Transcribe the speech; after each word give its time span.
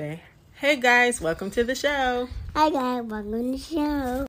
say, 0.00 0.22
hey 0.54 0.76
guys, 0.76 1.20
welcome 1.20 1.50
to 1.50 1.62
the 1.62 1.74
show. 1.74 2.26
Hi 2.56 2.70
guys, 2.70 3.02
welcome 3.02 3.32
to 3.32 3.52
the 3.52 3.58
show. 3.58 4.26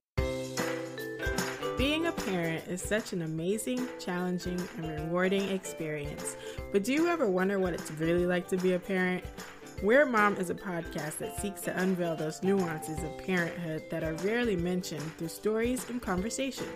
Being 1.78 2.08
a 2.08 2.12
parent 2.12 2.68
is 2.68 2.82
such 2.82 3.14
an 3.14 3.22
amazing, 3.22 3.88
challenging, 3.98 4.62
and 4.76 5.00
rewarding 5.00 5.48
experience. 5.48 6.36
But 6.74 6.84
do 6.84 6.92
you 6.92 7.08
ever 7.08 7.26
wonder 7.26 7.58
what 7.58 7.72
it's 7.72 7.90
really 7.92 8.26
like 8.26 8.50
to 8.50 8.58
be 8.58 8.74
a 8.74 8.80
parent? 8.80 9.24
Weird 9.82 10.12
Mom 10.12 10.36
is 10.36 10.50
a 10.50 10.56
podcast 10.56 11.20
that 11.20 11.40
seeks 11.40 11.62
to 11.62 11.82
unveil 11.82 12.18
those 12.18 12.44
nuances 12.44 13.02
of 13.02 13.18
parenthood 13.20 13.84
that 13.92 14.04
are 14.04 14.16
rarely 14.26 14.58
mentioned 14.58 15.18
through 15.18 15.30
stories 15.30 15.90
and 15.90 16.02
conversation. 16.02 16.68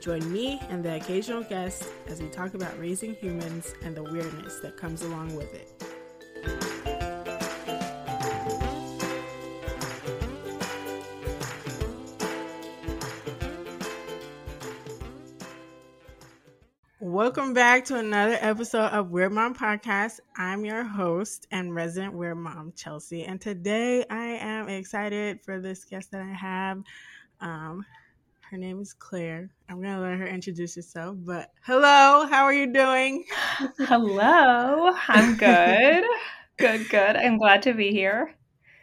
Join 0.00 0.32
me 0.32 0.60
and 0.70 0.84
the 0.84 0.94
occasional 0.94 1.42
guest 1.42 1.88
as 2.06 2.22
we 2.22 2.28
talk 2.28 2.54
about 2.54 2.78
raising 2.78 3.16
humans 3.16 3.74
and 3.82 3.96
the 3.96 4.04
weirdness 4.04 4.60
that 4.60 4.76
comes 4.76 5.02
along 5.02 5.34
with 5.34 5.52
it. 5.54 5.93
Welcome 17.24 17.54
back 17.54 17.86
to 17.86 17.96
another 17.96 18.36
episode 18.38 18.88
of 18.88 19.10
Weird 19.10 19.32
Mom 19.32 19.54
Podcast. 19.54 20.20
I'm 20.36 20.62
your 20.62 20.84
host 20.84 21.46
and 21.50 21.74
resident 21.74 22.12
Weird 22.12 22.36
Mom, 22.36 22.74
Chelsea. 22.76 23.24
And 23.24 23.40
today 23.40 24.04
I 24.10 24.26
am 24.26 24.68
excited 24.68 25.40
for 25.40 25.58
this 25.58 25.86
guest 25.86 26.10
that 26.10 26.20
I 26.20 26.34
have. 26.34 26.82
Um, 27.40 27.86
her 28.50 28.58
name 28.58 28.78
is 28.78 28.92
Claire. 28.92 29.48
I'm 29.70 29.80
going 29.80 29.94
to 29.94 30.02
let 30.02 30.18
her 30.18 30.26
introduce 30.26 30.74
herself. 30.74 31.16
But 31.18 31.50
hello, 31.62 32.26
how 32.26 32.44
are 32.44 32.52
you 32.52 32.70
doing? 32.70 33.24
Hello, 33.78 34.94
I'm 35.08 35.36
good. 35.36 36.04
good, 36.58 36.90
good. 36.90 37.16
I'm 37.16 37.38
glad 37.38 37.62
to 37.62 37.72
be 37.72 37.90
here. 37.90 38.34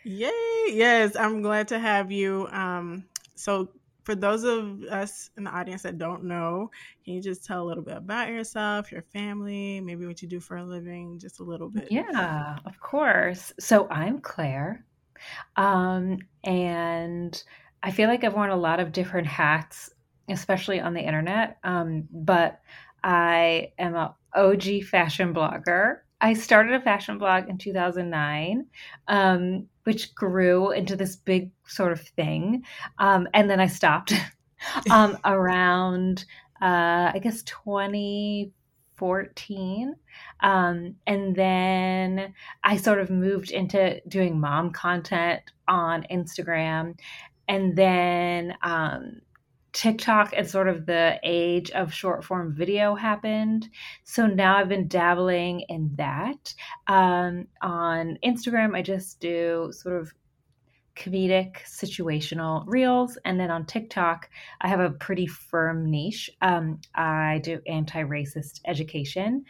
Yay! 0.04 0.66
Yes, 0.72 1.16
I'm 1.16 1.44
glad 1.44 1.68
to 1.68 1.78
have 1.78 2.12
you. 2.12 2.48
Um, 2.48 3.04
so 3.36 3.70
for 4.04 4.16
those 4.16 4.44
of 4.44 4.84
us 4.84 5.30
in 5.38 5.44
the 5.44 5.52
audience 5.52 5.84
that 5.84 5.98
don't 5.98 6.24
know, 6.24 6.70
can 7.06 7.14
you 7.14 7.22
just 7.22 7.46
tell 7.46 7.64
a 7.64 7.68
little 7.68 7.84
bit 7.84 7.98
about 7.98 8.30
yourself, 8.30 8.92
your 8.92 9.04
family, 9.04 9.80
maybe 9.80 10.06
what 10.06 10.22
you 10.22 10.28
do 10.28 10.40
for 10.40 10.58
a 10.58 10.64
living, 10.64 11.20
just 11.20 11.40
a 11.40 11.44
little 11.44 11.70
bit? 11.70 11.88
Yeah, 11.92 12.58
of 12.66 12.80
course. 12.80 13.54
So 13.60 13.88
I'm 13.90 14.20
Claire. 14.20 14.86
Um, 15.56 16.18
and 16.44 17.44
I 17.84 17.92
feel 17.92 18.10
like 18.10 18.24
I've 18.24 18.34
worn 18.34 18.50
a 18.50 18.56
lot 18.56 18.80
of 18.80 18.92
different 18.92 19.28
hats, 19.28 19.92
especially 20.30 20.80
on 20.80 20.94
the 20.94 21.02
internet. 21.02 21.58
Um, 21.64 22.08
but 22.12 22.60
I 23.04 23.74
am 23.78 23.96
a 23.96 24.16
OG 24.36 24.84
fashion 24.90 25.34
blogger. 25.34 26.00
I 26.20 26.34
started 26.34 26.74
a 26.74 26.82
fashion 26.82 27.18
blog 27.18 27.50
in 27.50 27.58
2009, 27.58 28.68
um, 29.08 29.68
which 29.84 30.16
grew 30.16 30.72
into 30.72 30.96
this 30.96 31.16
big 31.16 31.52
sort 31.66 31.92
of 31.92 32.02
thing. 32.02 32.64
Um, 33.00 33.28
and 33.34 33.50
then 33.50 33.60
I 33.60 33.66
stopped 33.68 34.14
um, 34.90 35.18
around, 35.26 36.26
uh, 36.62 37.12
I 37.14 37.20
guess, 37.22 37.44
2014. 37.44 39.96
Um, 40.42 40.96
and 41.08 41.36
then 41.36 42.34
I 42.64 42.78
sort 42.78 43.00
of 43.00 43.10
moved 43.10 43.50
into 43.52 44.00
doing 44.08 44.40
mom 44.40 44.72
content 44.72 45.42
on 45.68 46.06
Instagram. 46.12 46.98
And 47.48 47.76
then 47.76 48.56
um, 48.62 49.22
TikTok 49.74 50.34
and 50.36 50.50
sort 50.50 50.68
of 50.68 50.86
the 50.86 51.20
age 51.24 51.72
of 51.72 51.94
short 51.94 52.24
form 52.24 52.54
video 52.54 52.96
happened. 52.96 53.70
So 54.04 54.28
now 54.28 54.58
I've 54.58 54.70
been 54.70 54.88
dabbling 54.88 55.62
in 55.70 55.92
that. 55.96 56.54
Um, 56.88 57.48
on 57.62 58.18
Instagram, 58.24 58.76
I 58.76 58.82
just 58.82 59.20
do 59.20 59.70
sort 59.72 60.00
of 60.00 60.12
comedic 60.96 61.58
situational 61.64 62.64
reels. 62.68 63.18
And 63.24 63.40
then 63.40 63.50
on 63.50 63.66
TikTok, 63.66 64.30
I 64.60 64.68
have 64.68 64.80
a 64.80 64.92
pretty 64.92 65.26
firm 65.26 65.90
niche. 65.90 66.30
Um, 66.42 66.80
I 66.96 67.40
do 67.44 67.62
anti 67.66 68.04
racist 68.04 68.62
education 68.66 69.46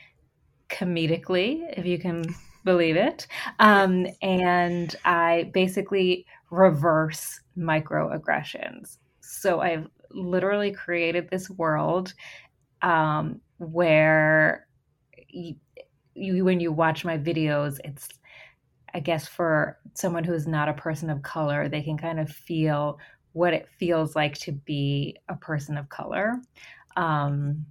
comedically, 0.70 1.64
if 1.78 1.86
you 1.86 2.00
can 2.00 2.24
believe 2.64 2.96
it. 2.96 3.28
Um, 3.60 4.08
and 4.22 4.96
I 5.04 5.50
basically 5.54 6.26
reverse 6.52 7.42
microaggressions. 7.58 8.98
So 9.22 9.62
I've 9.62 9.88
literally 10.14 10.72
created 10.72 11.30
this 11.30 11.50
world 11.50 12.14
um, 12.82 13.42
where 13.58 14.68
you, 15.30 15.56
you, 16.16 16.44
when 16.46 16.60
you 16.60 16.72
watch 16.72 17.06
my 17.06 17.18
videos, 17.18 17.80
it's, 17.84 18.08
I 18.94 19.00
guess, 19.00 19.28
for 19.28 19.80
someone 19.94 20.24
who 20.24 20.34
is 20.34 20.48
not 20.48 20.70
a 20.70 20.74
person 20.74 21.10
of 21.10 21.22
color, 21.22 21.70
they 21.70 21.82
can 21.82 21.98
kind 21.98 22.20
of 22.20 22.30
feel 22.30 23.00
what 23.34 23.54
it 23.54 23.70
feels 23.80 24.16
like 24.16 24.38
to 24.40 24.52
be 24.52 25.16
a 25.30 25.36
person 25.36 25.78
of 25.78 25.88
color. 25.90 26.42
Um, 26.98 27.66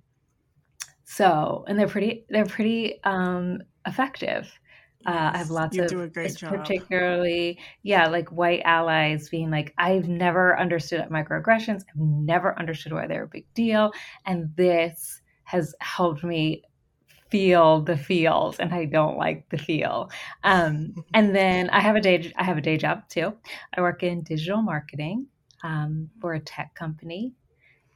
so, 1.05 1.65
and 1.69 1.79
they're 1.79 1.89
pretty, 1.89 2.25
they're 2.31 2.47
pretty 2.47 3.03
um, 3.05 3.61
effective. 3.87 4.51
Uh, 5.07 5.31
I 5.33 5.39
have 5.39 5.51
lots 5.51 5.77
you 5.77 5.83
of 5.83 5.91
do 5.91 6.03
a 6.03 6.09
great 6.09 6.37
job. 6.37 6.53
particularly, 6.53 7.59
yeah, 7.83 8.07
like 8.09 8.29
white 8.31 8.63
allies 8.65 9.29
being 9.31 9.51
like, 9.51 9.73
I've 9.79 10.09
never 10.09 10.59
understood 10.59 11.09
microaggressions. 11.09 11.83
I've 11.89 12.01
never 12.01 12.59
understood 12.59 12.93
why 12.93 13.07
they're 13.07 13.25
a 13.25 13.29
big 13.29 13.47
deal. 13.55 13.93
And 14.27 14.55
this 14.57 15.23
has 15.45 15.75
helped 15.81 16.23
me 16.23 16.63
feel 17.31 17.81
the 17.81 17.97
feels 17.97 18.59
and 18.59 18.75
I 18.75 18.85
don't 18.85 19.17
like 19.17 19.49
the 19.49 19.59
feel. 19.59 20.11
Um, 20.45 20.95
and 21.15 21.35
then 21.35 21.71
I 21.71 21.81
have 21.81 21.97
a 21.97 22.01
day, 22.01 22.33
I 22.37 22.45
have 22.45 22.59
a 22.59 22.63
day 22.63 22.77
job 22.77 23.09
too. 23.09 23.33
I 23.75 23.81
work 23.81 24.03
in 24.03 24.23
digital 24.23 24.61
marketing 24.61 25.27
um, 25.63 26.11
for 26.21 26.35
a 26.35 26.41
tech 26.41 26.75
company. 26.75 27.33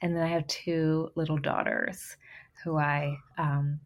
And 0.00 0.16
then 0.16 0.22
I 0.22 0.28
have 0.28 0.46
two 0.46 1.10
little 1.16 1.38
daughters 1.38 2.16
who 2.62 2.78
I 2.78 3.16
um, 3.38 3.80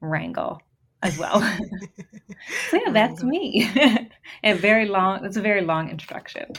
wrangle 0.00 0.62
as 1.02 1.18
well. 1.18 1.40
so 2.70 2.80
yeah, 2.84 2.92
that's 2.92 3.22
me. 3.22 3.70
a 4.44 4.54
very 4.54 4.86
long. 4.86 5.24
It's 5.24 5.36
a 5.36 5.42
very 5.42 5.62
long 5.62 5.90
introduction. 5.90 6.52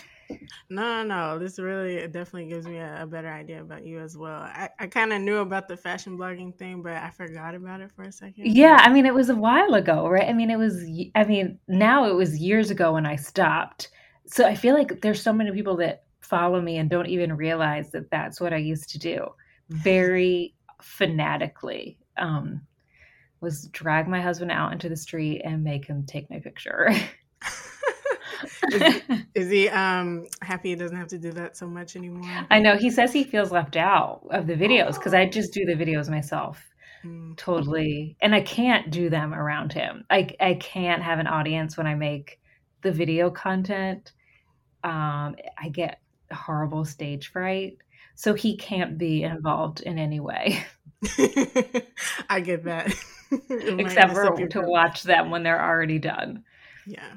No, 0.70 1.04
no, 1.04 1.40
this 1.40 1.58
really 1.58 2.02
definitely 2.08 2.46
gives 2.46 2.68
me 2.68 2.78
a, 2.78 3.04
a 3.04 3.08
better 3.08 3.30
idea 3.30 3.62
about 3.62 3.84
you 3.86 4.00
as 4.00 4.16
well. 4.16 4.42
I, 4.42 4.70
I 4.80 4.88
kind 4.88 5.12
of 5.12 5.22
knew 5.22 5.38
about 5.38 5.68
the 5.68 5.76
fashion 5.76 6.18
blogging 6.18 6.56
thing, 6.56 6.84
but 6.84 6.94
I 6.94 7.10
forgot 7.10 7.56
about 7.56 7.82
it 7.82 7.92
for 7.96 8.04
a 8.04 8.12
second. 8.12 8.46
Yeah, 8.46 8.78
I 8.80 8.94
mean, 8.94 9.08
it 9.08 9.14
was 9.14 9.30
a 9.30 9.36
while 9.36 9.74
ago, 9.74 10.08
right? 10.08 10.30
I 10.30 10.34
mean, 10.34 10.52
it 10.52 10.58
was. 10.58 10.84
I 11.16 11.24
mean, 11.24 11.60
now 11.68 12.06
it 12.06 12.14
was 12.14 12.38
years 12.38 12.70
ago 12.70 12.94
when 12.94 13.06
I 13.06 13.16
stopped. 13.16 13.90
So 14.28 14.46
I 14.46 14.54
feel 14.54 14.76
like 14.76 15.02
there's 15.02 15.22
so 15.22 15.34
many 15.34 15.52
people 15.52 15.76
that 15.78 16.04
follow 16.22 16.62
me 16.62 16.78
and 16.78 16.90
don't 16.90 17.08
even 17.08 17.36
realize 17.36 17.90
that 17.92 18.12
that's 18.12 18.40
what 18.40 18.54
I 18.54 18.58
used 18.58 18.90
to 18.92 19.00
do, 19.00 19.28
very 19.70 20.54
fanatically. 20.82 21.98
Um, 22.18 22.62
was 23.42 23.68
drag 23.68 24.08
my 24.08 24.22
husband 24.22 24.52
out 24.52 24.74
into 24.74 24.90
the 24.90 24.96
street 24.96 25.42
and 25.44 25.64
make 25.64 25.86
him 25.86 26.06
take 26.06 26.30
my 26.30 26.40
picture. 26.40 26.90
is, 28.72 29.02
is, 29.36 29.50
he 29.50 29.70
um 29.70 30.26
happy 30.42 30.70
he 30.70 30.76
doesn't 30.76 30.98
have 30.98 31.08
to 31.08 31.18
do 31.18 31.32
that 31.32 31.58
so 31.58 31.68
much 31.68 31.96
anymore? 31.96 32.46
I 32.50 32.60
know 32.60 32.78
he 32.78 32.90
says 32.90 33.14
he 33.14 33.24
feels 33.24 33.52
left 33.52 33.76
out 33.76 34.22
of 34.32 34.48
the 34.48 34.56
videos 34.56 34.96
because 34.96 35.14
I 35.14 35.28
just 35.28 35.54
do 35.54 35.66
the 35.66 35.74
videos 35.74 36.10
myself. 36.10 36.62
Mm. 37.06 37.38
Totally. 37.38 38.18
And 38.22 38.36
I 38.36 38.42
can't 38.42 38.92
do 38.92 39.10
them 39.10 39.34
around 39.34 39.74
him. 39.74 40.06
I 40.10 40.30
I 40.40 40.56
can't 40.56 41.02
have 41.02 41.20
an 41.20 41.28
audience 41.28 41.78
when 41.78 41.88
I 41.88 41.96
make 41.96 42.40
the 42.82 42.92
video 42.92 43.30
content. 43.30 44.12
Um 44.84 45.36
I 45.58 45.70
get 45.72 46.02
horrible 46.32 46.86
stage 46.86 47.32
fright. 47.32 47.78
So 48.16 48.34
he 48.34 48.58
can't 48.58 48.98
be 48.98 49.24
involved 49.24 49.82
in 49.82 49.98
any 49.98 50.20
way. 50.20 50.62
I 52.30 52.42
get 52.42 52.64
that. 52.66 52.94
Except 53.50 54.14
for 54.14 54.48
to 54.48 54.62
watch 54.62 55.04
them 55.04 55.30
when 55.30 55.44
they're 55.44 55.64
already 55.64 56.00
done. 56.00 56.44
Yeah, 56.86 57.14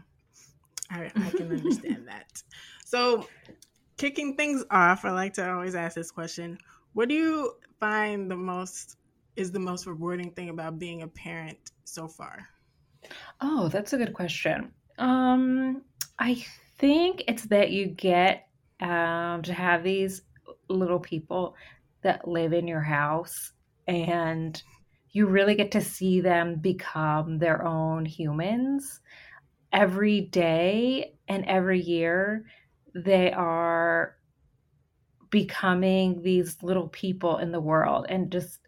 I, 0.91 1.10
I 1.15 1.31
can 1.31 1.50
understand 1.50 2.06
that. 2.06 2.43
So, 2.84 3.26
kicking 3.96 4.37
things 4.37 4.64
off, 4.70 5.05
I 5.05 5.11
like 5.11 5.34
to 5.34 5.50
always 5.50 5.75
ask 5.75 5.94
this 5.94 6.11
question: 6.11 6.58
What 6.93 7.08
do 7.08 7.14
you 7.14 7.55
find 7.81 8.31
the 8.31 8.37
most 8.37 8.96
is 9.37 9.50
the 9.50 9.58
most 9.58 9.87
rewarding 9.87 10.31
thing 10.32 10.50
about 10.50 10.78
being 10.78 11.02
a 11.02 11.08
parent 11.08 11.58
so 11.85 12.06
far? 12.06 12.46
Oh, 13.40 13.69
that's 13.69 13.93
a 13.93 13.99
good 13.99 14.12
question. 14.12 14.73
Um, 14.99 15.82
I 16.19 16.44
think 16.78 17.25
it's 17.26 17.44
that 17.46 17.70
you 17.70 17.87
get 17.87 18.49
um, 18.81 19.43
to 19.43 19.52
have 19.52 19.82
these 19.82 20.23
little 20.69 21.00
people 21.00 21.56
that 22.02 22.28
live 22.28 22.52
in 22.52 22.69
your 22.69 22.81
house 22.81 23.52
and 23.87 24.62
you 25.11 25.26
really 25.26 25.55
get 25.55 25.73
to 25.73 25.81
see 25.81 26.20
them 26.20 26.56
become 26.56 27.38
their 27.38 27.64
own 27.64 28.05
humans 28.05 29.00
every 29.73 30.20
day 30.20 31.14
and 31.29 31.44
every 31.46 31.81
year 31.81 32.44
they 32.94 33.32
are 33.32 34.17
becoming 35.31 36.23
these 36.23 36.62
little 36.62 36.88
people 36.88 37.38
in 37.38 37.52
the 37.52 37.61
world 37.61 38.06
and 38.08 38.31
just 38.31 38.61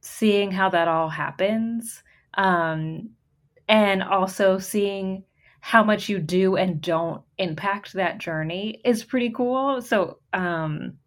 seeing 0.00 0.50
how 0.50 0.68
that 0.68 0.86
all 0.86 1.08
happens 1.08 2.02
um, 2.34 3.10
and 3.68 4.02
also 4.02 4.58
seeing 4.58 5.24
how 5.60 5.82
much 5.82 6.08
you 6.08 6.18
do 6.18 6.56
and 6.56 6.80
don't 6.80 7.22
impact 7.38 7.92
that 7.94 8.18
journey 8.18 8.80
is 8.84 9.02
pretty 9.02 9.30
cool. 9.30 9.82
So, 9.82 10.18
um, 10.32 10.98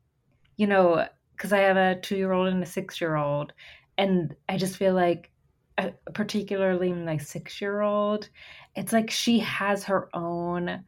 you 0.57 0.67
know, 0.67 1.07
because 1.41 1.53
I 1.53 1.61
have 1.61 1.77
a 1.77 1.99
two 1.99 2.17
year 2.17 2.33
old 2.33 2.49
and 2.49 2.61
a 2.61 2.67
six 2.67 3.01
year 3.01 3.15
old, 3.15 3.51
and 3.97 4.35
I 4.47 4.57
just 4.57 4.77
feel 4.77 4.93
like, 4.93 5.31
uh, 5.79 5.89
particularly 6.13 6.93
my 6.93 7.17
six 7.17 7.59
year 7.59 7.81
old, 7.81 8.29
it's 8.75 8.93
like 8.93 9.09
she 9.09 9.39
has 9.39 9.83
her 9.85 10.07
own 10.15 10.83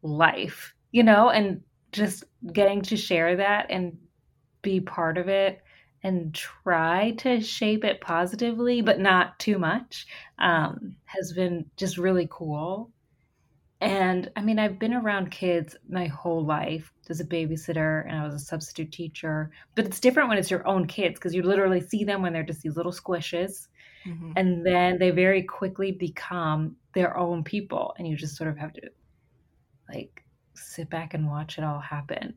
life, 0.00 0.74
you 0.90 1.02
know, 1.02 1.28
and 1.28 1.60
just 1.92 2.24
getting 2.50 2.80
to 2.80 2.96
share 2.96 3.36
that 3.36 3.66
and 3.68 3.98
be 4.62 4.80
part 4.80 5.18
of 5.18 5.28
it 5.28 5.60
and 6.02 6.34
try 6.34 7.10
to 7.18 7.38
shape 7.42 7.84
it 7.84 8.00
positively, 8.00 8.80
but 8.80 9.00
not 9.00 9.38
too 9.38 9.58
much, 9.58 10.06
um, 10.38 10.96
has 11.04 11.34
been 11.34 11.66
just 11.76 11.98
really 11.98 12.26
cool. 12.30 12.90
And 13.80 14.30
I 14.36 14.42
mean, 14.42 14.58
I've 14.58 14.78
been 14.78 14.92
around 14.92 15.30
kids 15.30 15.74
my 15.88 16.06
whole 16.06 16.44
life 16.44 16.92
as 17.08 17.20
a 17.20 17.24
babysitter 17.24 18.06
and 18.06 18.16
I 18.16 18.24
was 18.24 18.34
a 18.34 18.38
substitute 18.38 18.92
teacher, 18.92 19.50
but 19.74 19.86
it's 19.86 20.00
different 20.00 20.28
when 20.28 20.36
it's 20.36 20.50
your 20.50 20.66
own 20.66 20.86
kids 20.86 21.14
because 21.14 21.34
you 21.34 21.42
literally 21.42 21.80
see 21.80 22.04
them 22.04 22.20
when 22.20 22.32
they're 22.34 22.42
just 22.42 22.60
these 22.60 22.76
little 22.76 22.92
squishes. 22.92 23.68
Mm-hmm. 24.06 24.32
And 24.36 24.66
then 24.66 24.98
they 24.98 25.10
very 25.10 25.42
quickly 25.42 25.92
become 25.92 26.76
their 26.92 27.16
own 27.16 27.42
people. 27.42 27.94
And 27.98 28.06
you 28.06 28.16
just 28.16 28.36
sort 28.36 28.50
of 28.50 28.58
have 28.58 28.74
to 28.74 28.82
like 29.88 30.24
sit 30.54 30.90
back 30.90 31.14
and 31.14 31.26
watch 31.26 31.56
it 31.56 31.64
all 31.64 31.80
happen. 31.80 32.34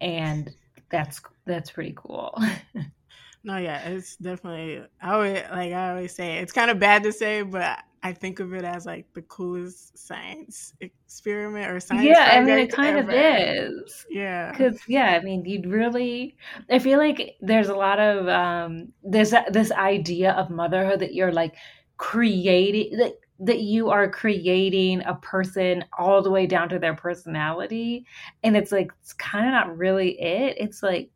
And 0.00 0.54
that's 0.90 1.20
that's 1.44 1.70
pretty 1.70 1.92
cool. 1.96 2.34
no, 3.44 3.58
yeah, 3.58 3.88
it's 3.88 4.16
definitely. 4.16 4.86
I 5.02 5.12
always 5.12 5.42
like 5.50 5.72
I 5.72 5.90
always 5.90 6.14
say 6.14 6.38
it's 6.38 6.52
kind 6.52 6.70
of 6.70 6.78
bad 6.78 7.02
to 7.02 7.12
say, 7.12 7.42
but 7.42 7.80
I 8.02 8.12
think 8.12 8.40
of 8.40 8.54
it 8.54 8.64
as 8.64 8.86
like 8.86 9.06
the 9.14 9.22
coolest 9.22 9.98
science 9.98 10.72
experiment 10.80 11.70
or 11.70 11.80
science. 11.80 12.04
Yeah, 12.04 12.30
I 12.32 12.40
mean, 12.40 12.58
it 12.58 12.72
kind 12.72 12.96
ever. 12.96 13.10
of 13.10 13.16
is. 13.16 14.06
Yeah, 14.08 14.52
because 14.52 14.78
yeah, 14.86 15.18
I 15.20 15.24
mean, 15.24 15.44
you'd 15.44 15.66
really. 15.66 16.36
I 16.70 16.78
feel 16.78 16.98
like 16.98 17.36
there's 17.40 17.68
a 17.68 17.74
lot 17.74 17.98
of 17.98 18.28
um, 18.28 18.92
there's 19.02 19.34
this 19.50 19.72
idea 19.72 20.32
of 20.32 20.50
motherhood 20.50 21.00
that 21.00 21.14
you're 21.14 21.32
like 21.32 21.56
creating 21.96 22.96
that 22.98 23.14
that 23.40 23.60
you 23.60 23.90
are 23.90 24.10
creating 24.10 25.02
a 25.04 25.14
person 25.16 25.84
all 25.96 26.22
the 26.22 26.30
way 26.30 26.46
down 26.46 26.68
to 26.68 26.78
their 26.78 26.94
personality 26.94 28.04
and 28.42 28.56
it's 28.56 28.72
like 28.72 28.90
it's 29.00 29.12
kind 29.12 29.46
of 29.46 29.52
not 29.52 29.76
really 29.76 30.20
it 30.20 30.56
it's 30.58 30.82
like 30.82 31.10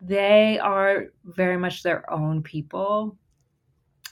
they 0.00 0.58
are 0.58 1.06
very 1.24 1.56
much 1.56 1.82
their 1.82 2.10
own 2.12 2.42
people 2.42 3.16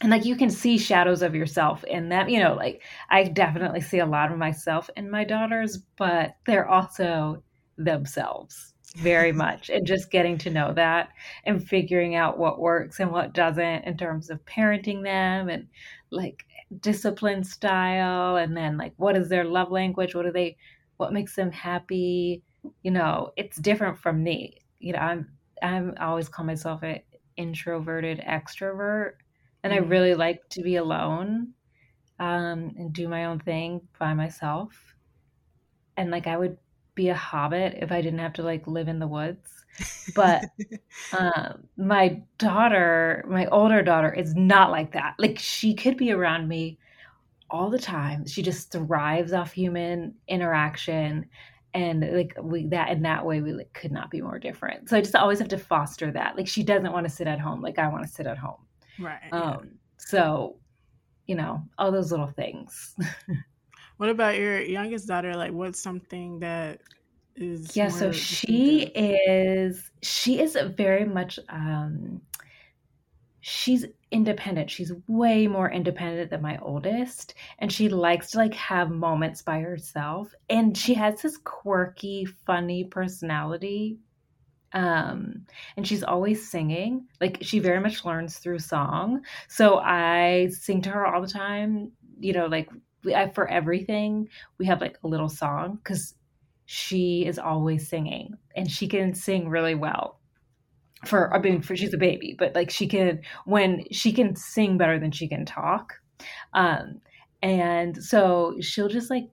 and 0.00 0.10
like 0.10 0.24
you 0.24 0.36
can 0.36 0.50
see 0.50 0.78
shadows 0.78 1.22
of 1.22 1.34
yourself 1.34 1.84
in 1.84 2.08
them 2.08 2.28
you 2.28 2.40
know 2.40 2.54
like 2.54 2.82
i 3.10 3.24
definitely 3.24 3.80
see 3.80 3.98
a 3.98 4.06
lot 4.06 4.30
of 4.30 4.38
myself 4.38 4.88
in 4.96 5.10
my 5.10 5.24
daughters 5.24 5.78
but 5.96 6.36
they're 6.46 6.68
also 6.68 7.42
themselves 7.76 8.74
very 8.96 9.32
much 9.44 9.68
and 9.70 9.86
just 9.86 10.10
getting 10.10 10.38
to 10.38 10.50
know 10.50 10.72
that 10.72 11.10
and 11.44 11.66
figuring 11.66 12.14
out 12.14 12.38
what 12.38 12.60
works 12.60 13.00
and 13.00 13.10
what 13.10 13.34
doesn't 13.34 13.84
in 13.84 13.96
terms 13.96 14.30
of 14.30 14.44
parenting 14.44 15.02
them 15.02 15.48
and 15.48 15.66
like 16.10 16.44
discipline 16.80 17.44
style 17.44 18.36
and 18.36 18.56
then 18.56 18.76
like 18.76 18.92
what 18.96 19.16
is 19.16 19.28
their 19.28 19.44
love 19.44 19.70
language? 19.70 20.14
What 20.14 20.24
do 20.24 20.32
they 20.32 20.56
what 20.96 21.12
makes 21.12 21.34
them 21.34 21.50
happy? 21.50 22.42
You 22.82 22.90
know 22.90 23.32
it's 23.36 23.56
different 23.58 23.98
from 23.98 24.22
me. 24.22 24.58
You 24.80 24.92
know 24.92 25.00
i'm 25.00 25.28
i'm 25.62 25.94
I 25.98 26.06
always 26.06 26.28
call 26.28 26.46
myself 26.46 26.82
an 26.82 27.00
introverted 27.36 28.20
extrovert 28.20 29.12
and 29.62 29.72
mm-hmm. 29.72 29.84
i 29.84 29.86
really 29.86 30.14
like 30.14 30.40
to 30.48 30.62
be 30.62 30.76
alone 30.76 31.48
um 32.20 32.72
and 32.76 32.92
do 32.92 33.08
my 33.08 33.26
own 33.26 33.38
thing 33.38 33.80
by 33.98 34.14
myself 34.14 34.94
and 35.96 36.10
like 36.10 36.26
i 36.26 36.36
would 36.36 36.56
be 36.94 37.08
a 37.08 37.14
hobbit 37.14 37.78
if 37.80 37.92
i 37.92 38.00
didn't 38.00 38.18
have 38.18 38.32
to 38.32 38.42
like 38.42 38.66
live 38.66 38.88
in 38.88 38.98
the 38.98 39.06
woods 39.06 39.58
but 40.14 40.44
um, 41.18 41.64
my 41.76 42.22
daughter, 42.38 43.24
my 43.28 43.46
older 43.46 43.82
daughter, 43.82 44.12
is 44.12 44.34
not 44.34 44.70
like 44.70 44.92
that. 44.92 45.14
Like 45.18 45.38
she 45.38 45.74
could 45.74 45.96
be 45.96 46.12
around 46.12 46.48
me 46.48 46.78
all 47.50 47.70
the 47.70 47.78
time. 47.78 48.26
She 48.26 48.42
just 48.42 48.72
thrives 48.72 49.32
off 49.32 49.52
human 49.52 50.14
interaction, 50.28 51.26
and 51.74 52.00
like 52.12 52.34
we 52.40 52.66
that 52.68 52.90
in 52.90 53.02
that 53.02 53.24
way 53.24 53.40
we 53.40 53.52
like, 53.52 53.72
could 53.72 53.92
not 53.92 54.10
be 54.10 54.20
more 54.20 54.38
different. 54.38 54.88
So 54.88 54.96
I 54.96 55.00
just 55.00 55.16
always 55.16 55.38
have 55.38 55.48
to 55.48 55.58
foster 55.58 56.10
that. 56.12 56.36
Like 56.36 56.48
she 56.48 56.62
doesn't 56.62 56.92
want 56.92 57.06
to 57.06 57.12
sit 57.12 57.26
at 57.26 57.40
home, 57.40 57.60
like 57.62 57.78
I 57.78 57.88
want 57.88 58.04
to 58.04 58.10
sit 58.10 58.26
at 58.26 58.38
home. 58.38 58.60
Right. 58.98 59.32
Um. 59.32 59.78
So, 59.98 60.56
you 61.26 61.34
know, 61.34 61.62
all 61.78 61.92
those 61.92 62.10
little 62.10 62.28
things. 62.28 62.94
what 63.98 64.08
about 64.08 64.36
your 64.36 64.60
youngest 64.60 65.08
daughter? 65.08 65.34
Like, 65.34 65.52
what's 65.52 65.80
something 65.80 66.40
that 66.40 66.80
is 67.36 67.76
yeah 67.76 67.88
so 67.88 68.10
she 68.10 68.82
is 68.94 69.90
she 70.02 70.40
is 70.40 70.56
very 70.76 71.04
much 71.04 71.38
um 71.48 72.20
she's 73.40 73.84
independent 74.10 74.70
she's 74.70 74.92
way 75.06 75.46
more 75.46 75.70
independent 75.70 76.30
than 76.30 76.42
my 76.42 76.58
oldest 76.58 77.34
and 77.60 77.72
she 77.72 77.88
likes 77.88 78.30
to 78.30 78.38
like 78.38 78.54
have 78.54 78.90
moments 78.90 79.42
by 79.42 79.60
herself 79.60 80.32
and 80.50 80.76
she 80.76 80.94
has 80.94 81.22
this 81.22 81.36
quirky 81.38 82.24
funny 82.24 82.84
personality 82.84 83.98
um 84.74 85.46
and 85.76 85.86
she's 85.86 86.02
always 86.02 86.50
singing 86.50 87.06
like 87.20 87.38
she 87.40 87.58
very 87.58 87.80
much 87.80 88.04
learns 88.04 88.38
through 88.38 88.58
song 88.58 89.22
so 89.48 89.78
i 89.78 90.48
sing 90.52 90.82
to 90.82 90.90
her 90.90 91.06
all 91.06 91.22
the 91.22 91.28
time 91.28 91.90
you 92.20 92.32
know 92.32 92.46
like 92.46 92.68
I, 93.14 93.28
for 93.28 93.48
everything 93.48 94.28
we 94.58 94.66
have 94.66 94.80
like 94.80 94.98
a 95.02 95.08
little 95.08 95.28
song 95.28 95.78
because 95.82 96.14
she 96.66 97.24
is 97.24 97.38
always 97.38 97.88
singing 97.88 98.34
and 98.54 98.70
she 98.70 98.88
can 98.88 99.14
sing 99.14 99.48
really 99.48 99.74
well 99.74 100.18
for 101.06 101.32
I 101.34 101.38
mean 101.38 101.62
for 101.62 101.76
she's 101.76 101.94
a 101.94 101.98
baby, 101.98 102.34
but 102.38 102.54
like 102.54 102.70
she 102.70 102.86
can 102.86 103.20
when 103.44 103.84
she 103.90 104.12
can 104.12 104.34
sing 104.36 104.78
better 104.78 104.98
than 104.98 105.12
she 105.12 105.28
can 105.28 105.44
talk. 105.44 105.94
Um 106.52 107.00
and 107.42 108.02
so 108.02 108.56
she'll 108.60 108.88
just 108.88 109.10
like 109.10 109.30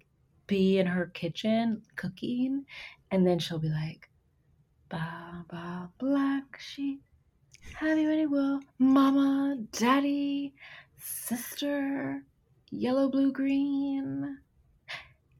be 0.47 0.77
in 0.77 0.85
her 0.85 1.07
kitchen 1.07 1.81
cooking 1.95 2.65
and 3.09 3.25
then 3.25 3.39
she'll 3.39 3.59
be 3.59 3.69
like 3.69 4.09
ba 4.95 5.45
ba 5.49 5.89
black 5.97 6.59
sheep. 6.59 7.01
Have 7.75 7.97
you 7.97 8.09
any? 8.09 8.25
Wool 8.25 8.61
mama 8.79 9.57
daddy 9.71 10.53
sister 10.97 12.23
yellow 12.71 13.09
blue 13.09 13.31
green. 13.31 14.37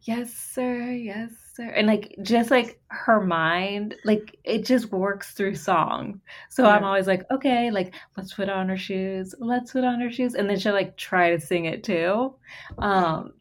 Yes 0.02 0.34
sir 0.34 0.92
yes 0.92 1.32
sir. 1.56 1.70
And 1.70 1.88
like 1.88 2.16
just 2.22 2.52
like 2.52 2.80
her 2.88 3.22
mind 3.22 3.96
like 4.04 4.38
it 4.44 4.66
just 4.66 4.92
works 4.92 5.32
through 5.32 5.56
song. 5.56 6.22
So 6.50 6.64
yeah. 6.64 6.72
i'm 6.72 6.84
always 6.84 7.08
like 7.08 7.24
okay 7.32 7.72
like 7.72 7.96
let's 8.18 8.34
put 8.34 8.50
on 8.50 8.70
her 8.70 8.78
shoes 8.78 9.34
let's 9.40 9.72
put 9.72 9.86
on 9.86 10.02
her 10.02 10.12
shoes. 10.12 10.36
And 10.36 10.50
then 10.50 10.60
she'll 10.60 10.74
like 10.74 10.98
try 10.98 11.32
to 11.32 11.40
sing 11.40 11.66
it 11.66 11.84
too. 11.84 12.36
Um 12.78 13.34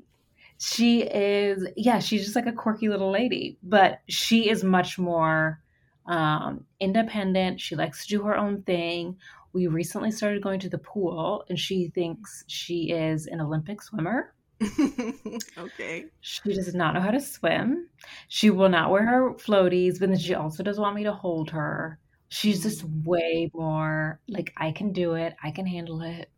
she 0.58 1.02
is 1.02 1.66
yeah 1.76 1.98
she's 1.98 2.22
just 2.22 2.36
like 2.36 2.46
a 2.46 2.52
quirky 2.52 2.88
little 2.88 3.10
lady 3.10 3.58
but 3.64 4.00
she 4.08 4.48
is 4.48 4.62
much 4.62 4.98
more 4.98 5.60
um 6.06 6.64
independent 6.80 7.60
she 7.60 7.76
likes 7.76 8.04
to 8.06 8.16
do 8.16 8.22
her 8.22 8.36
own 8.36 8.62
thing 8.62 9.16
we 9.52 9.66
recently 9.66 10.10
started 10.10 10.42
going 10.42 10.60
to 10.60 10.68
the 10.68 10.78
pool 10.78 11.44
and 11.48 11.58
she 11.58 11.88
thinks 11.88 12.44
she 12.46 12.90
is 12.90 13.26
an 13.26 13.40
olympic 13.40 13.80
swimmer 13.80 14.34
okay. 15.58 16.06
She 16.20 16.54
does 16.54 16.74
not 16.74 16.94
know 16.94 17.00
how 17.00 17.10
to 17.10 17.20
swim. 17.20 17.88
She 18.28 18.50
will 18.50 18.68
not 18.68 18.90
wear 18.90 19.04
her 19.04 19.34
floaties, 19.34 19.98
but 19.98 20.08
then 20.08 20.18
she 20.18 20.34
also 20.34 20.62
does 20.62 20.78
want 20.78 20.96
me 20.96 21.04
to 21.04 21.12
hold 21.12 21.50
her. 21.50 21.98
She's 22.28 22.62
just 22.62 22.86
mm. 22.86 23.04
way 23.04 23.50
more 23.54 24.20
like, 24.28 24.52
I 24.56 24.72
can 24.72 24.92
do 24.92 25.14
it, 25.14 25.34
I 25.42 25.50
can 25.50 25.66
handle 25.66 26.02
it. 26.02 26.30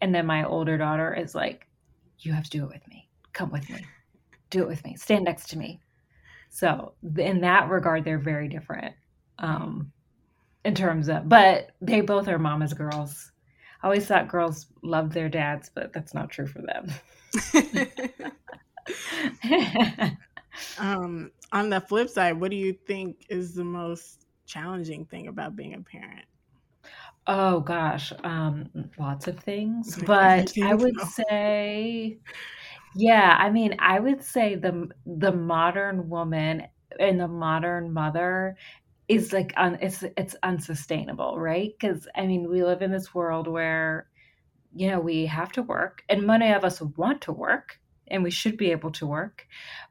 And 0.00 0.14
then 0.14 0.26
my 0.26 0.44
older 0.44 0.78
daughter 0.78 1.14
is 1.14 1.34
like, 1.34 1.66
You 2.18 2.32
have 2.32 2.44
to 2.44 2.50
do 2.50 2.64
it 2.64 2.70
with 2.70 2.88
me. 2.88 3.08
Come 3.32 3.50
with 3.50 3.68
me. 3.70 3.86
Do 4.50 4.62
it 4.62 4.68
with 4.68 4.84
me. 4.84 4.96
Stand 4.96 5.24
next 5.24 5.50
to 5.50 5.58
me. 5.58 5.80
So, 6.54 6.92
in 7.16 7.40
that 7.40 7.70
regard, 7.70 8.04
they're 8.04 8.18
very 8.18 8.46
different 8.46 8.94
um, 9.38 9.90
in 10.66 10.74
terms 10.74 11.08
of, 11.08 11.26
but 11.26 11.70
they 11.80 12.02
both 12.02 12.28
are 12.28 12.38
mama's 12.38 12.74
girls. 12.74 13.32
I 13.82 13.86
always 13.86 14.06
thought 14.06 14.28
girls 14.28 14.66
loved 14.82 15.12
their 15.12 15.30
dads, 15.30 15.70
but 15.74 15.94
that's 15.94 16.12
not 16.12 16.28
true 16.28 16.46
for 16.46 16.60
them. 16.60 16.90
um, 20.78 21.30
on 21.52 21.70
the 21.70 21.80
flip 21.80 22.10
side, 22.10 22.38
what 22.38 22.50
do 22.50 22.56
you 22.58 22.74
think 22.86 23.24
is 23.30 23.54
the 23.54 23.64
most 23.64 24.26
challenging 24.44 25.06
thing 25.06 25.28
about 25.28 25.56
being 25.56 25.72
a 25.72 25.80
parent? 25.80 26.26
Oh 27.26 27.60
gosh, 27.60 28.12
um, 28.24 28.68
lots 28.98 29.26
of 29.26 29.40
things, 29.40 29.96
but 30.04 30.52
I 30.62 30.74
would 30.74 31.00
say, 31.00 32.18
yeah, 32.94 33.36
I 33.38 33.50
mean, 33.50 33.76
I 33.78 34.00
would 34.00 34.22
say 34.22 34.54
the 34.54 34.88
the 35.06 35.32
modern 35.32 36.08
woman 36.08 36.64
and 37.00 37.20
the 37.20 37.28
modern 37.28 37.92
mother 37.92 38.56
is 39.08 39.32
like 39.32 39.54
un, 39.56 39.78
it's 39.82 40.04
it's 40.16 40.36
unsustainable, 40.42 41.38
right? 41.40 41.72
Because 41.80 42.08
I 42.16 42.26
mean, 42.26 42.50
we 42.50 42.64
live 42.64 42.82
in 42.82 42.92
this 42.92 43.14
world 43.14 43.48
where 43.48 44.08
you 44.74 44.90
know, 44.90 45.00
we 45.00 45.26
have 45.26 45.52
to 45.52 45.62
work, 45.62 46.04
and 46.10 46.24
many 46.26 46.52
of 46.52 46.64
us 46.64 46.80
want 46.82 47.22
to 47.22 47.32
work 47.32 47.80
and 48.08 48.22
we 48.24 48.30
should 48.32 48.56
be 48.58 48.72
able 48.72 48.92
to 48.92 49.06
work. 49.06 49.46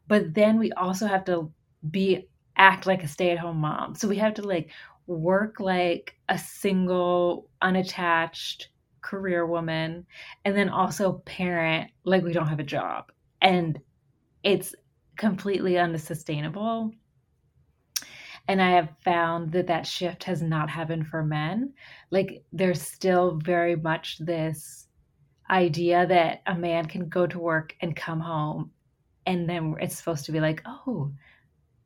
But 0.07 0.33
then 0.35 0.59
we 0.59 0.71
also 0.73 1.07
have 1.07 1.25
to 1.25 1.51
be 1.91 2.29
act 2.57 2.87
like 2.87 3.03
a 3.03 3.09
stay-at-home 3.09 3.57
mom. 3.59 3.95
So 3.95 4.07
we 4.09 4.17
have 4.17 4.35
to 4.35 4.43
like 4.43 4.71
work 5.07 5.59
like 5.61 6.15
a 6.29 6.37
single 6.39 7.49
unattached 7.61 8.69
career 9.01 9.45
woman 9.45 10.05
and 10.45 10.55
then 10.55 10.69
also 10.69 11.13
parent 11.25 11.91
like 12.03 12.23
we 12.23 12.33
don't 12.33 12.47
have 12.47 12.59
a 12.59 12.63
job. 12.63 13.11
And 13.41 13.79
it's 14.43 14.75
completely 15.17 15.77
unsustainable. 15.77 16.91
And 18.47 18.61
I 18.61 18.71
have 18.71 18.89
found 19.03 19.51
that 19.51 19.67
that 19.67 19.87
shift 19.87 20.23
has 20.25 20.41
not 20.41 20.69
happened 20.69 21.07
for 21.07 21.23
men. 21.23 21.73
Like 22.09 22.43
there's 22.51 22.81
still 22.81 23.39
very 23.43 23.75
much 23.75 24.17
this 24.19 24.87
idea 25.49 26.07
that 26.07 26.41
a 26.47 26.55
man 26.55 26.85
can 26.85 27.07
go 27.09 27.27
to 27.27 27.39
work 27.39 27.75
and 27.81 27.95
come 27.95 28.19
home 28.19 28.71
and 29.25 29.47
then 29.47 29.75
it's 29.79 29.95
supposed 29.95 30.25
to 30.25 30.31
be 30.31 30.39
like, 30.39 30.61
"Oh, 30.65 31.11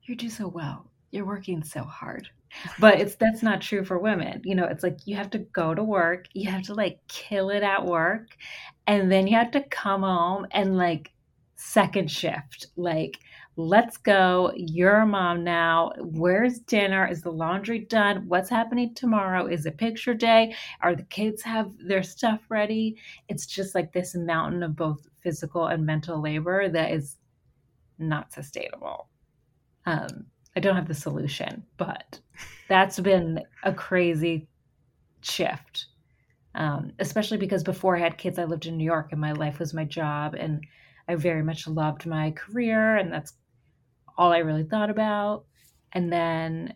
you 0.04 0.16
do 0.16 0.30
so 0.30 0.48
well. 0.48 0.90
You're 1.12 1.26
working 1.26 1.64
so 1.64 1.84
hard." 1.84 2.30
But 2.80 3.00
it's 3.00 3.16
that's 3.16 3.44
not 3.44 3.62
true 3.62 3.84
for 3.84 4.00
women. 4.00 4.42
You 4.44 4.56
know, 4.56 4.66
it's 4.66 4.84
like 4.84 5.00
you 5.06 5.16
have 5.16 5.30
to 5.32 5.40
go 5.40 5.74
to 5.74 5.84
work, 5.84 6.28
you 6.34 6.50
have 6.50 6.64
to 6.64 6.74
like 6.74 7.00
kill 7.08 7.50
it 7.50 7.64
at 7.64 7.86
work, 7.86 8.28
and 8.88 9.12
then 9.12 9.28
you 9.28 9.36
have 9.36 9.52
to 9.52 9.62
come 9.62 10.02
home 10.02 10.48
and 10.52 10.78
like 10.78 11.12
second 11.56 12.12
shift. 12.12 12.68
Like 12.76 13.20
let's 13.58 13.98
go. 13.98 14.52
You're 14.56 15.00
a 15.00 15.06
mom 15.06 15.44
now. 15.44 15.92
Where's 16.00 16.60
dinner? 16.60 17.08
Is 17.08 17.22
the 17.22 17.32
laundry 17.32 17.80
done? 17.80 18.28
What's 18.28 18.50
happening 18.50 18.94
tomorrow? 18.94 19.48
Is 19.48 19.66
it 19.66 19.78
picture 19.78 20.14
day? 20.14 20.56
Are 20.82 20.96
the 20.96 21.04
kids 21.04 21.42
have 21.44 21.72
their 21.80 22.04
stuff 22.04 22.42
ready? 22.50 22.98
It's 23.30 23.46
just 23.46 23.76
like 23.76 23.94
this 23.94 24.16
mountain 24.16 24.64
of 24.64 24.76
both 24.76 25.08
physical 25.22 25.68
and 25.68 25.86
mental 25.86 26.22
labor 26.22 26.70
that 26.70 26.92
is 26.92 27.18
not 27.98 28.34
sustainable. 28.34 29.08
Um, 29.86 30.26
I 30.56 30.60
don't 30.60 30.76
have 30.76 30.88
the 30.88 30.94
solution, 30.94 31.64
but 31.78 32.20
that's 32.68 33.00
been 33.00 33.42
a 33.64 33.74
crazy 33.74 34.48
shift. 35.22 35.88
Um, 36.56 36.94
especially 37.00 37.38
because 37.38 37.64
before 37.64 37.98
I 37.98 38.00
had 38.00 38.18
kids, 38.18 38.40
I 38.40 38.46
lived 38.46 38.66
in 38.66 38.78
New 38.78 38.86
York 38.86 39.10
and 39.12 39.20
my 39.20 39.34
life 39.34 39.60
was 39.60 39.74
my 39.74 39.84
job, 39.84 40.36
and 40.36 40.66
I 41.08 41.16
very 41.16 41.44
much 41.44 41.68
loved 41.68 42.06
my 42.06 42.32
career, 42.32 42.96
and 42.96 43.12
that's 43.12 43.34
all 44.18 44.32
I 44.32 44.38
really 44.38 44.64
thought 44.64 44.90
about. 44.90 45.46
And 45.92 46.12
then 46.12 46.74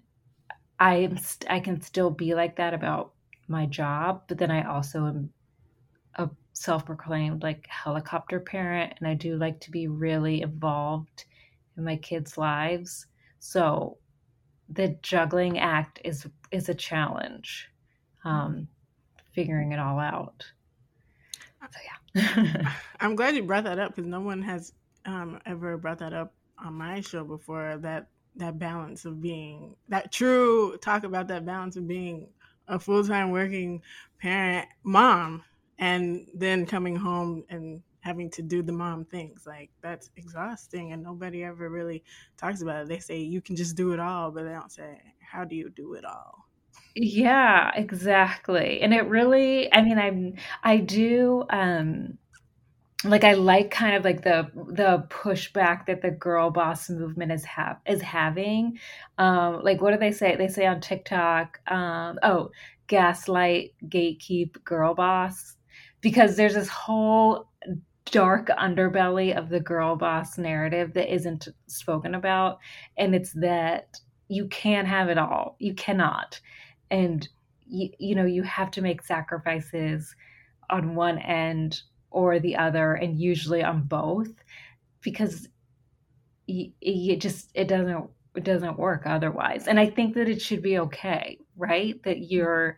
I 0.79 1.09
st- 1.15 1.49
I 1.49 1.59
can 1.59 1.81
still 1.81 2.09
be 2.09 2.33
like 2.33 2.55
that 2.57 2.73
about 2.73 3.13
my 3.47 3.65
job, 3.65 4.23
but 4.27 4.37
then 4.37 4.51
I 4.51 4.63
also 4.63 5.05
am 5.05 5.29
a 6.15 6.29
self-proclaimed 6.53 7.43
like 7.43 7.65
helicopter 7.67 8.39
parent 8.39 8.93
and 8.97 9.07
I 9.07 9.13
do 9.13 9.37
like 9.37 9.59
to 9.61 9.71
be 9.71 9.87
really 9.87 10.41
involved 10.41 11.25
in 11.77 11.83
my 11.83 11.95
kids' 11.97 12.37
lives. 12.37 13.07
So 13.39 13.97
the 14.69 14.97
juggling 15.01 15.59
act 15.59 15.99
is 16.03 16.27
is 16.51 16.69
a 16.69 16.75
challenge. 16.75 17.69
Um 18.23 18.67
figuring 19.33 19.71
it 19.71 19.79
all 19.79 19.99
out. 19.99 20.45
So 21.71 21.79
yeah. 21.83 22.73
I'm 22.99 23.15
glad 23.15 23.35
you 23.35 23.43
brought 23.43 23.65
that 23.65 23.79
up 23.79 23.95
because 23.95 24.09
no 24.09 24.21
one 24.21 24.41
has 24.41 24.73
um, 25.05 25.39
ever 25.45 25.77
brought 25.77 25.99
that 25.99 26.13
up 26.13 26.33
on 26.57 26.73
my 26.73 27.01
show 27.01 27.23
before 27.23 27.77
that 27.81 28.07
that 28.35 28.59
balance 28.59 29.05
of 29.05 29.21
being 29.21 29.75
that 29.89 30.11
true 30.11 30.77
talk 30.81 31.03
about 31.03 31.27
that 31.27 31.45
balance 31.45 31.75
of 31.75 31.87
being 31.87 32.27
a 32.67 32.79
full-time 32.79 33.31
working 33.31 33.81
parent 34.19 34.67
mom 34.83 35.43
and 35.79 36.27
then 36.33 36.65
coming 36.65 36.95
home 36.95 37.43
and 37.49 37.81
having 38.09 38.29
to 38.29 38.41
do 38.41 38.63
the 38.63 38.71
mom 38.71 39.05
things 39.05 39.43
like 39.45 39.69
that's 39.81 40.09
exhausting 40.17 40.93
and 40.93 41.03
nobody 41.03 41.43
ever 41.43 41.69
really 41.69 42.03
talks 42.37 42.63
about 42.63 42.81
it 42.81 42.87
they 42.87 42.97
say 42.97 43.19
you 43.19 43.39
can 43.39 43.55
just 43.55 43.75
do 43.75 43.93
it 43.93 43.99
all 43.99 44.31
but 44.31 44.43
they 44.43 44.51
don't 44.51 44.71
say 44.71 44.99
how 45.19 45.43
do 45.43 45.55
you 45.55 45.69
do 45.69 45.93
it 45.93 46.03
all 46.03 46.45
yeah 46.95 47.69
exactly 47.75 48.81
and 48.81 48.95
it 48.95 49.05
really 49.07 49.71
i 49.71 49.81
mean 49.83 49.99
i'm 49.99 50.33
i 50.63 50.77
do 50.77 51.45
um 51.51 52.17
like 53.05 53.23
I 53.23 53.33
like 53.33 53.71
kind 53.71 53.95
of 53.95 54.03
like 54.03 54.23
the 54.23 54.49
the 54.53 55.05
pushback 55.09 55.85
that 55.85 56.01
the 56.01 56.11
girl 56.11 56.49
boss 56.49 56.89
movement 56.89 57.31
is 57.31 57.45
have 57.45 57.77
is 57.87 58.01
having. 58.01 58.77
Um, 59.17 59.61
like 59.63 59.81
what 59.81 59.91
do 59.91 59.99
they 59.99 60.11
say? 60.11 60.35
They 60.35 60.49
say 60.49 60.65
on 60.65 60.81
TikTok, 60.81 61.61
um, 61.71 62.19
oh, 62.23 62.51
gaslight, 62.87 63.71
gatekeep, 63.87 64.63
girl 64.65 64.95
boss, 64.95 65.55
because 66.01 66.35
there's 66.35 66.55
this 66.55 66.67
whole 66.67 67.47
dark 68.11 68.47
underbelly 68.47 69.37
of 69.37 69.49
the 69.49 69.59
girl 69.59 69.95
boss 69.95 70.37
narrative 70.37 70.93
that 70.93 71.13
isn't 71.13 71.47
spoken 71.67 72.15
about, 72.15 72.59
and 72.97 73.13
it's 73.15 73.33
that 73.33 73.99
you 74.27 74.47
can't 74.47 74.87
have 74.87 75.09
it 75.09 75.17
all. 75.17 75.55
You 75.59 75.73
cannot, 75.73 76.39
and 76.91 77.27
you, 77.65 77.89
you 77.99 78.15
know 78.15 78.25
you 78.25 78.43
have 78.43 78.71
to 78.71 78.81
make 78.81 79.03
sacrifices 79.03 80.15
on 80.69 80.95
one 80.95 81.17
end 81.19 81.81
or 82.11 82.39
the 82.39 82.55
other 82.55 82.93
and 82.93 83.19
usually 83.19 83.63
on 83.63 83.83
both 83.83 84.31
because 85.01 85.47
it 86.47 87.17
just 87.17 87.51
it 87.53 87.67
doesn't 87.67 88.09
it 88.35 88.43
doesn't 88.43 88.79
work 88.79 89.03
otherwise. 89.05 89.67
And 89.67 89.79
i 89.79 89.87
think 89.87 90.15
that 90.15 90.29
it 90.29 90.41
should 90.41 90.61
be 90.61 90.79
okay 90.79 91.37
right? 91.59 92.01
That 92.03 92.31
you're 92.31 92.77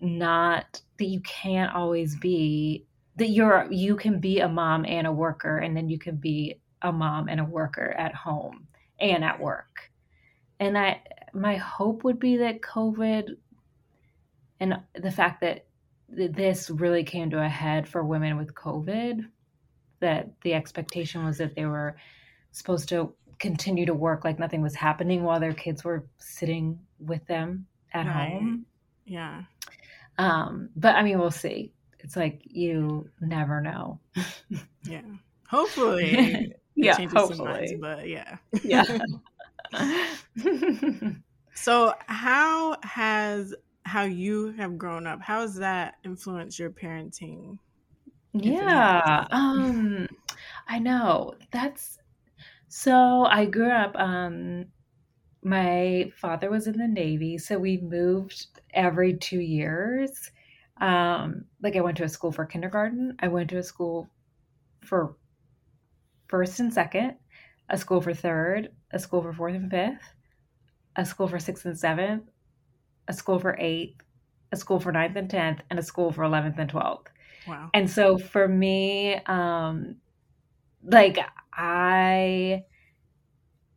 not 0.00 0.80
that 0.98 1.04
you 1.04 1.20
can't 1.20 1.74
always 1.74 2.16
be 2.16 2.86
that 3.16 3.28
you're 3.28 3.66
you 3.70 3.96
can 3.96 4.20
be 4.20 4.40
a 4.40 4.48
mom 4.48 4.84
and 4.86 5.06
a 5.06 5.12
worker 5.12 5.58
and 5.58 5.76
then 5.76 5.88
you 5.88 5.98
can 5.98 6.16
be 6.16 6.60
a 6.82 6.92
mom 6.92 7.28
and 7.28 7.40
a 7.40 7.44
worker 7.44 7.94
at 7.98 8.14
home 8.14 8.66
and 9.00 9.24
at 9.24 9.40
work 9.40 9.90
and 10.60 10.76
i 10.76 11.00
my 11.34 11.56
hope 11.56 12.04
would 12.04 12.18
be 12.18 12.38
that 12.38 12.60
covid 12.60 13.36
and 14.60 14.76
the 14.94 15.10
fact 15.10 15.40
that 15.40 15.66
this 16.12 16.70
really 16.70 17.04
came 17.04 17.30
to 17.30 17.42
a 17.42 17.48
head 17.48 17.88
for 17.88 18.04
women 18.04 18.36
with 18.36 18.54
COVID. 18.54 19.26
That 20.00 20.30
the 20.42 20.54
expectation 20.54 21.24
was 21.24 21.38
that 21.38 21.54
they 21.54 21.64
were 21.64 21.96
supposed 22.50 22.88
to 22.90 23.12
continue 23.38 23.86
to 23.86 23.94
work 23.94 24.24
like 24.24 24.38
nothing 24.38 24.62
was 24.62 24.74
happening 24.74 25.22
while 25.22 25.40
their 25.40 25.52
kids 25.52 25.84
were 25.84 26.06
sitting 26.18 26.78
with 26.98 27.26
them 27.26 27.66
at 27.92 28.06
right. 28.06 28.32
home. 28.32 28.66
Yeah. 29.04 29.42
Um, 30.18 30.70
but 30.76 30.94
I 30.94 31.02
mean, 31.02 31.18
we'll 31.18 31.30
see. 31.30 31.72
It's 32.02 32.16
like 32.16 32.42
you 32.44 33.08
never 33.20 33.60
know. 33.60 33.98
yeah. 34.84 35.02
Hopefully. 35.48 36.54
yeah. 36.74 36.98
Hopefully. 37.08 37.78
But 37.80 38.08
yeah. 38.08 38.36
yeah. 38.62 38.98
so, 41.54 41.94
how 42.06 42.76
has 42.82 43.54
how 43.84 44.02
you 44.02 44.52
have 44.52 44.78
grown 44.78 45.06
up 45.06 45.20
how 45.20 45.40
has 45.40 45.56
that 45.56 45.94
influenced 46.04 46.58
your 46.58 46.70
parenting 46.70 47.58
yeah 48.32 49.26
um 49.30 50.08
i 50.68 50.78
know 50.78 51.34
that's 51.50 51.98
so 52.68 53.24
i 53.24 53.44
grew 53.44 53.70
up 53.70 53.94
um 53.96 54.64
my 55.42 56.10
father 56.16 56.48
was 56.48 56.66
in 56.66 56.78
the 56.78 56.86
navy 56.86 57.36
so 57.36 57.58
we 57.58 57.78
moved 57.78 58.46
every 58.72 59.14
two 59.14 59.40
years 59.40 60.30
um 60.82 61.44
like 61.62 61.76
i 61.76 61.80
went 61.80 61.96
to 61.96 62.04
a 62.04 62.08
school 62.08 62.32
for 62.32 62.44
kindergarten 62.44 63.16
i 63.20 63.28
went 63.28 63.48
to 63.48 63.56
a 63.56 63.62
school 63.62 64.08
for 64.84 65.16
first 66.28 66.60
and 66.60 66.72
second 66.72 67.14
a 67.70 67.78
school 67.78 68.00
for 68.00 68.12
third 68.12 68.68
a 68.92 68.98
school 68.98 69.22
for 69.22 69.32
fourth 69.32 69.54
and 69.54 69.70
fifth 69.70 70.14
a 70.96 71.06
school 71.06 71.28
for 71.28 71.38
sixth 71.38 71.64
and 71.64 71.78
seventh 71.78 72.24
a 73.08 73.12
school 73.12 73.38
for 73.38 73.56
eighth, 73.58 74.02
a 74.52 74.56
school 74.56 74.80
for 74.80 74.92
ninth 74.92 75.16
and 75.16 75.30
tenth, 75.30 75.60
and 75.70 75.78
a 75.78 75.82
school 75.82 76.12
for 76.12 76.24
eleventh 76.24 76.58
and 76.58 76.70
twelfth. 76.70 77.10
Wow. 77.46 77.70
And 77.74 77.90
so 77.90 78.18
for 78.18 78.46
me, 78.46 79.16
um, 79.26 79.96
like 80.84 81.18
I 81.52 82.64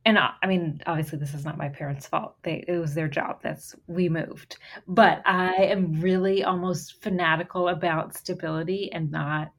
and 0.06 0.18
I, 0.20 0.32
I 0.44 0.48
mean, 0.48 0.82
obviously, 0.86 1.18
this 1.20 1.34
is 1.34 1.46
not 1.46 1.58
my 1.58 1.70
parents' 1.70 2.08
fault. 2.08 2.36
They, 2.44 2.64
it 2.68 2.78
was 2.78 2.94
their 2.94 3.08
job. 3.08 3.40
That's 3.42 3.76
we 3.88 4.10
moved, 4.10 4.58
but 4.88 5.22
I 5.26 5.54
am 5.56 6.00
really 6.02 6.44
almost 6.44 7.02
fanatical 7.02 7.70
about 7.70 8.16
stability 8.16 8.92
and 8.92 9.12
not 9.12 9.52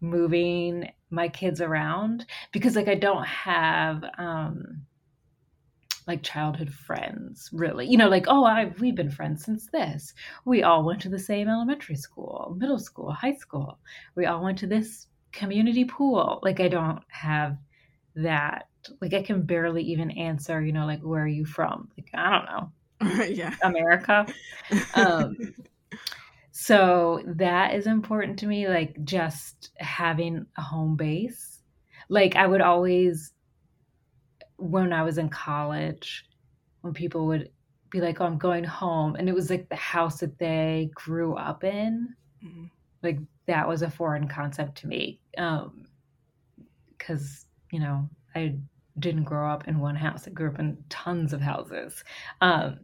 moving 0.00 0.90
my 1.10 1.28
kids 1.28 1.60
around 1.60 2.26
because, 2.52 2.76
like, 2.76 2.88
I 2.88 2.94
don't 2.94 3.26
have 3.26 4.04
um, 4.18 4.82
like 6.06 6.22
childhood 6.22 6.72
friends, 6.72 7.48
really. 7.52 7.86
You 7.86 7.96
know, 7.98 8.08
like, 8.08 8.26
oh, 8.28 8.44
I 8.44 8.72
we've 8.80 8.94
been 8.94 9.10
friends 9.10 9.44
since 9.44 9.66
this. 9.72 10.14
We 10.44 10.62
all 10.62 10.84
went 10.84 11.00
to 11.02 11.08
the 11.08 11.18
same 11.18 11.48
elementary 11.48 11.96
school, 11.96 12.56
middle 12.58 12.78
school, 12.78 13.12
high 13.12 13.34
school. 13.34 13.78
We 14.16 14.26
all 14.26 14.42
went 14.42 14.58
to 14.58 14.66
this 14.66 15.06
community 15.32 15.84
pool. 15.84 16.40
Like 16.42 16.60
I 16.60 16.68
don't 16.68 17.02
have 17.08 17.56
that. 18.16 18.68
Like 19.00 19.14
I 19.14 19.22
can 19.22 19.42
barely 19.42 19.82
even 19.84 20.10
answer, 20.12 20.62
you 20.62 20.72
know, 20.72 20.86
like 20.86 21.00
where 21.00 21.22
are 21.22 21.28
you 21.28 21.44
from? 21.44 21.88
Like 21.96 22.10
I 22.14 22.30
don't 22.30 22.44
know. 22.46 23.24
yeah. 23.34 23.54
America. 23.62 24.26
Um 24.94 25.36
so 26.52 27.22
that 27.26 27.74
is 27.74 27.86
important 27.86 28.38
to 28.38 28.46
me 28.46 28.68
like 28.68 29.02
just 29.04 29.70
having 29.78 30.44
a 30.58 30.62
home 30.62 30.96
base 30.96 31.50
like 32.10 32.36
I 32.36 32.46
would 32.46 32.60
always 32.60 33.32
when 34.56 34.92
I 34.92 35.02
was 35.02 35.16
in 35.16 35.30
college, 35.30 36.26
when 36.82 36.92
people 36.92 37.26
would 37.28 37.50
be 37.90 38.00
like, 38.00 38.20
"Oh, 38.20 38.26
I'm 38.26 38.36
going 38.36 38.64
home," 38.64 39.14
and 39.14 39.28
it 39.28 39.34
was 39.34 39.48
like 39.48 39.68
the 39.68 39.76
house 39.76 40.20
that 40.20 40.38
they 40.38 40.90
grew 40.92 41.34
up 41.36 41.64
in. 41.64 42.14
Mm-hmm. 42.44 42.64
Like 43.02 43.20
that 43.46 43.66
was 43.66 43.82
a 43.82 43.90
foreign 43.90 44.28
concept 44.28 44.76
to 44.78 44.88
me, 44.88 45.20
Um 45.38 45.86
because 46.98 47.46
um, 47.46 47.68
you 47.72 47.80
know 47.80 48.08
I 48.34 48.56
didn't 48.98 49.24
grow 49.24 49.50
up 49.50 49.68
in 49.68 49.78
one 49.78 49.96
house. 49.96 50.26
I 50.26 50.30
grew 50.30 50.50
up 50.50 50.58
in 50.58 50.76
tons 50.88 51.32
of 51.32 51.40
houses. 51.40 52.02
Um, 52.40 52.80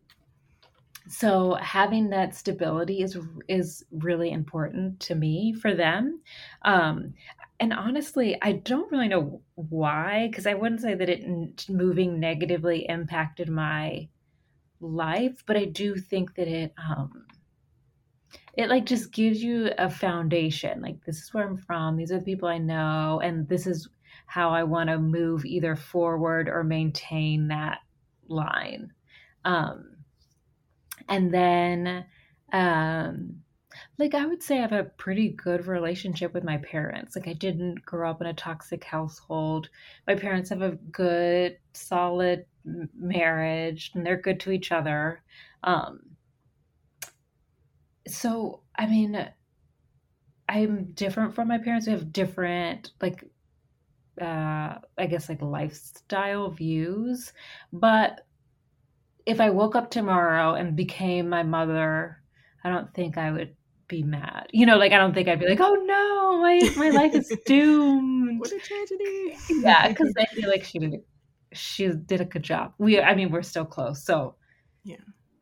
so 1.08 1.54
having 1.54 2.10
that 2.10 2.34
stability 2.34 3.00
is 3.02 3.16
is 3.48 3.84
really 3.92 4.30
important 4.32 4.98
to 5.00 5.14
me 5.14 5.52
for 5.52 5.74
them. 5.74 6.20
Um, 6.62 7.14
and 7.60 7.72
honestly, 7.72 8.36
I 8.42 8.52
don't 8.52 8.90
really 8.90 9.08
know 9.08 9.40
why, 9.54 10.28
because 10.28 10.46
I 10.46 10.54
wouldn't 10.54 10.82
say 10.82 10.94
that 10.94 11.08
it 11.08 11.68
moving 11.68 12.20
negatively 12.20 12.86
impacted 12.88 13.48
my 13.48 14.08
life, 14.80 15.42
but 15.46 15.56
I 15.56 15.64
do 15.64 15.96
think 15.96 16.34
that 16.34 16.48
it 16.48 16.74
um 16.76 17.26
it 18.54 18.68
like 18.68 18.86
just 18.86 19.12
gives 19.12 19.42
you 19.42 19.70
a 19.78 19.88
foundation. 19.88 20.80
Like 20.80 21.04
this 21.04 21.22
is 21.22 21.32
where 21.32 21.46
I'm 21.46 21.56
from, 21.56 21.96
these 21.96 22.10
are 22.10 22.18
the 22.18 22.24
people 22.24 22.48
I 22.48 22.58
know, 22.58 23.20
and 23.22 23.48
this 23.48 23.66
is 23.66 23.88
how 24.26 24.50
I 24.50 24.64
want 24.64 24.90
to 24.90 24.98
move 24.98 25.44
either 25.44 25.76
forward 25.76 26.48
or 26.48 26.64
maintain 26.64 27.48
that 27.48 27.78
line. 28.28 28.92
Um 29.44 29.96
and 31.08 31.32
then 31.32 32.04
um 32.52 33.42
like 33.98 34.14
I 34.14 34.26
would 34.26 34.42
say 34.42 34.58
I 34.58 34.62
have 34.62 34.72
a 34.72 34.84
pretty 34.84 35.28
good 35.30 35.66
relationship 35.66 36.32
with 36.34 36.44
my 36.44 36.58
parents. 36.58 37.14
Like 37.16 37.28
I 37.28 37.32
didn't 37.34 37.84
grow 37.84 38.10
up 38.10 38.20
in 38.20 38.26
a 38.26 38.34
toxic 38.34 38.84
household. 38.84 39.68
My 40.06 40.14
parents 40.14 40.50
have 40.50 40.62
a 40.62 40.78
good, 40.90 41.58
solid 41.74 42.46
marriage, 42.94 43.92
and 43.94 44.04
they're 44.04 44.20
good 44.20 44.40
to 44.40 44.50
each 44.50 44.72
other. 44.72 45.22
Um, 45.62 46.00
so 48.08 48.62
I 48.78 48.86
mean, 48.86 49.28
I'm 50.48 50.92
different 50.92 51.34
from 51.34 51.48
my 51.48 51.58
parents. 51.58 51.86
We 51.86 51.92
have 51.92 52.12
different, 52.12 52.92
like, 53.00 53.24
uh, 54.20 54.78
I 54.98 55.06
guess, 55.08 55.28
like 55.28 55.42
lifestyle 55.42 56.50
views. 56.50 57.32
But 57.72 58.26
if 59.26 59.40
I 59.40 59.50
woke 59.50 59.74
up 59.74 59.90
tomorrow 59.90 60.54
and 60.54 60.76
became 60.76 61.28
my 61.28 61.42
mother, 61.42 62.22
I 62.64 62.70
don't 62.70 62.92
think 62.94 63.18
I 63.18 63.30
would 63.30 63.56
be 63.88 64.02
mad. 64.02 64.46
You 64.52 64.66
know, 64.66 64.76
like 64.76 64.92
I 64.92 64.98
don't 64.98 65.14
think 65.14 65.28
I'd 65.28 65.40
be 65.40 65.48
like, 65.48 65.60
oh 65.60 65.74
no, 65.74 66.40
my 66.40 66.60
my 66.76 66.90
life 66.90 67.14
is 67.14 67.32
doomed. 67.46 68.40
what 68.40 68.52
a 68.52 68.58
tragedy. 68.58 69.36
yeah, 69.62 69.88
because 69.88 70.12
I 70.18 70.26
feel 70.26 70.48
like 70.48 70.64
she 70.64 70.78
did 70.78 70.94
a, 70.94 70.98
she 71.54 71.88
did 71.88 72.20
a 72.20 72.24
good 72.24 72.42
job. 72.42 72.74
We, 72.78 73.00
I 73.00 73.14
mean, 73.14 73.30
we're 73.30 73.42
still 73.42 73.64
close, 73.64 74.04
so 74.04 74.36
yeah, 74.84 74.96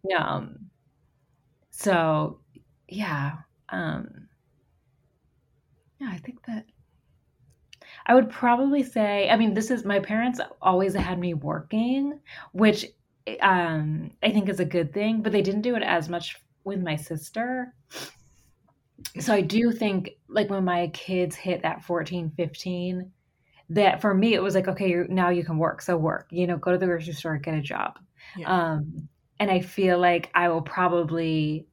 yeah. 0.08 0.24
Um, 0.26 0.70
so 1.70 2.40
yeah, 2.88 3.32
um, 3.68 4.28
yeah, 6.00 6.08
I 6.10 6.18
think 6.18 6.44
that 6.46 6.66
I 8.06 8.14
would 8.14 8.30
probably 8.30 8.82
say, 8.82 9.28
I 9.30 9.36
mean, 9.36 9.54
this 9.54 9.70
is 9.70 9.84
my 9.84 10.00
parents 10.00 10.40
always 10.60 10.94
had 10.94 11.18
me 11.18 11.34
working, 11.34 12.20
which 12.52 12.86
um, 13.40 14.10
I 14.22 14.30
think 14.30 14.48
is 14.48 14.60
a 14.60 14.64
good 14.64 14.92
thing, 14.92 15.22
but 15.22 15.32
they 15.32 15.42
didn't 15.42 15.62
do 15.62 15.76
it 15.76 15.82
as 15.82 16.08
much 16.08 16.36
with 16.64 16.80
my 16.80 16.96
sister 16.96 17.74
so 19.20 19.32
I 19.32 19.40
do 19.40 19.70
think 19.70 20.10
like 20.28 20.50
when 20.50 20.64
my 20.64 20.88
kids 20.88 21.36
hit 21.36 21.62
that 21.62 21.82
14, 21.84 22.32
15, 22.36 23.10
that 23.70 24.00
for 24.00 24.14
me 24.14 24.34
it 24.34 24.42
was 24.42 24.54
like, 24.54 24.68
okay, 24.68 25.04
now 25.08 25.30
you 25.30 25.44
can 25.44 25.58
work. 25.58 25.82
So 25.82 25.96
work, 25.96 26.28
you 26.30 26.46
know, 26.46 26.56
go 26.56 26.72
to 26.72 26.78
the 26.78 26.86
grocery 26.86 27.12
store, 27.12 27.38
get 27.38 27.54
a 27.54 27.60
job. 27.60 27.98
Yeah. 28.36 28.48
Um, 28.48 29.08
and 29.40 29.50
I 29.50 29.60
feel 29.60 29.98
like 29.98 30.30
I 30.34 30.48
will 30.48 30.62
probably 30.62 31.66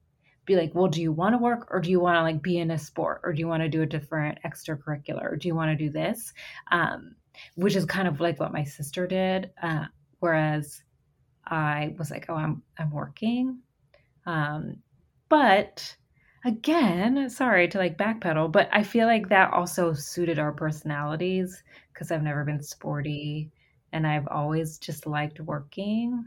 be 0.51 0.59
like, 0.59 0.75
well, 0.75 0.87
do 0.87 1.01
you 1.01 1.11
want 1.11 1.33
to 1.33 1.37
work 1.37 1.67
or 1.71 1.79
do 1.79 1.89
you 1.89 1.99
want 1.99 2.17
to 2.17 2.21
like 2.21 2.41
be 2.41 2.57
in 2.57 2.71
a 2.71 2.77
sport 2.77 3.21
or 3.23 3.31
do 3.31 3.39
you 3.39 3.47
want 3.47 3.63
to 3.63 3.69
do 3.69 3.81
a 3.81 3.85
different 3.85 4.37
extracurricular 4.45 5.31
or 5.31 5.35
do 5.37 5.47
you 5.47 5.55
want 5.55 5.71
to 5.71 5.85
do 5.85 5.89
this? 5.89 6.33
Um, 6.71 7.15
which 7.55 7.75
is 7.75 7.85
kind 7.85 8.07
of 8.07 8.19
like 8.19 8.39
what 8.39 8.51
my 8.51 8.63
sister 8.63 9.07
did. 9.07 9.51
Uh, 9.61 9.85
whereas 10.19 10.83
I 11.47 11.95
was 11.97 12.11
like, 12.11 12.25
oh, 12.29 12.35
I'm, 12.35 12.61
I'm 12.77 12.91
working. 12.91 13.59
Um, 14.25 14.77
but 15.29 15.95
again, 16.43 17.29
sorry 17.29 17.67
to 17.69 17.77
like 17.77 17.97
backpedal, 17.97 18.51
but 18.51 18.69
I 18.73 18.83
feel 18.83 19.07
like 19.07 19.29
that 19.29 19.53
also 19.53 19.93
suited 19.93 20.37
our 20.37 20.51
personalities 20.51 21.63
because 21.93 22.11
I've 22.11 22.23
never 22.23 22.43
been 22.43 22.61
sporty 22.61 23.51
and 23.93 24.05
I've 24.05 24.27
always 24.27 24.77
just 24.77 25.07
liked 25.07 25.39
working. 25.39 26.25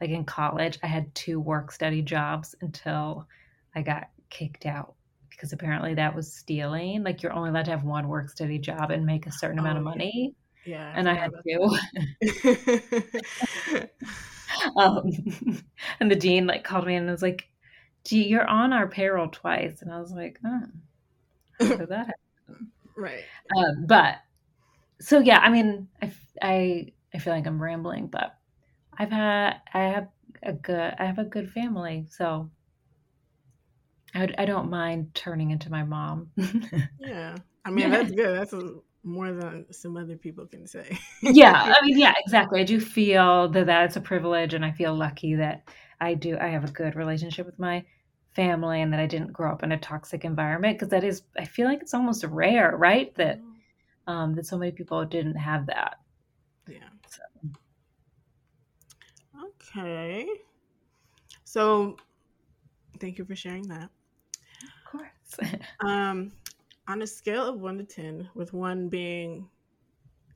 Like 0.00 0.10
in 0.10 0.24
college, 0.24 0.78
I 0.82 0.86
had 0.86 1.14
two 1.14 1.40
work 1.40 1.72
study 1.72 2.02
jobs 2.02 2.54
until 2.60 3.26
I 3.74 3.82
got 3.82 4.08
kicked 4.30 4.66
out 4.66 4.94
because 5.28 5.52
apparently 5.52 5.94
that 5.94 6.14
was 6.14 6.32
stealing. 6.32 7.02
Like 7.02 7.22
you're 7.22 7.32
only 7.32 7.50
allowed 7.50 7.66
to 7.66 7.70
have 7.70 7.84
one 7.84 8.08
work 8.08 8.28
study 8.28 8.58
job 8.58 8.90
and 8.90 9.06
make 9.06 9.26
a 9.26 9.32
certain 9.32 9.58
oh, 9.58 9.62
amount 9.62 9.78
of 9.78 9.84
money. 9.84 10.34
Yeah. 10.64 10.92
And 10.94 11.08
I 11.08 11.14
had 11.14 11.32
two. 11.46 11.76
um, 14.76 15.10
and 16.00 16.10
the 16.10 16.16
dean 16.16 16.46
like 16.46 16.64
called 16.64 16.86
me 16.86 16.96
and 16.96 17.08
was 17.08 17.22
like, 17.22 17.48
gee, 18.04 18.26
you're 18.26 18.46
on 18.46 18.72
our 18.72 18.88
payroll 18.88 19.28
twice. 19.28 19.82
And 19.82 19.92
I 19.92 20.00
was 20.00 20.12
like, 20.12 20.38
oh, 20.44 20.62
how 21.58 21.76
did 21.76 21.88
that 21.88 22.06
happen? 22.06 22.70
right. 22.96 23.24
Um, 23.56 23.86
but 23.86 24.16
so, 25.00 25.20
yeah, 25.20 25.38
I 25.38 25.50
mean, 25.50 25.88
I, 26.02 26.12
I, 26.42 26.92
I 27.14 27.18
feel 27.18 27.32
like 27.32 27.46
I'm 27.46 27.62
rambling, 27.62 28.06
but 28.08 28.36
I've 28.98 29.10
had, 29.10 29.60
I 29.72 29.80
have 29.80 30.08
a 30.42 30.52
good, 30.52 30.94
I 30.98 31.04
have 31.04 31.18
a 31.18 31.24
good 31.24 31.50
family. 31.50 32.06
So 32.10 32.50
I, 34.14 34.28
I 34.38 34.44
don't 34.44 34.70
mind 34.70 35.14
turning 35.14 35.50
into 35.50 35.70
my 35.70 35.84
mom. 35.84 36.30
yeah. 36.98 37.36
I 37.64 37.70
mean, 37.70 37.90
that's 37.90 38.10
good. 38.10 38.38
That's 38.38 38.52
a, 38.52 38.74
more 39.02 39.32
than 39.32 39.66
some 39.72 39.96
other 39.96 40.16
people 40.16 40.46
can 40.46 40.66
say. 40.66 40.98
yeah, 41.22 41.74
I 41.76 41.82
mean, 41.84 41.98
yeah, 41.98 42.14
exactly. 42.18 42.60
I 42.60 42.64
do 42.64 42.80
feel 42.80 43.48
that 43.48 43.66
that's 43.66 43.96
a 43.96 44.00
privilege, 44.00 44.54
and 44.54 44.64
I 44.64 44.72
feel 44.72 44.94
lucky 44.94 45.34
that 45.36 45.68
I 46.00 46.14
do 46.14 46.36
I 46.38 46.48
have 46.48 46.64
a 46.64 46.72
good 46.72 46.96
relationship 46.96 47.46
with 47.46 47.58
my 47.58 47.84
family 48.34 48.80
and 48.80 48.92
that 48.92 49.00
I 49.00 49.06
didn't 49.06 49.32
grow 49.32 49.50
up 49.50 49.62
in 49.62 49.72
a 49.72 49.78
toxic 49.78 50.24
environment 50.24 50.78
because 50.78 50.90
that 50.90 51.04
is 51.04 51.22
I 51.38 51.44
feel 51.44 51.66
like 51.66 51.80
it's 51.80 51.94
almost 51.94 52.24
rare, 52.24 52.76
right? 52.76 53.14
That 53.16 53.38
mm-hmm. 53.38 54.12
um 54.12 54.34
that 54.34 54.46
so 54.46 54.58
many 54.58 54.72
people 54.72 55.04
didn't 55.04 55.36
have 55.36 55.66
that. 55.66 55.98
Yeah. 56.68 56.88
Okay. 59.76 60.28
So 61.44 61.96
thank 62.98 63.18
you 63.18 63.24
for 63.24 63.36
sharing 63.36 63.66
that. 63.68 63.88
Of 64.62 64.90
course. 64.90 65.60
um 65.80 66.32
on 66.88 67.02
a 67.02 67.06
scale 67.06 67.46
of 67.46 67.60
1 67.60 67.78
to 67.78 67.84
10 67.84 68.28
with 68.34 68.52
1 68.52 68.88
being 68.88 69.48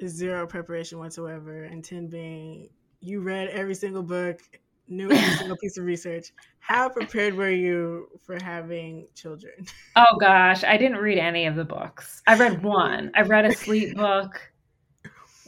zero 0.07 0.47
preparation 0.47 0.99
whatsoever 0.99 1.64
and 1.64 1.85
10 1.85 2.09
being 2.09 2.68
you 3.01 3.20
read 3.20 3.49
every 3.49 3.75
single 3.75 4.03
book 4.03 4.40
knew 4.88 5.11
every 5.11 5.35
single 5.37 5.57
piece 5.57 5.77
of 5.79 5.85
research. 5.85 6.33
How 6.59 6.88
prepared 6.88 7.35
were 7.35 7.51
you 7.51 8.09
for 8.23 8.42
having 8.42 9.09
children? 9.14 9.55
Oh 9.97 10.16
gosh, 10.18 10.64
I 10.64 10.77
didn't 10.77 10.97
read 10.97 11.18
any 11.18 11.47
of 11.47 11.55
the 11.55 11.64
books. 11.64 12.20
I 12.27 12.37
read 12.37 12.64
one. 12.64 13.12
I 13.14 13.23
read 13.23 13.44
a 13.44 13.53
sleep 13.53 13.94
book, 13.94 14.40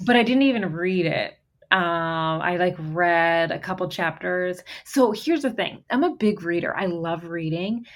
but 0.04 0.14
I 0.14 0.22
didn't 0.22 0.42
even 0.42 0.72
read 0.72 1.04
it. 1.04 1.35
Um, 1.72 2.40
I 2.42 2.56
like 2.58 2.76
read 2.78 3.50
a 3.50 3.58
couple 3.58 3.88
chapters. 3.88 4.62
So 4.84 5.12
here's 5.12 5.42
the 5.42 5.50
thing: 5.50 5.84
I'm 5.90 6.04
a 6.04 6.16
big 6.16 6.42
reader. 6.42 6.76
I 6.76 6.86
love 6.86 7.24
reading, 7.24 7.86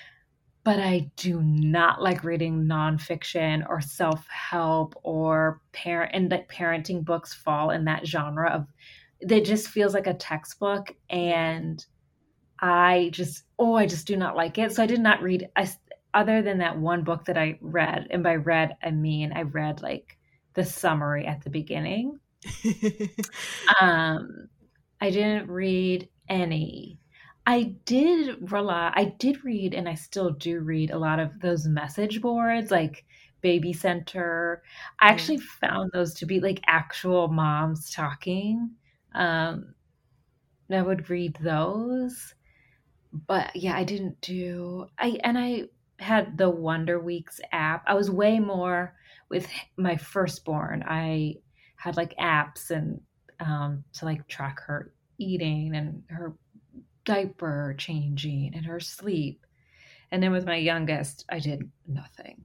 but 0.65 0.79
I 0.81 1.11
do 1.17 1.41
not 1.43 2.03
like 2.03 2.25
reading 2.25 2.65
nonfiction 2.65 3.65
or 3.69 3.81
self 3.81 4.27
help 4.29 4.95
or 5.03 5.61
parent 5.73 6.13
and 6.15 6.31
like 6.31 6.51
parenting 6.51 7.05
books 7.05 7.33
fall 7.35 7.71
in 7.71 7.85
that 7.87 8.07
genre 8.07 8.51
of 8.51 8.67
that 9.23 9.45
just 9.45 9.69
feels 9.69 9.95
like 9.95 10.07
a 10.07 10.15
textbook 10.15 10.95
and 11.11 11.85
i 12.61 13.11
just 13.13 13.45
oh 13.59 13.75
i 13.75 13.87
just 13.87 14.07
do 14.07 14.17
not 14.17 14.37
like 14.37 14.59
it 14.59 14.73
so 14.73 14.83
i 14.83 14.87
did 14.87 15.01
not 15.01 15.23
read 15.23 15.49
I, 15.57 15.69
other 16.15 16.43
than 16.43 16.59
that 16.59 16.79
one 16.79 17.05
book 17.05 17.25
that 17.27 17.39
i 17.39 17.59
read 17.61 18.09
and 18.11 18.23
by 18.23 18.37
read 18.37 18.77
i 18.83 18.91
mean 18.91 19.33
i 19.35 19.43
read 19.43 19.83
like 19.83 20.19
the 20.55 20.65
summary 20.65 21.27
at 21.27 21.43
the 21.43 21.51
beginning 21.51 22.20
um 23.81 24.49
i 25.01 25.11
didn't 25.11 25.49
read 25.49 26.09
any. 26.29 26.99
I 27.47 27.75
did 27.85 28.53
rely 28.53 28.93
i 28.95 29.05
did 29.19 29.45
read 29.45 29.75
and 29.75 29.89
i 29.89 29.95
still 29.95 30.31
do 30.31 30.61
read 30.61 30.91
a 30.91 30.99
lot 30.99 31.19
of 31.19 31.41
those 31.41 31.67
message 31.67 32.21
boards 32.21 32.71
like 32.71 33.05
baby 33.41 33.73
center. 33.73 34.63
I 35.01 35.09
actually 35.09 35.39
found 35.39 35.91
those 35.93 36.15
to 36.15 36.27
be 36.27 36.41
like 36.41 36.61
actual 36.67 37.29
moms 37.29 37.91
talking. 37.91 38.71
Um, 39.15 39.75
I 40.71 40.83
would 40.83 41.11
read 41.11 41.37
those. 41.41 42.35
But 43.13 43.57
yeah, 43.57 43.77
I 43.77 43.85
didn't 43.85 44.21
do 44.21 44.87
I 44.99 45.19
and 45.25 45.39
I 45.39 45.65
had 45.99 46.39
the 46.39 46.51
Wonder 46.51 47.01
Weeks 47.01 47.41
app. 47.53 47.85
I 47.87 47.95
was 47.95 48.11
way 48.11 48.39
more 48.41 48.95
with 49.29 49.49
my 49.77 49.97
firstborn, 49.97 50.85
I 50.87 51.37
had 51.81 51.97
like 51.97 52.15
apps 52.19 52.71
and 52.71 53.01
um, 53.41 53.83
to 53.95 54.05
like 54.05 54.29
track 54.29 54.61
her 54.61 54.93
eating 55.17 55.75
and 55.75 56.03
her 56.09 56.35
diaper 57.07 57.75
changing 57.79 58.53
and 58.55 58.67
her 58.67 58.79
sleep. 58.81 59.47
And 60.13 60.23
then 60.23 60.31
with 60.31 60.45
my 60.45 60.57
youngest, 60.57 61.25
I 61.31 61.39
did 61.39 61.71
nothing. 61.89 62.45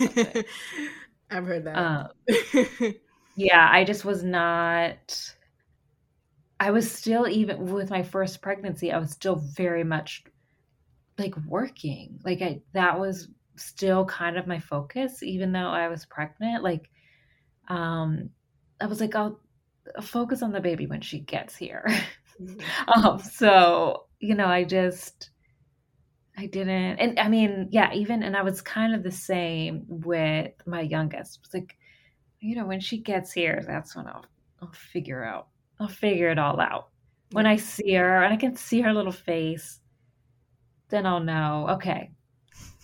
nothing. 0.00 0.44
I've 1.30 1.44
heard 1.44 1.64
that. 1.64 1.76
Um, 1.76 2.94
yeah, 3.36 3.68
I 3.70 3.84
just 3.84 4.06
was 4.06 4.24
not. 4.24 5.34
I 6.58 6.70
was 6.70 6.90
still 6.90 7.28
even 7.28 7.72
with 7.72 7.90
my 7.90 8.02
first 8.02 8.40
pregnancy. 8.40 8.92
I 8.92 8.98
was 8.98 9.10
still 9.10 9.36
very 9.36 9.84
much 9.84 10.24
like 11.18 11.36
working. 11.46 12.18
Like 12.24 12.40
I 12.40 12.62
that 12.72 12.98
was 12.98 13.28
still 13.56 14.06
kind 14.06 14.38
of 14.38 14.46
my 14.46 14.58
focus, 14.58 15.22
even 15.22 15.52
though 15.52 15.68
I 15.68 15.88
was 15.88 16.06
pregnant. 16.06 16.64
Like, 16.64 16.88
um, 17.68 18.30
I 18.80 18.86
was 18.86 19.00
like, 19.00 19.14
I'll, 19.14 19.38
I'll 19.96 20.02
focus 20.02 20.42
on 20.42 20.52
the 20.52 20.60
baby 20.60 20.86
when 20.86 21.00
she 21.00 21.20
gets 21.20 21.56
here. 21.56 21.86
Mm-hmm. 22.40 22.90
um, 23.06 23.18
so 23.18 24.04
you 24.20 24.34
know, 24.34 24.46
I 24.46 24.64
just 24.64 25.30
I 26.36 26.46
didn't, 26.46 26.98
and 26.98 27.18
I 27.18 27.28
mean, 27.28 27.68
yeah, 27.70 27.92
even 27.92 28.22
and 28.22 28.36
I 28.36 28.42
was 28.42 28.62
kind 28.62 28.94
of 28.94 29.02
the 29.02 29.10
same 29.10 29.84
with 29.88 30.52
my 30.66 30.82
youngest. 30.82 31.40
It's 31.44 31.54
like, 31.54 31.76
you 32.40 32.56
know, 32.56 32.66
when 32.66 32.80
she 32.80 32.98
gets 32.98 33.32
here, 33.32 33.62
that's 33.66 33.96
when 33.96 34.06
I'll 34.06 34.24
I'll 34.62 34.72
figure 34.72 35.24
out. 35.24 35.48
I'll 35.78 35.88
figure 35.88 36.30
it 36.30 36.38
all 36.38 36.60
out. 36.60 36.88
When 37.32 37.46
I 37.46 37.56
see 37.56 37.94
her 37.94 38.22
and 38.22 38.34
I 38.34 38.36
can 38.36 38.56
see 38.56 38.80
her 38.80 38.92
little 38.92 39.12
face, 39.12 39.80
then 40.90 41.06
I'll 41.06 41.20
know. 41.20 41.66
Okay, 41.70 42.10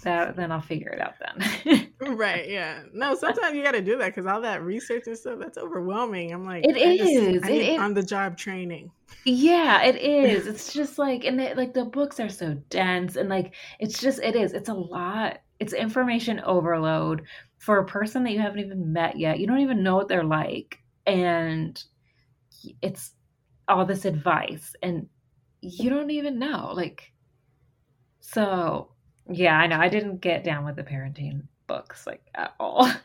that 0.02 0.36
then 0.36 0.52
I'll 0.52 0.60
figure 0.60 0.90
it 0.90 1.00
out 1.00 1.14
then. 1.20 1.90
right. 2.16 2.48
Yeah. 2.48 2.82
No, 2.92 3.14
sometimes 3.14 3.56
you 3.56 3.62
got 3.62 3.72
to 3.72 3.82
do 3.82 3.96
that 3.98 4.06
because 4.06 4.26
all 4.26 4.40
that 4.42 4.62
research 4.62 5.04
and 5.06 5.16
stuff 5.16 5.38
that's 5.40 5.58
overwhelming. 5.58 6.32
I'm 6.32 6.44
like, 6.44 6.64
it 6.64 6.76
I 6.76 7.02
is. 7.02 7.40
Just, 7.40 7.50
it, 7.50 7.80
on 7.80 7.94
the 7.94 8.02
job 8.02 8.36
training. 8.36 8.90
Yeah, 9.24 9.82
it 9.82 9.96
is. 9.96 10.46
It's 10.56 10.72
just 10.72 10.98
like, 10.98 11.24
and 11.24 11.40
it, 11.40 11.56
like 11.56 11.72
the 11.74 11.84
books 11.84 12.20
are 12.20 12.28
so 12.28 12.54
dense, 12.68 13.16
and 13.16 13.28
like 13.28 13.54
it's 13.80 13.98
just 13.98 14.20
it 14.20 14.36
is. 14.36 14.52
It's 14.52 14.68
a 14.68 14.74
lot. 14.74 15.38
It's 15.58 15.72
information 15.72 16.40
overload 16.40 17.22
for 17.58 17.78
a 17.78 17.86
person 17.86 18.22
that 18.24 18.32
you 18.32 18.40
haven't 18.40 18.60
even 18.60 18.92
met 18.92 19.18
yet. 19.18 19.40
You 19.40 19.46
don't 19.46 19.60
even 19.60 19.82
know 19.82 19.96
what 19.96 20.08
they're 20.08 20.24
like, 20.24 20.78
and 21.06 21.82
it's 22.82 23.12
all 23.66 23.86
this 23.86 24.04
advice, 24.04 24.74
and 24.82 25.08
you 25.60 25.90
don't 25.90 26.10
even 26.10 26.38
know 26.38 26.72
like. 26.74 27.12
So 28.20 28.95
yeah, 29.30 29.56
I 29.56 29.66
know. 29.66 29.78
I 29.78 29.88
didn't 29.88 30.20
get 30.20 30.44
down 30.44 30.64
with 30.64 30.76
the 30.76 30.82
parenting 30.82 31.42
books 31.66 32.06
like 32.06 32.22
at 32.34 32.54
all. 32.58 32.90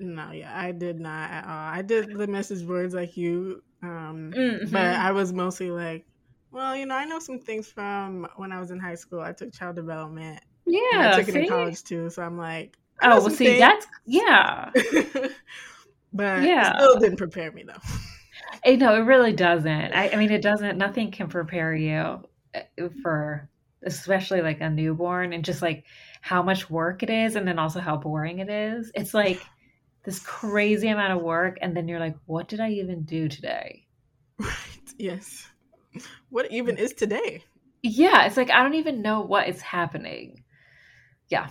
No, 0.00 0.30
yeah, 0.30 0.52
I 0.56 0.70
did 0.70 1.00
not 1.00 1.28
at 1.30 1.44
all. 1.44 1.50
I 1.50 1.82
did 1.82 2.16
the 2.16 2.28
message 2.28 2.64
boards 2.64 2.94
like 2.94 3.16
you, 3.16 3.64
um, 3.82 4.32
mm-hmm. 4.32 4.70
but 4.70 4.94
I 4.94 5.10
was 5.10 5.32
mostly 5.32 5.72
like, 5.72 6.06
well, 6.52 6.76
you 6.76 6.86
know, 6.86 6.94
I 6.94 7.04
know 7.04 7.18
some 7.18 7.40
things 7.40 7.66
from 7.66 8.28
when 8.36 8.52
I 8.52 8.60
was 8.60 8.70
in 8.70 8.78
high 8.78 8.94
school. 8.94 9.20
I 9.20 9.32
took 9.32 9.52
child 9.52 9.74
development. 9.74 10.40
Yeah, 10.66 11.14
I 11.14 11.18
took 11.18 11.28
it 11.28 11.34
in 11.34 11.48
college 11.48 11.82
too. 11.82 12.10
So 12.10 12.22
I'm 12.22 12.38
like, 12.38 12.78
oh, 13.02 13.20
well, 13.20 13.30
see, 13.30 13.46
things. 13.46 13.58
that's 13.58 13.86
yeah. 14.06 14.70
but 16.12 16.42
yeah, 16.42 16.76
still 16.76 17.00
didn't 17.00 17.18
prepare 17.18 17.50
me 17.50 17.64
though. 17.64 17.80
I 18.64 18.76
know 18.76 18.94
it 18.94 19.04
really 19.04 19.32
doesn't. 19.32 19.92
I, 19.94 20.10
I 20.10 20.16
mean, 20.16 20.30
it 20.30 20.42
doesn't. 20.42 20.78
Nothing 20.78 21.10
can 21.10 21.28
prepare 21.28 21.74
you 21.74 22.22
uh, 22.54 22.88
for 23.02 23.48
especially 23.84 24.42
like 24.42 24.60
a 24.60 24.68
newborn 24.68 25.32
and 25.32 25.44
just 25.44 25.62
like 25.62 25.84
how 26.20 26.42
much 26.42 26.68
work 26.68 27.02
it 27.02 27.10
is 27.10 27.36
and 27.36 27.46
then 27.46 27.58
also 27.58 27.80
how 27.80 27.96
boring 27.96 28.40
it 28.40 28.50
is. 28.50 28.90
It's 28.94 29.14
like 29.14 29.40
this 30.04 30.20
crazy 30.20 30.88
amount 30.88 31.12
of 31.12 31.22
work 31.22 31.58
and 31.60 31.76
then 31.76 31.88
you're 31.88 32.00
like 32.00 32.16
what 32.26 32.48
did 32.48 32.60
I 32.60 32.70
even 32.70 33.02
do 33.02 33.28
today? 33.28 33.86
Right. 34.38 34.94
Yes. 34.98 35.46
What 36.30 36.50
even 36.50 36.76
is 36.76 36.92
today? 36.92 37.44
Yeah, 37.82 38.24
it's 38.26 38.36
like 38.36 38.50
I 38.50 38.62
don't 38.62 38.74
even 38.74 39.02
know 39.02 39.20
what 39.20 39.48
is 39.48 39.60
happening. 39.60 40.44
Yeah. 41.28 41.50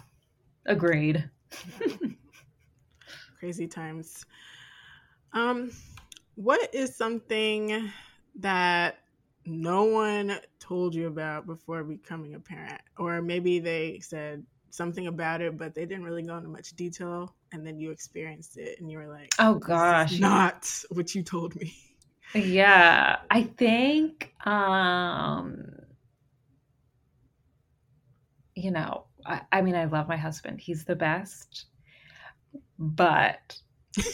Agreed. 0.65 1.29
crazy 3.39 3.67
times. 3.67 4.25
Um 5.33 5.71
what 6.35 6.73
is 6.73 6.95
something 6.95 7.91
that 8.39 8.99
no 9.47 9.85
one 9.85 10.37
told 10.59 10.93
you 10.93 11.07
about 11.07 11.45
before 11.45 11.81
becoming 11.83 12.35
a 12.35 12.39
parent 12.39 12.81
or 12.97 13.21
maybe 13.21 13.59
they 13.59 13.99
said 14.01 14.43
something 14.71 15.07
about 15.07 15.41
it 15.41 15.57
but 15.57 15.73
they 15.73 15.85
didn't 15.85 16.03
really 16.03 16.21
go 16.21 16.35
into 16.35 16.49
much 16.49 16.71
detail 16.75 17.33
and 17.53 17.65
then 17.65 17.79
you 17.79 17.89
experienced 17.89 18.57
it 18.57 18.79
and 18.79 18.91
you 18.91 18.97
were 18.97 19.07
like 19.07 19.29
oh 19.39 19.55
gosh. 19.55 20.19
not 20.19 20.69
what 20.89 21.15
you 21.15 21.23
told 21.23 21.55
me. 21.55 21.73
Yeah. 22.35 23.19
I 23.31 23.43
think 23.43 24.33
um 24.45 25.65
you 28.53 28.71
know 28.71 29.05
I, 29.25 29.41
I 29.49 29.61
mean 29.61 29.75
i 29.75 29.85
love 29.85 30.09
my 30.09 30.17
husband. 30.17 30.59
He's 30.59 30.83
the 30.83 30.95
best 30.95 31.67
but 32.77 33.57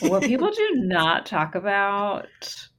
what 0.01 0.23
people 0.31 0.51
do 0.51 0.71
not 0.75 1.25
talk 1.25 1.55
about 1.55 2.27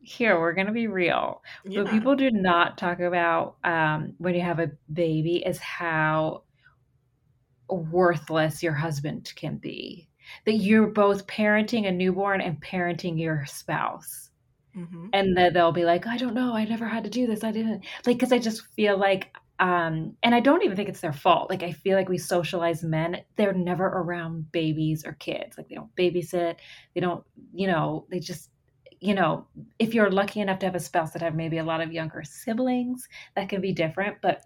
here, 0.00 0.38
we're 0.38 0.52
going 0.52 0.66
to 0.66 0.72
be 0.72 0.86
real. 0.86 1.42
Yeah. 1.64 1.82
What 1.82 1.90
people 1.90 2.14
do 2.14 2.30
not 2.30 2.78
talk 2.78 3.00
about 3.00 3.56
um, 3.64 4.14
when 4.18 4.34
you 4.34 4.42
have 4.42 4.58
a 4.58 4.70
baby 4.92 5.42
is 5.44 5.58
how 5.58 6.42
worthless 7.68 8.62
your 8.62 8.74
husband 8.74 9.32
can 9.36 9.56
be. 9.56 10.08
That 10.46 10.54
you're 10.54 10.88
both 10.88 11.26
parenting 11.26 11.86
a 11.86 11.92
newborn 11.92 12.40
and 12.40 12.62
parenting 12.62 13.20
your 13.20 13.44
spouse. 13.46 14.30
Mm-hmm. 14.76 15.08
And 15.12 15.36
that 15.36 15.54
they'll 15.54 15.72
be 15.72 15.84
like, 15.84 16.06
I 16.06 16.16
don't 16.16 16.34
know, 16.34 16.54
I 16.54 16.64
never 16.64 16.88
had 16.88 17.04
to 17.04 17.10
do 17.10 17.26
this. 17.26 17.44
I 17.44 17.52
didn't 17.52 17.84
like, 18.06 18.16
because 18.16 18.32
I 18.32 18.38
just 18.38 18.66
feel 18.74 18.98
like 18.98 19.32
um 19.60 20.16
and 20.22 20.34
i 20.34 20.40
don't 20.40 20.64
even 20.64 20.76
think 20.76 20.88
it's 20.88 21.00
their 21.00 21.12
fault. 21.12 21.48
Like 21.50 21.62
i 21.62 21.72
feel 21.72 21.96
like 21.96 22.08
we 22.08 22.18
socialize 22.18 22.82
men 22.82 23.22
they're 23.36 23.52
never 23.52 23.86
around 23.86 24.50
babies 24.52 25.04
or 25.06 25.12
kids. 25.14 25.56
Like 25.56 25.68
they 25.68 25.76
don't 25.76 25.94
babysit 25.96 26.56
they 26.94 27.00
don't 27.00 27.24
you 27.52 27.66
know 27.66 28.06
they 28.10 28.18
just 28.18 28.50
you 29.00 29.14
know 29.14 29.46
if 29.78 29.94
you're 29.94 30.10
lucky 30.10 30.40
enough 30.40 30.58
to 30.60 30.66
have 30.66 30.74
a 30.74 30.80
spouse 30.80 31.12
that 31.12 31.22
have 31.22 31.34
maybe 31.34 31.58
a 31.58 31.64
lot 31.64 31.80
of 31.80 31.92
younger 31.92 32.22
siblings 32.24 33.08
that 33.36 33.48
can 33.48 33.60
be 33.60 33.72
different. 33.72 34.16
But 34.22 34.42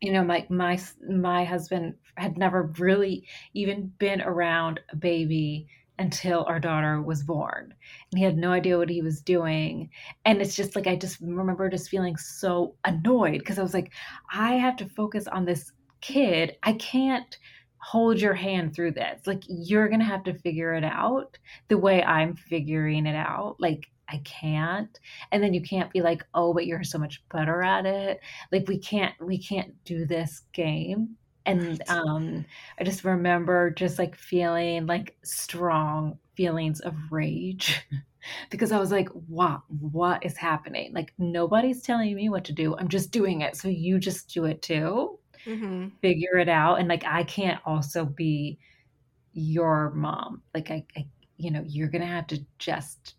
you 0.00 0.12
know 0.12 0.24
my 0.24 0.46
my 0.50 0.78
my 1.08 1.44
husband 1.44 1.94
had 2.16 2.36
never 2.36 2.72
really 2.78 3.26
even 3.54 3.92
been 3.98 4.20
around 4.20 4.80
a 4.90 4.96
baby 4.96 5.68
until 5.98 6.44
our 6.44 6.60
daughter 6.60 7.00
was 7.00 7.22
born. 7.22 7.74
And 8.10 8.18
he 8.18 8.24
had 8.24 8.36
no 8.36 8.52
idea 8.52 8.78
what 8.78 8.90
he 8.90 9.02
was 9.02 9.20
doing. 9.20 9.90
And 10.24 10.40
it's 10.40 10.56
just 10.56 10.76
like 10.76 10.86
i 10.86 10.96
just 10.96 11.20
remember 11.20 11.68
just 11.68 11.90
feeling 11.90 12.16
so 12.16 12.74
annoyed 12.84 13.38
because 13.38 13.58
i 13.58 13.62
was 13.62 13.74
like 13.74 13.92
i 14.32 14.52
have 14.54 14.76
to 14.76 14.88
focus 14.88 15.26
on 15.28 15.44
this 15.44 15.72
kid. 16.00 16.56
I 16.62 16.74
can't 16.74 17.38
hold 17.78 18.20
your 18.20 18.34
hand 18.34 18.74
through 18.74 18.92
this. 18.92 19.26
Like 19.26 19.42
you're 19.48 19.88
gonna 19.88 20.04
have 20.04 20.24
to 20.24 20.38
figure 20.38 20.74
it 20.74 20.84
out 20.84 21.38
the 21.68 21.78
way 21.78 22.02
i'm 22.02 22.34
figuring 22.34 23.06
it 23.06 23.16
out. 23.16 23.56
Like 23.58 23.90
I 24.08 24.18
can't. 24.18 24.98
And 25.32 25.42
then 25.42 25.52
you 25.52 25.60
can't 25.60 25.92
be 25.92 26.00
like, 26.00 26.24
oh, 26.32 26.54
but 26.54 26.66
you're 26.66 26.84
so 26.84 26.96
much 26.96 27.24
better 27.28 27.62
at 27.62 27.86
it. 27.86 28.20
Like 28.52 28.68
we 28.68 28.78
can't 28.78 29.14
we 29.20 29.38
can't 29.38 29.72
do 29.84 30.06
this 30.06 30.42
game 30.52 31.16
and 31.46 31.82
um, 31.88 32.44
I 32.78 32.84
just 32.84 33.04
remember 33.04 33.70
just 33.70 33.98
like 33.98 34.16
feeling 34.16 34.86
like 34.86 35.16
strong 35.22 36.18
feelings 36.34 36.80
of 36.80 36.94
rage 37.10 37.86
because 38.50 38.72
I 38.72 38.78
was 38.78 38.90
like, 38.90 39.08
what, 39.08 39.60
what 39.68 40.24
is 40.24 40.36
happening? 40.36 40.92
Like 40.92 41.12
nobody's 41.18 41.82
telling 41.82 42.14
me 42.14 42.28
what 42.28 42.44
to 42.44 42.52
do. 42.52 42.76
I'm 42.76 42.88
just 42.88 43.12
doing 43.12 43.42
it. 43.42 43.56
So 43.56 43.68
you 43.68 43.98
just 43.98 44.32
do 44.34 44.44
it 44.44 44.60
too. 44.60 45.18
Mm-hmm. 45.46 45.88
Figure 46.02 46.38
it 46.38 46.48
out. 46.48 46.80
And 46.80 46.88
like, 46.88 47.04
I 47.04 47.22
can't 47.22 47.60
also 47.64 48.04
be 48.04 48.58
your 49.32 49.92
mom. 49.94 50.42
Like 50.52 50.70
I, 50.70 50.84
I 50.96 51.06
you 51.36 51.50
know, 51.50 51.62
you're 51.66 51.88
going 51.88 52.02
to 52.02 52.08
have 52.08 52.26
to 52.28 52.44
just 52.58 53.14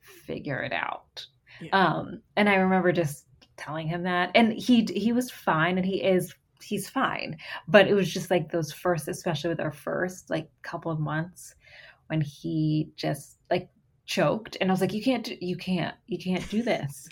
figure 0.00 0.62
it 0.62 0.72
out. 0.72 1.26
Yeah. 1.60 1.70
Um, 1.72 2.22
and 2.36 2.48
I 2.48 2.54
remember 2.54 2.92
just 2.92 3.26
telling 3.58 3.86
him 3.86 4.04
that 4.04 4.30
and 4.34 4.52
he, 4.52 4.88
he 4.94 5.12
was 5.12 5.30
fine 5.30 5.76
and 5.76 5.86
he 5.86 6.02
is 6.02 6.34
he's 6.62 6.88
fine. 6.88 7.36
But 7.68 7.88
it 7.88 7.94
was 7.94 8.12
just 8.12 8.30
like 8.30 8.50
those 8.50 8.72
first, 8.72 9.08
especially 9.08 9.50
with 9.50 9.60
our 9.60 9.72
first 9.72 10.30
like 10.30 10.48
couple 10.62 10.90
of 10.90 11.00
months 11.00 11.54
when 12.06 12.20
he 12.20 12.90
just 12.96 13.38
like 13.50 13.68
choked 14.06 14.56
and 14.60 14.70
I 14.70 14.72
was 14.72 14.80
like, 14.80 14.92
you 14.92 15.02
can't, 15.02 15.24
do, 15.24 15.36
you 15.40 15.56
can't, 15.56 15.94
you 16.06 16.18
can't 16.18 16.48
do 16.48 16.62
this. 16.62 17.08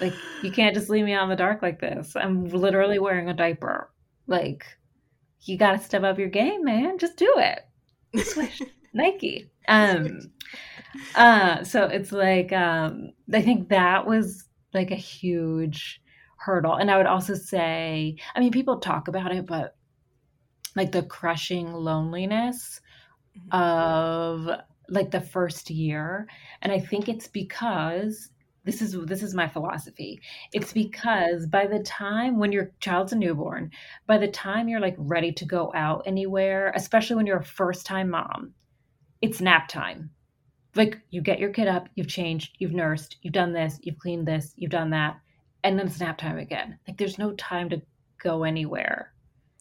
like 0.00 0.14
you 0.42 0.50
can't 0.50 0.74
just 0.74 0.90
leave 0.90 1.04
me 1.04 1.12
out 1.12 1.24
in 1.24 1.30
the 1.30 1.36
dark 1.36 1.62
like 1.62 1.80
this. 1.80 2.16
I'm 2.16 2.48
literally 2.48 2.98
wearing 2.98 3.28
a 3.28 3.34
diaper. 3.34 3.90
Like 4.26 4.64
you 5.42 5.58
got 5.58 5.72
to 5.72 5.78
step 5.78 6.02
up 6.02 6.18
your 6.18 6.28
game, 6.28 6.64
man. 6.64 6.98
Just 6.98 7.16
do 7.16 7.32
it. 7.36 7.60
Swish 8.24 8.62
Nike. 8.94 9.50
Um, 9.68 10.32
uh, 11.14 11.64
so 11.64 11.84
it's 11.84 12.12
like, 12.12 12.52
um, 12.52 13.12
I 13.32 13.42
think 13.42 13.68
that 13.68 14.06
was 14.06 14.44
like 14.72 14.90
a 14.90 14.96
huge 14.96 16.00
hurdle. 16.44 16.74
And 16.74 16.90
I 16.90 16.96
would 16.96 17.06
also 17.06 17.34
say, 17.34 18.16
I 18.34 18.40
mean, 18.40 18.52
people 18.52 18.78
talk 18.78 19.08
about 19.08 19.32
it, 19.32 19.46
but 19.46 19.76
like 20.76 20.92
the 20.92 21.02
crushing 21.02 21.72
loneliness 21.72 22.80
mm-hmm. 23.36 23.54
of 23.56 24.60
like 24.88 25.10
the 25.10 25.20
first 25.20 25.70
year 25.70 26.26
and 26.60 26.70
i 26.72 26.78
think 26.78 27.08
it's 27.08 27.26
because 27.26 28.30
this 28.64 28.80
is 28.82 28.96
this 29.06 29.22
is 29.22 29.34
my 29.34 29.48
philosophy 29.48 30.20
it's 30.52 30.72
because 30.72 31.46
by 31.46 31.66
the 31.66 31.80
time 31.80 32.38
when 32.38 32.52
your 32.52 32.70
child's 32.80 33.12
a 33.12 33.16
newborn 33.16 33.70
by 34.06 34.18
the 34.18 34.28
time 34.28 34.68
you're 34.68 34.80
like 34.80 34.96
ready 34.98 35.32
to 35.32 35.44
go 35.44 35.72
out 35.74 36.02
anywhere 36.06 36.72
especially 36.74 37.16
when 37.16 37.26
you're 37.26 37.38
a 37.38 37.44
first 37.44 37.86
time 37.86 38.10
mom 38.10 38.52
it's 39.22 39.40
nap 39.40 39.68
time 39.68 40.10
like 40.74 40.98
you 41.10 41.22
get 41.22 41.38
your 41.38 41.50
kid 41.50 41.68
up 41.68 41.88
you've 41.94 42.08
changed 42.08 42.56
you've 42.58 42.72
nursed 42.72 43.16
you've 43.22 43.34
done 43.34 43.52
this 43.52 43.78
you've 43.82 43.98
cleaned 43.98 44.26
this 44.26 44.52
you've 44.56 44.70
done 44.70 44.90
that 44.90 45.18
and 45.64 45.78
then 45.78 45.86
it's 45.86 46.00
nap 46.00 46.18
time 46.18 46.38
again 46.38 46.78
like 46.86 46.96
there's 46.96 47.18
no 47.18 47.32
time 47.32 47.68
to 47.68 47.82
go 48.22 48.44
anywhere 48.44 49.12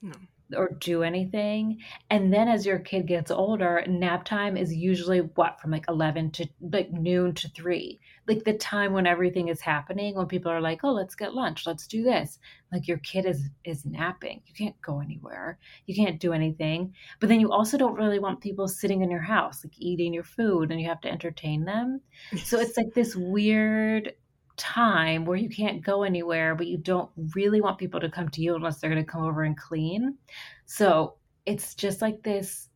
no 0.01 0.11
or 0.55 0.69
do 0.79 1.03
anything. 1.03 1.79
And 2.09 2.33
then 2.33 2.47
as 2.47 2.65
your 2.65 2.79
kid 2.79 3.07
gets 3.07 3.31
older, 3.31 3.83
nap 3.87 4.25
time 4.25 4.57
is 4.57 4.73
usually 4.73 5.19
what 5.19 5.59
from 5.59 5.71
like 5.71 5.85
11 5.87 6.31
to 6.31 6.47
like 6.61 6.91
noon 6.91 7.33
to 7.35 7.49
3. 7.49 7.99
Like 8.27 8.43
the 8.43 8.53
time 8.53 8.93
when 8.93 9.07
everything 9.07 9.49
is 9.49 9.61
happening 9.61 10.15
when 10.15 10.27
people 10.27 10.51
are 10.51 10.61
like, 10.61 10.83
"Oh, 10.83 10.93
let's 10.93 11.15
get 11.15 11.33
lunch. 11.33 11.65
Let's 11.65 11.87
do 11.87 12.03
this." 12.03 12.39
Like 12.71 12.87
your 12.87 12.99
kid 12.99 13.25
is 13.25 13.49
is 13.65 13.85
napping. 13.85 14.41
You 14.45 14.53
can't 14.53 14.79
go 14.81 15.01
anywhere. 15.01 15.59
You 15.85 15.95
can't 15.95 16.19
do 16.19 16.33
anything. 16.33 16.93
But 17.19 17.29
then 17.29 17.39
you 17.39 17.51
also 17.51 17.77
don't 17.77 17.95
really 17.97 18.19
want 18.19 18.41
people 18.41 18.67
sitting 18.67 19.01
in 19.01 19.11
your 19.11 19.21
house 19.21 19.63
like 19.63 19.73
eating 19.77 20.13
your 20.13 20.23
food 20.23 20.71
and 20.71 20.79
you 20.79 20.87
have 20.87 21.01
to 21.01 21.11
entertain 21.11 21.65
them. 21.65 22.01
So 22.43 22.59
it's 22.59 22.77
like 22.77 22.93
this 22.93 23.15
weird 23.15 24.13
time 24.57 25.25
where 25.25 25.37
you 25.37 25.49
can't 25.49 25.83
go 25.83 26.03
anywhere, 26.03 26.55
but 26.55 26.67
you 26.67 26.77
don't 26.77 27.09
really 27.35 27.61
want 27.61 27.77
people 27.77 27.99
to 27.99 28.09
come 28.09 28.29
to 28.29 28.41
you 28.41 28.55
unless 28.55 28.79
they're 28.79 28.89
going 28.89 29.03
to 29.03 29.11
come 29.11 29.23
over 29.23 29.43
and 29.43 29.57
clean. 29.57 30.17
So 30.65 31.15
it's 31.45 31.75
just 31.75 32.01
like 32.01 32.23
this 32.23 32.69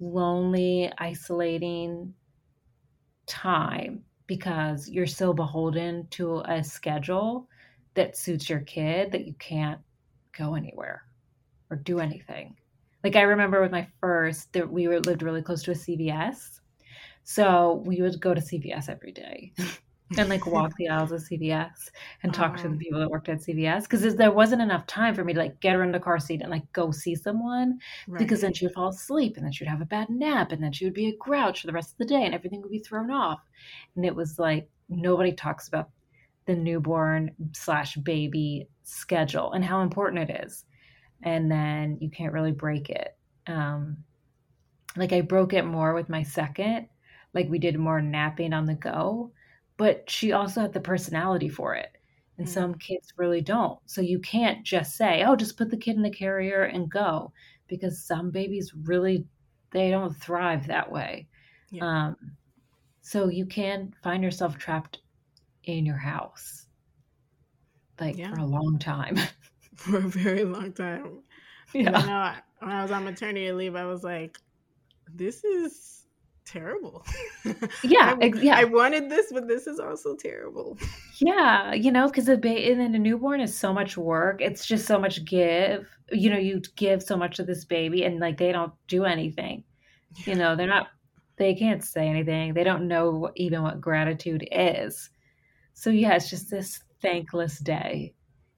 lonely, 0.00 0.92
isolating 0.98 2.14
time 3.26 4.04
because 4.26 4.88
you're 4.88 5.06
so 5.06 5.32
beholden 5.32 6.06
to 6.10 6.42
a 6.46 6.62
schedule 6.62 7.48
that 7.94 8.16
suits 8.16 8.48
your 8.48 8.60
kid 8.60 9.12
that 9.12 9.26
you 9.26 9.34
can't 9.34 9.80
go 10.36 10.54
anywhere 10.54 11.02
or 11.70 11.76
do 11.76 12.00
anything. 12.00 12.56
Like 13.02 13.16
I 13.16 13.22
remember 13.22 13.60
with 13.60 13.70
my 13.70 13.86
first 14.00 14.52
that 14.54 14.70
we 14.70 14.88
were 14.88 15.00
lived 15.00 15.22
really 15.22 15.42
close 15.42 15.62
to 15.64 15.72
a 15.72 15.74
CVS. 15.74 16.60
So 17.22 17.82
we 17.86 18.02
would 18.02 18.20
go 18.20 18.34
to 18.34 18.40
CVS 18.40 18.88
every 18.88 19.12
day. 19.12 19.52
and 20.18 20.28
like 20.28 20.46
walk 20.46 20.74
the 20.78 20.88
aisles 20.88 21.12
of 21.12 21.22
CVS 21.22 21.90
and 22.22 22.32
talk 22.32 22.56
to 22.58 22.68
the 22.68 22.76
people 22.76 23.00
that 23.00 23.10
worked 23.10 23.28
at 23.28 23.38
CVS 23.38 23.82
because 23.82 24.16
there 24.16 24.30
wasn't 24.30 24.62
enough 24.62 24.86
time 24.86 25.14
for 25.14 25.24
me 25.24 25.32
to 25.32 25.38
like 25.38 25.60
get 25.60 25.74
her 25.74 25.82
in 25.82 25.92
the 25.92 26.00
car 26.00 26.18
seat 26.18 26.42
and 26.42 26.50
like 26.50 26.70
go 26.72 26.90
see 26.90 27.14
someone 27.14 27.78
right. 28.06 28.18
because 28.18 28.42
then 28.42 28.52
she 28.52 28.66
would 28.66 28.74
fall 28.74 28.88
asleep 28.88 29.36
and 29.36 29.44
then 29.44 29.52
she 29.52 29.64
would 29.64 29.70
have 29.70 29.80
a 29.80 29.86
bad 29.86 30.10
nap 30.10 30.52
and 30.52 30.62
then 30.62 30.72
she 30.72 30.84
would 30.84 30.94
be 30.94 31.08
a 31.08 31.16
grouch 31.16 31.60
for 31.60 31.66
the 31.66 31.72
rest 31.72 31.92
of 31.92 31.98
the 31.98 32.04
day 32.04 32.24
and 32.24 32.34
everything 32.34 32.60
would 32.62 32.70
be 32.70 32.78
thrown 32.78 33.10
off. 33.10 33.40
And 33.96 34.04
it 34.04 34.14
was 34.14 34.38
like 34.38 34.68
nobody 34.88 35.32
talks 35.32 35.68
about 35.68 35.90
the 36.46 36.54
newborn 36.54 37.30
slash 37.52 37.96
baby 37.96 38.68
schedule 38.82 39.52
and 39.52 39.64
how 39.64 39.80
important 39.80 40.30
it 40.30 40.44
is. 40.44 40.64
And 41.22 41.50
then 41.50 41.96
you 42.00 42.10
can't 42.10 42.34
really 42.34 42.52
break 42.52 42.90
it. 42.90 43.16
Um 43.46 43.98
like 44.96 45.12
I 45.12 45.22
broke 45.22 45.54
it 45.54 45.64
more 45.64 45.94
with 45.94 46.08
my 46.08 46.22
second. 46.22 46.88
Like 47.32 47.48
we 47.48 47.58
did 47.58 47.78
more 47.78 48.00
napping 48.00 48.52
on 48.52 48.66
the 48.66 48.74
go 48.74 49.32
but 49.76 50.08
she 50.08 50.32
also 50.32 50.60
had 50.60 50.72
the 50.72 50.80
personality 50.80 51.48
for 51.48 51.74
it. 51.74 51.90
And 52.38 52.46
mm-hmm. 52.46 52.54
some 52.54 52.74
kids 52.74 53.12
really 53.16 53.40
don't. 53.40 53.78
So 53.86 54.00
you 54.00 54.18
can't 54.18 54.64
just 54.64 54.96
say, 54.96 55.24
oh, 55.24 55.36
just 55.36 55.56
put 55.56 55.70
the 55.70 55.76
kid 55.76 55.96
in 55.96 56.02
the 56.02 56.10
carrier 56.10 56.64
and 56.64 56.90
go, 56.90 57.32
because 57.68 58.04
some 58.04 58.30
babies 58.30 58.72
really, 58.74 59.26
they 59.70 59.90
don't 59.90 60.16
thrive 60.16 60.66
that 60.66 60.90
way. 60.90 61.28
Yeah. 61.70 61.84
Um, 61.84 62.16
so 63.02 63.28
you 63.28 63.46
can 63.46 63.94
find 64.02 64.22
yourself 64.22 64.58
trapped 64.58 65.00
in 65.64 65.86
your 65.86 65.96
house, 65.96 66.66
like 68.00 68.16
yeah. 68.16 68.34
for 68.34 68.40
a 68.40 68.46
long 68.46 68.78
time. 68.78 69.18
for 69.76 69.98
a 69.98 70.08
very 70.08 70.44
long 70.44 70.72
time. 70.72 71.20
Yeah. 71.72 71.98
I 71.98 72.06
know 72.06 72.40
when 72.60 72.76
I 72.76 72.82
was 72.82 72.90
on 72.90 73.04
maternity 73.04 73.50
leave, 73.52 73.76
I 73.76 73.84
was 73.84 74.04
like, 74.04 74.38
this 75.12 75.44
is 75.44 76.03
terrible. 76.44 77.04
Yeah, 77.82 78.16
I, 78.20 78.32
yeah. 78.40 78.56
I 78.56 78.64
wanted 78.64 79.10
this, 79.10 79.30
but 79.30 79.46
this 79.46 79.66
is 79.66 79.78
also 79.78 80.16
terrible. 80.16 80.78
Yeah, 81.18 81.74
you 81.74 81.92
know, 81.92 82.06
because 82.06 82.28
a 82.28 82.36
baby 82.36 82.70
and 82.72 82.80
then 82.80 82.94
a 82.94 82.98
newborn 82.98 83.40
is 83.40 83.56
so 83.56 83.72
much 83.74 83.98
work. 83.98 84.40
It's 84.40 84.64
just 84.64 84.86
so 84.86 84.98
much 84.98 85.24
give. 85.26 85.86
You 86.10 86.30
know, 86.30 86.38
you 86.38 86.62
give 86.76 87.02
so 87.02 87.16
much 87.16 87.36
to 87.36 87.44
this 87.44 87.66
baby, 87.66 88.04
and 88.04 88.20
like 88.20 88.38
they 88.38 88.52
don't 88.52 88.72
do 88.88 89.04
anything. 89.04 89.64
You 90.24 90.34
know, 90.34 90.56
they're 90.56 90.66
not. 90.66 90.88
They 91.36 91.54
can't 91.54 91.84
say 91.84 92.08
anything. 92.08 92.54
They 92.54 92.64
don't 92.64 92.88
know 92.88 93.30
even 93.36 93.62
what 93.62 93.80
gratitude 93.80 94.48
is. 94.50 95.10
So 95.74 95.90
yeah, 95.90 96.14
it's 96.14 96.30
just 96.30 96.50
this 96.50 96.82
thankless 97.02 97.58
day, 97.58 98.14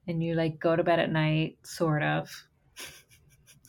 and 0.07 0.23
you 0.23 0.35
like 0.35 0.61
go 0.61 0.77
to 0.77 0.85
bed 0.85 1.01
at 1.01 1.11
night, 1.11 1.59
sort 1.65 2.05
of. 2.05 2.31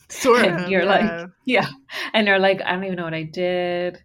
Sort 0.08 0.44
and 0.44 0.60
of. 0.60 0.70
You're 0.70 0.84
yeah. 0.84 1.20
like, 1.20 1.30
yeah, 1.44 1.68
and 2.14 2.26
they're 2.26 2.38
like, 2.38 2.62
I 2.62 2.72
don't 2.72 2.84
even 2.84 2.96
know 2.96 3.04
what 3.04 3.14
I 3.14 3.24
did 3.24 4.04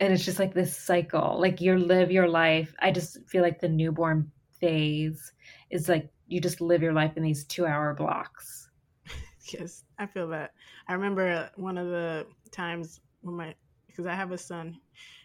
and 0.00 0.12
it's 0.12 0.24
just 0.24 0.38
like 0.38 0.54
this 0.54 0.76
cycle 0.76 1.38
like 1.40 1.60
you 1.60 1.78
live 1.78 2.10
your 2.10 2.28
life. 2.28 2.74
I 2.80 2.90
just 2.90 3.18
feel 3.28 3.42
like 3.42 3.60
the 3.60 3.68
newborn 3.68 4.30
phase 4.60 5.32
is 5.70 5.88
like 5.88 6.10
you 6.26 6.40
just 6.40 6.60
live 6.60 6.82
your 6.82 6.92
life 6.92 7.16
in 7.16 7.22
these 7.22 7.44
two 7.44 7.66
hour 7.66 7.94
blocks. 7.94 8.68
Yes 9.52 9.84
i 9.98 10.06
feel 10.06 10.28
that. 10.28 10.52
I 10.88 10.94
remember 10.94 11.50
one 11.56 11.78
of 11.78 11.88
the 11.88 12.26
times 12.50 13.00
when 13.22 13.36
my 13.36 13.54
because 13.86 14.06
i 14.06 14.14
have 14.14 14.32
a 14.32 14.38
son 14.38 14.76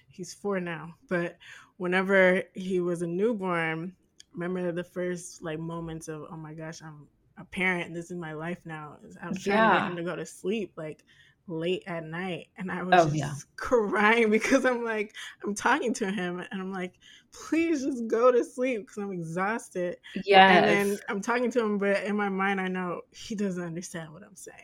he's 0.08 0.34
four 0.34 0.60
now 0.60 0.94
but 1.10 1.38
whenever 1.78 2.44
he 2.54 2.80
was 2.80 3.02
a 3.02 3.08
newborn 3.08 3.94
remember 4.34 4.72
the 4.72 4.84
first 4.84 5.44
like 5.44 5.60
moments 5.60 6.08
of 6.08 6.26
oh 6.32 6.38
my 6.38 6.54
gosh 6.54 6.82
i'm 6.82 7.08
a 7.38 7.46
parent 7.46 7.88
and 7.88 7.96
this 7.96 8.12
is 8.12 8.18
my 8.18 8.34
life 8.34 8.60
now 8.66 8.98
i 9.22 9.30
was 9.30 9.44
trying 9.44 9.58
yeah. 9.58 9.74
to 9.74 9.80
get 9.80 9.90
him 9.90 9.96
to 9.98 10.04
go 10.04 10.16
to 10.16 10.26
sleep 10.26 10.74
like 10.76 11.04
late 11.50 11.84
at 11.88 12.06
night 12.06 12.48
and 12.58 12.72
I 12.72 12.84
was 12.84 12.94
oh, 12.94 13.06
just 13.06 13.16
yeah. 13.16 13.34
crying 13.56 14.30
because 14.30 14.66
I'm 14.66 14.84
like, 14.84 15.14
I'm 15.44 15.56
talking 15.56 15.94
to 15.96 16.12
him 16.12 16.40
and 16.40 16.62
I'm 16.62 16.72
like, 16.72 16.94
please 17.32 17.84
just 17.84 18.08
go 18.08 18.32
to 18.32 18.44
sleep 18.44 18.82
because 18.82 18.98
I'm 18.98 19.12
exhausted. 19.12 19.98
Yeah. 20.26 20.52
And 20.52 20.66
then 20.66 21.00
I'm 21.10 21.22
talking 21.22 21.52
to 21.52 21.60
him, 21.60 21.78
but 21.78 22.04
in 22.04 22.16
my 22.16 22.30
mind, 22.30 22.62
I 22.62 22.68
know 22.68 23.02
he 23.12 23.36
doesn't 23.36 23.64
understand 23.64 24.14
what 24.14 24.24
I'm 24.24 24.36
saying. 24.36 24.58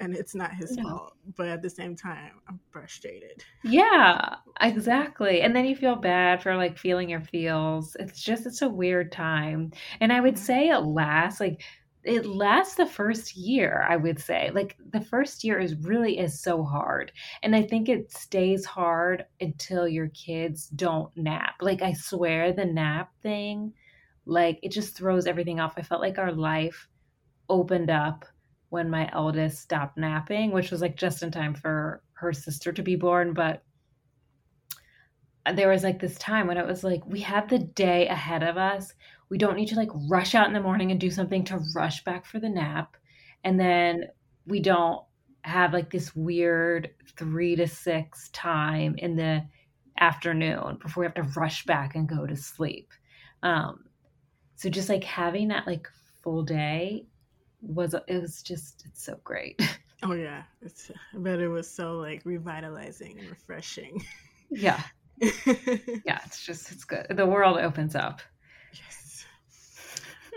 And 0.00 0.16
it's 0.16 0.34
not 0.34 0.52
his 0.52 0.76
fault. 0.80 1.14
But 1.36 1.46
at 1.46 1.62
the 1.62 1.70
same 1.70 1.94
time, 1.94 2.40
I'm 2.48 2.58
frustrated. 2.70 3.44
Yeah, 3.62 4.36
exactly. 4.60 5.42
And 5.42 5.54
then 5.54 5.64
you 5.64 5.76
feel 5.76 5.94
bad 5.94 6.42
for 6.42 6.56
like 6.56 6.76
feeling 6.76 7.08
your 7.08 7.20
feels. 7.20 7.94
It's 8.00 8.20
just, 8.20 8.46
it's 8.46 8.62
a 8.62 8.68
weird 8.68 9.12
time. 9.12 9.70
And 10.00 10.12
I 10.12 10.20
would 10.20 10.38
say 10.38 10.70
it 10.70 10.78
lasts 10.78 11.38
like 11.38 11.62
it 12.04 12.26
lasts 12.26 12.74
the 12.74 12.86
first 12.86 13.36
year 13.36 13.86
i 13.88 13.96
would 13.96 14.18
say. 14.18 14.50
Like 14.52 14.76
the 14.90 15.00
first 15.00 15.44
year 15.44 15.58
is 15.58 15.76
really 15.76 16.18
is 16.18 16.40
so 16.40 16.62
hard 16.64 17.12
and 17.42 17.54
i 17.54 17.62
think 17.62 17.88
it 17.88 18.12
stays 18.12 18.64
hard 18.64 19.24
until 19.40 19.86
your 19.88 20.08
kids 20.08 20.68
don't 20.68 21.14
nap. 21.16 21.54
Like 21.60 21.82
i 21.82 21.92
swear 21.92 22.52
the 22.52 22.64
nap 22.64 23.10
thing 23.22 23.72
like 24.26 24.58
it 24.62 24.70
just 24.70 24.96
throws 24.96 25.26
everything 25.26 25.58
off. 25.60 25.74
I 25.76 25.82
felt 25.82 26.00
like 26.00 26.18
our 26.18 26.32
life 26.32 26.88
opened 27.48 27.90
up 27.90 28.24
when 28.68 28.88
my 28.88 29.10
eldest 29.12 29.60
stopped 29.60 29.98
napping 29.98 30.50
which 30.50 30.70
was 30.70 30.80
like 30.80 30.96
just 30.96 31.22
in 31.22 31.30
time 31.30 31.54
for 31.54 32.02
her 32.14 32.32
sister 32.32 32.72
to 32.72 32.82
be 32.82 32.96
born 32.96 33.34
but 33.34 33.62
there 35.54 35.68
was 35.68 35.82
like 35.82 35.98
this 35.98 36.18
time 36.18 36.46
when 36.46 36.56
it 36.56 36.66
was 36.66 36.84
like 36.84 37.04
we 37.06 37.20
have 37.20 37.48
the 37.48 37.58
day 37.58 38.06
ahead 38.06 38.42
of 38.42 38.56
us 38.56 38.94
we 39.32 39.38
don't 39.38 39.56
need 39.56 39.68
to 39.68 39.76
like 39.76 39.88
rush 40.10 40.34
out 40.34 40.46
in 40.46 40.52
the 40.52 40.60
morning 40.60 40.90
and 40.90 41.00
do 41.00 41.10
something 41.10 41.42
to 41.42 41.58
rush 41.74 42.04
back 42.04 42.26
for 42.26 42.38
the 42.38 42.50
nap. 42.50 42.98
And 43.44 43.58
then 43.58 44.08
we 44.46 44.60
don't 44.60 45.02
have 45.40 45.72
like 45.72 45.88
this 45.88 46.14
weird 46.14 46.90
three 47.16 47.56
to 47.56 47.66
six 47.66 48.28
time 48.34 48.94
in 48.98 49.16
the 49.16 49.42
afternoon 49.98 50.76
before 50.82 51.00
we 51.00 51.06
have 51.06 51.14
to 51.14 51.40
rush 51.40 51.64
back 51.64 51.94
and 51.94 52.06
go 52.06 52.26
to 52.26 52.36
sleep. 52.36 52.90
Um, 53.42 53.86
so 54.56 54.68
just 54.68 54.90
like 54.90 55.02
having 55.02 55.48
that 55.48 55.66
like 55.66 55.88
full 56.22 56.42
day 56.42 57.06
was 57.62 57.94
it 57.94 58.20
was 58.20 58.42
just 58.42 58.84
it's 58.86 59.02
so 59.02 59.18
great. 59.24 59.60
Oh 60.04 60.14
yeah, 60.14 60.42
it's 60.60 60.90
I 61.14 61.18
bet 61.18 61.38
it 61.38 61.46
was 61.46 61.70
so 61.70 61.98
like 61.98 62.22
revitalizing 62.24 63.20
and 63.20 63.30
refreshing. 63.30 64.04
Yeah, 64.50 64.82
yeah, 66.04 66.20
it's 66.26 66.44
just 66.44 66.72
it's 66.72 66.84
good. 66.84 67.06
The 67.10 67.26
world 67.26 67.58
opens 67.58 67.94
up 67.94 68.22
Yes. 68.72 69.26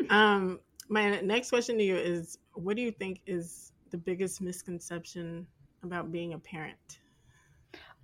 um, 0.09 0.59
my 0.89 1.19
next 1.21 1.49
question 1.49 1.77
to 1.77 1.83
you 1.83 1.95
is 1.95 2.37
what 2.53 2.75
do 2.75 2.81
you 2.81 2.91
think 2.91 3.21
is 3.25 3.71
the 3.91 3.97
biggest 3.97 4.41
misconception 4.41 5.47
about 5.83 6.11
being 6.11 6.33
a 6.33 6.39
parent? 6.39 6.99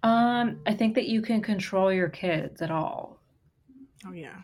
Um, 0.04 0.62
I 0.66 0.74
think 0.74 0.96
that 0.96 1.08
you 1.08 1.22
can 1.22 1.42
control 1.42 1.92
your 1.94 2.10
kids 2.10 2.62
at 2.62 2.72
all. 2.72 3.20
Oh 4.06 4.12
yeah. 4.14 4.42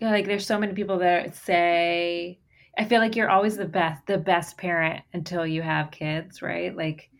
Yeah, 0.00 0.10
like 0.10 0.26
there's 0.26 0.46
so 0.46 0.58
many 0.58 0.74
people 0.74 0.98
that 0.98 1.34
say 1.34 2.40
I 2.78 2.84
feel 2.84 3.00
like 3.00 3.16
you're 3.16 3.30
always 3.30 3.56
the 3.56 3.66
best 3.66 4.06
the 4.06 4.18
best 4.18 4.56
parent 4.58 5.02
until 5.12 5.46
you 5.46 5.62
have 5.62 5.90
kids, 5.90 6.42
right? 6.42 6.76
Like 6.76 7.10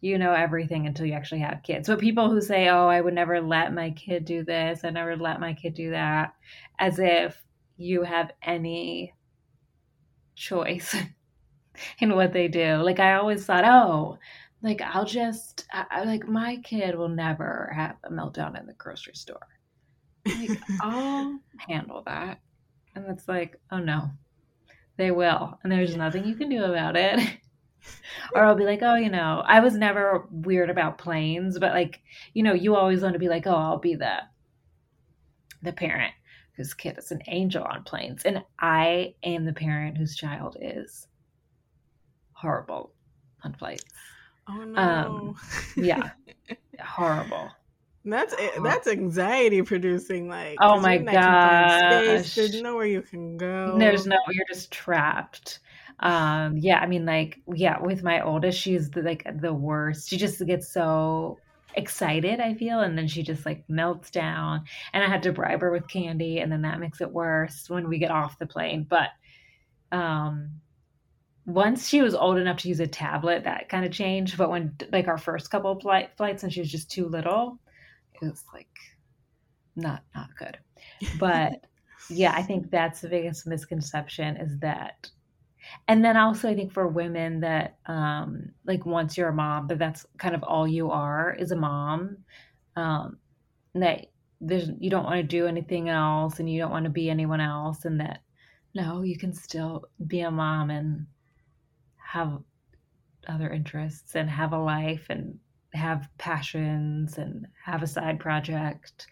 you 0.00 0.18
know 0.18 0.32
everything 0.32 0.86
until 0.86 1.06
you 1.06 1.12
actually 1.12 1.40
have 1.40 1.62
kids. 1.62 1.88
But 1.88 1.98
people 1.98 2.30
who 2.30 2.40
say, 2.40 2.68
"Oh, 2.68 2.88
I 2.88 3.00
would 3.00 3.14
never 3.14 3.40
let 3.40 3.74
my 3.74 3.90
kid 3.90 4.24
do 4.24 4.44
this. 4.44 4.84
I 4.84 4.90
never 4.90 5.16
let 5.16 5.40
my 5.40 5.54
kid 5.54 5.74
do 5.74 5.90
that," 5.90 6.34
as 6.78 6.98
if 6.98 7.42
you 7.76 8.02
have 8.02 8.32
any 8.42 9.14
choice 10.34 10.96
in 12.00 12.14
what 12.14 12.32
they 12.32 12.48
do. 12.48 12.76
Like 12.76 13.00
I 13.00 13.14
always 13.14 13.44
thought, 13.44 13.64
"Oh, 13.64 14.18
like 14.62 14.80
I'll 14.82 15.04
just 15.04 15.66
I, 15.72 16.04
like 16.04 16.26
my 16.26 16.56
kid 16.58 16.96
will 16.96 17.08
never 17.08 17.70
have 17.74 17.96
a 18.04 18.10
meltdown 18.10 18.58
in 18.58 18.66
the 18.66 18.74
grocery 18.74 19.14
store. 19.14 19.46
Like 20.26 20.60
I'll 20.80 21.40
handle 21.68 22.02
that." 22.06 22.40
And 22.94 23.06
it's 23.08 23.28
like, 23.28 23.60
"Oh 23.70 23.78
no. 23.78 24.10
They 24.96 25.10
will, 25.10 25.58
and 25.62 25.72
there's 25.72 25.96
nothing 25.96 26.26
you 26.26 26.36
can 26.36 26.48
do 26.50 26.64
about 26.64 26.96
it." 26.96 27.20
or 28.34 28.44
I'll 28.44 28.54
be 28.54 28.64
like, 28.64 28.80
oh, 28.82 28.96
you 28.96 29.10
know, 29.10 29.42
I 29.46 29.60
was 29.60 29.74
never 29.74 30.26
weird 30.30 30.70
about 30.70 30.98
planes, 30.98 31.58
but 31.58 31.72
like, 31.72 32.00
you 32.34 32.42
know, 32.42 32.54
you 32.54 32.76
always 32.76 33.02
want 33.02 33.14
to 33.14 33.18
be 33.18 33.28
like, 33.28 33.46
oh, 33.46 33.54
I'll 33.54 33.78
be 33.78 33.94
the 33.94 34.18
the 35.62 35.72
parent 35.72 36.14
whose 36.56 36.74
kid 36.74 36.98
is 36.98 37.10
an 37.10 37.22
angel 37.28 37.64
on 37.64 37.82
planes, 37.84 38.22
and 38.24 38.42
I 38.58 39.14
am 39.22 39.44
the 39.44 39.52
parent 39.52 39.98
whose 39.98 40.16
child 40.16 40.56
is 40.60 41.06
horrible 42.32 42.92
on 43.42 43.54
flights. 43.54 43.84
Oh 44.48 44.64
no! 44.64 44.80
Um, 44.80 45.36
yeah, 45.76 46.10
horrible. 46.80 47.50
That's 48.04 48.34
that's 48.62 48.88
anxiety 48.88 49.62
producing. 49.62 50.28
Like, 50.28 50.56
oh 50.60 50.80
my 50.80 50.98
god, 50.98 52.24
there's 52.24 52.60
nowhere 52.60 52.86
you 52.86 53.02
can 53.02 53.36
go. 53.36 53.76
There's 53.78 54.06
no, 54.06 54.16
you're 54.30 54.46
just 54.48 54.70
trapped 54.70 55.60
um 56.00 56.56
yeah 56.56 56.78
i 56.78 56.86
mean 56.86 57.04
like 57.04 57.38
yeah 57.54 57.78
with 57.78 58.02
my 58.02 58.22
oldest 58.22 58.58
she's 58.58 58.90
the, 58.90 59.02
like 59.02 59.24
the 59.40 59.52
worst. 59.52 60.08
She 60.08 60.16
just 60.16 60.44
gets 60.46 60.72
so 60.72 61.38
excited 61.76 62.40
i 62.40 62.52
feel 62.52 62.80
and 62.80 62.98
then 62.98 63.06
she 63.06 63.22
just 63.22 63.46
like 63.46 63.62
melts 63.68 64.10
down. 64.10 64.64
And 64.92 65.04
i 65.04 65.08
had 65.08 65.22
to 65.24 65.32
bribe 65.32 65.60
her 65.60 65.70
with 65.70 65.88
candy 65.88 66.38
and 66.40 66.50
then 66.50 66.62
that 66.62 66.80
makes 66.80 67.00
it 67.00 67.12
worse 67.12 67.68
when 67.68 67.88
we 67.88 67.98
get 67.98 68.10
off 68.10 68.38
the 68.38 68.46
plane. 68.46 68.86
But 68.88 69.10
um 69.92 70.50
once 71.46 71.88
she 71.88 72.00
was 72.02 72.14
old 72.14 72.38
enough 72.38 72.58
to 72.58 72.68
use 72.68 72.80
a 72.80 72.86
tablet 72.86 73.44
that 73.44 73.68
kind 73.68 73.84
of 73.84 73.90
changed. 73.90 74.38
But 74.38 74.50
when 74.50 74.76
like 74.92 75.08
our 75.08 75.18
first 75.18 75.50
couple 75.50 75.78
flight, 75.80 76.10
flights 76.16 76.42
and 76.42 76.52
she 76.52 76.60
was 76.60 76.70
just 76.70 76.90
too 76.90 77.08
little 77.08 77.58
it 78.22 78.28
was 78.28 78.44
like 78.54 78.68
not 79.76 80.02
not 80.14 80.28
good. 80.38 80.58
But 81.18 81.64
yeah 82.10 82.32
i 82.34 82.42
think 82.42 82.70
that's 82.70 83.00
the 83.00 83.08
biggest 83.08 83.46
misconception 83.46 84.36
is 84.36 84.58
that 84.58 85.08
and 85.88 86.04
then 86.04 86.16
also 86.16 86.48
i 86.48 86.54
think 86.54 86.72
for 86.72 86.86
women 86.86 87.40
that 87.40 87.76
um 87.86 88.50
like 88.64 88.84
once 88.86 89.16
you're 89.16 89.28
a 89.28 89.34
mom 89.34 89.66
that 89.66 89.78
that's 89.78 90.06
kind 90.18 90.34
of 90.34 90.42
all 90.42 90.66
you 90.66 90.90
are 90.90 91.34
is 91.38 91.52
a 91.52 91.56
mom 91.56 92.16
um 92.76 93.18
that 93.74 94.06
there's 94.40 94.70
you 94.78 94.90
don't 94.90 95.04
want 95.04 95.16
to 95.16 95.22
do 95.22 95.46
anything 95.46 95.88
else 95.88 96.38
and 96.38 96.50
you 96.50 96.60
don't 96.60 96.70
want 96.70 96.84
to 96.84 96.90
be 96.90 97.10
anyone 97.10 97.40
else 97.40 97.84
and 97.84 98.00
that 98.00 98.20
no 98.74 99.02
you 99.02 99.18
can 99.18 99.32
still 99.32 99.84
be 100.06 100.20
a 100.20 100.30
mom 100.30 100.70
and 100.70 101.06
have 101.96 102.38
other 103.28 103.50
interests 103.50 104.14
and 104.14 104.28
have 104.28 104.52
a 104.52 104.58
life 104.58 105.06
and 105.10 105.38
have 105.72 106.08
passions 106.18 107.18
and 107.18 107.46
have 107.64 107.82
a 107.82 107.86
side 107.86 108.18
project 108.18 109.06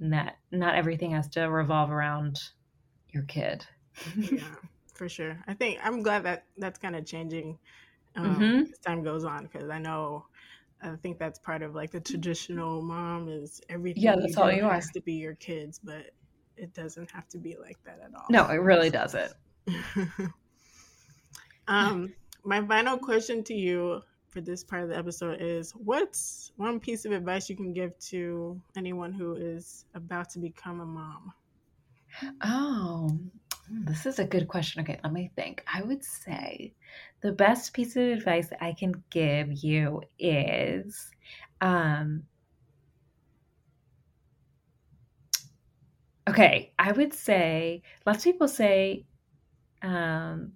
and 0.00 0.12
that 0.12 0.36
not 0.52 0.74
everything 0.74 1.12
has 1.12 1.28
to 1.28 1.42
revolve 1.42 1.90
around 1.90 2.38
your 3.10 3.22
kid. 3.24 3.64
Yeah 4.16 4.38
for 4.94 5.08
sure. 5.08 5.38
I 5.46 5.54
think 5.54 5.78
I'm 5.82 6.02
glad 6.02 6.24
that 6.24 6.44
that's 6.56 6.78
kind 6.78 6.96
of 6.96 7.04
changing 7.04 7.58
um, 8.16 8.36
mm-hmm. 8.36 8.72
as 8.72 8.78
time 8.78 9.02
goes 9.02 9.24
on 9.24 9.48
because 9.52 9.68
I 9.68 9.78
know 9.78 10.26
I 10.82 10.96
think 10.96 11.18
that's 11.18 11.38
part 11.38 11.62
of 11.62 11.74
like 11.74 11.90
the 11.90 12.00
traditional 12.00 12.82
mom 12.82 13.28
is 13.28 13.60
everything. 13.68 14.02
Yeah, 14.02 14.16
that's 14.16 14.36
all 14.36 14.52
you 14.52 14.62
has 14.64 14.90
to 14.90 15.00
be 15.00 15.14
your 15.14 15.34
kids, 15.34 15.80
but 15.82 16.10
it 16.56 16.74
doesn't 16.74 17.10
have 17.10 17.28
to 17.30 17.38
be 17.38 17.56
like 17.56 17.78
that 17.84 18.00
at 18.04 18.14
all. 18.14 18.26
No, 18.30 18.46
it 18.48 18.56
really 18.56 18.90
doesn't. 18.90 19.32
um, 21.68 22.12
my 22.44 22.64
final 22.66 22.98
question 22.98 23.42
to 23.44 23.54
you 23.54 24.02
for 24.28 24.40
this 24.40 24.62
part 24.62 24.82
of 24.82 24.90
the 24.90 24.96
episode 24.96 25.40
is: 25.40 25.72
What's 25.72 26.52
one 26.56 26.80
piece 26.80 27.04
of 27.06 27.12
advice 27.12 27.48
you 27.48 27.56
can 27.56 27.72
give 27.72 27.98
to 28.10 28.60
anyone 28.76 29.12
who 29.12 29.34
is 29.36 29.86
about 29.94 30.30
to 30.30 30.38
become 30.38 30.80
a 30.80 30.86
mom? 30.86 31.32
Oh, 32.42 33.18
this 33.70 34.06
is 34.06 34.18
a 34.18 34.24
good 34.24 34.48
question. 34.48 34.82
Okay, 34.82 34.98
let 35.02 35.12
me 35.12 35.30
think. 35.36 35.64
I 35.72 35.82
would 35.82 36.04
say 36.04 36.72
the 37.20 37.32
best 37.32 37.72
piece 37.72 37.96
of 37.96 38.02
advice 38.02 38.48
I 38.60 38.72
can 38.72 39.02
give 39.10 39.52
you 39.64 40.02
is 40.18 41.10
um 41.60 42.24
Okay, 46.26 46.72
I 46.78 46.92
would 46.92 47.12
say 47.12 47.82
lots 48.06 48.18
of 48.18 48.24
people 48.24 48.48
say 48.48 49.04
um 49.82 50.52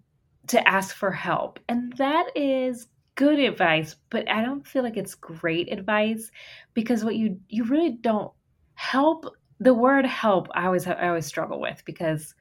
to 0.48 0.66
ask 0.68 0.94
for 0.94 1.10
help. 1.10 1.60
And 1.68 1.92
that 1.98 2.30
is 2.34 2.88
good 3.14 3.38
advice, 3.38 3.96
but 4.10 4.28
I 4.30 4.42
don't 4.42 4.66
feel 4.66 4.82
like 4.82 4.96
it's 4.96 5.14
great 5.14 5.72
advice 5.72 6.30
because 6.74 7.04
what 7.04 7.16
you 7.16 7.40
you 7.48 7.64
really 7.64 7.90
don't 8.00 8.32
help 8.74 9.26
the 9.60 9.74
word 9.74 10.06
help 10.06 10.48
I 10.54 10.66
always 10.66 10.86
I 10.86 11.08
always 11.08 11.26
struggle 11.26 11.60
with 11.60 11.82
because 11.84 12.34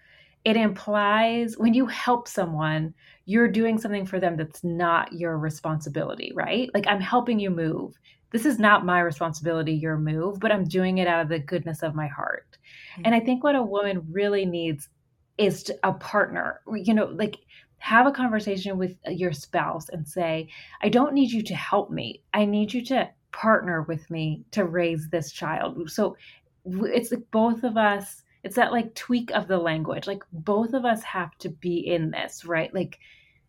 it 0.45 0.55
implies 0.55 1.57
when 1.57 1.73
you 1.73 1.85
help 1.87 2.27
someone, 2.27 2.93
you're 3.25 3.49
doing 3.49 3.77
something 3.77 4.05
for 4.05 4.19
them 4.19 4.37
that's 4.37 4.63
not 4.63 5.11
your 5.11 5.37
responsibility, 5.37 6.31
right? 6.35 6.69
Like 6.73 6.87
I'm 6.87 7.01
helping 7.01 7.39
you 7.39 7.49
move. 7.49 7.99
This 8.31 8.45
is 8.45 8.59
not 8.59 8.85
my 8.85 8.99
responsibility, 8.99 9.73
your 9.73 9.97
move, 9.97 10.39
but 10.39 10.51
I'm 10.51 10.63
doing 10.63 10.97
it 10.99 11.07
out 11.07 11.21
of 11.21 11.29
the 11.29 11.39
goodness 11.39 11.83
of 11.83 11.95
my 11.95 12.07
heart. 12.07 12.57
Mm-hmm. 12.93 13.01
And 13.05 13.15
I 13.15 13.19
think 13.19 13.43
what 13.43 13.55
a 13.55 13.61
woman 13.63 14.05
really 14.11 14.45
needs 14.45 14.89
is 15.37 15.71
a 15.83 15.93
partner, 15.93 16.61
you 16.73 16.93
know, 16.93 17.05
like 17.05 17.37
have 17.79 18.07
a 18.07 18.11
conversation 18.11 18.77
with 18.77 18.95
your 19.07 19.31
spouse 19.31 19.89
and 19.89 20.07
say, 20.07 20.49
I 20.81 20.89
don't 20.89 21.13
need 21.13 21.31
you 21.31 21.43
to 21.43 21.55
help 21.55 21.91
me. 21.91 22.23
I 22.33 22.45
need 22.45 22.73
you 22.73 22.83
to 22.85 23.09
partner 23.31 23.83
with 23.83 24.09
me 24.09 24.43
to 24.51 24.65
raise 24.65 25.09
this 25.09 25.31
child. 25.31 25.91
So 25.91 26.17
it's 26.65 27.11
like 27.11 27.23
both 27.31 27.63
of 27.63 27.77
us 27.77 28.23
it's 28.43 28.55
that 28.55 28.71
like 28.71 28.93
tweak 28.95 29.31
of 29.31 29.47
the 29.47 29.57
language. 29.57 30.07
Like 30.07 30.23
both 30.31 30.73
of 30.73 30.85
us 30.85 31.03
have 31.03 31.37
to 31.39 31.49
be 31.49 31.79
in 31.79 32.11
this 32.11 32.45
right? 32.45 32.73
Like 32.73 32.99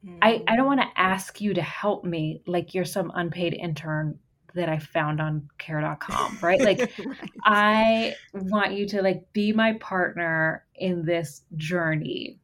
mm. 0.05 0.19
i 0.23 0.43
i 0.47 0.57
don't 0.57 0.67
want 0.67 0.81
to 0.81 1.01
ask 1.01 1.41
you 1.41 1.55
to 1.55 1.63
help 1.63 2.05
me 2.05 2.43
like 2.47 2.75
you're 2.75 2.85
some 2.85 3.13
unpaid 3.15 3.55
intern 3.55 4.19
that 4.55 4.69
i 4.69 4.79
found 4.79 5.21
on 5.21 5.49
care.com 5.59 6.39
right? 6.43 6.61
Like 6.61 6.93
right. 6.99 7.17
i 7.45 8.15
want 8.35 8.73
you 8.73 8.87
to 8.89 9.03
like 9.03 9.33
be 9.33 9.53
my 9.53 9.75
partner 9.75 10.65
in 10.75 11.05
this 11.05 11.43
journey. 11.57 12.39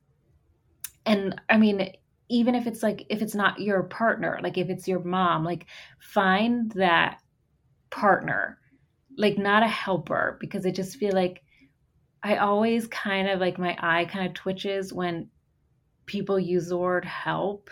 And 1.07 1.40
i 1.48 1.57
mean 1.57 1.92
even 2.30 2.54
if 2.54 2.66
it's 2.66 2.83
like 2.83 3.04
if 3.11 3.20
it's 3.20 3.35
not 3.35 3.61
your 3.61 3.83
partner 3.83 4.40
like 4.42 4.57
if 4.57 4.70
it's 4.70 4.88
your 4.88 5.00
mom 5.00 5.44
like 5.44 5.66
find 5.98 6.72
that 6.72 7.20
partner. 7.90 8.59
Like 9.16 9.38
not 9.38 9.62
a 9.62 9.68
helper 9.68 10.37
because 10.40 10.66
i 10.66 10.72
just 10.72 10.96
feel 10.96 11.12
like 11.12 11.43
I 12.24 12.38
always 12.38 12.87
kind 12.87 13.28
of 13.28 13.38
like 13.38 13.58
my 13.58 13.76
eye 13.78 14.06
kind 14.06 14.26
of 14.26 14.32
twitches 14.32 14.92
when 14.94 15.28
people 16.06 16.40
use 16.40 16.68
the 16.68 16.76
word 16.78 17.04
help 17.04 17.68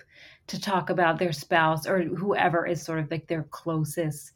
to 0.48 0.60
talk 0.60 0.90
about 0.90 1.18
their 1.18 1.32
spouse 1.32 1.86
or 1.86 2.02
whoever 2.02 2.66
is 2.66 2.82
sort 2.82 2.98
of 2.98 3.10
like 3.10 3.26
their 3.28 3.44
closest 3.44 4.32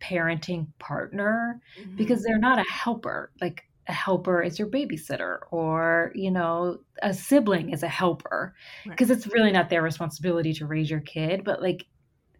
parenting 0.00 0.68
partner 0.78 1.60
mm-hmm. 1.78 1.96
because 1.96 2.22
they're 2.22 2.38
not 2.38 2.60
a 2.60 2.70
helper. 2.70 3.32
Like 3.40 3.64
a 3.88 3.92
helper 3.92 4.42
is 4.42 4.60
your 4.60 4.68
babysitter 4.68 5.38
or, 5.50 6.12
you 6.14 6.30
know, 6.30 6.78
a 7.02 7.12
sibling 7.12 7.70
is 7.70 7.82
a 7.82 7.88
helper 7.88 8.54
because 8.84 9.08
right. 9.08 9.18
it's 9.18 9.26
really 9.26 9.50
not 9.50 9.70
their 9.70 9.82
responsibility 9.82 10.52
to 10.52 10.66
raise 10.66 10.88
your 10.88 11.00
kid, 11.00 11.42
but 11.42 11.60
like 11.60 11.84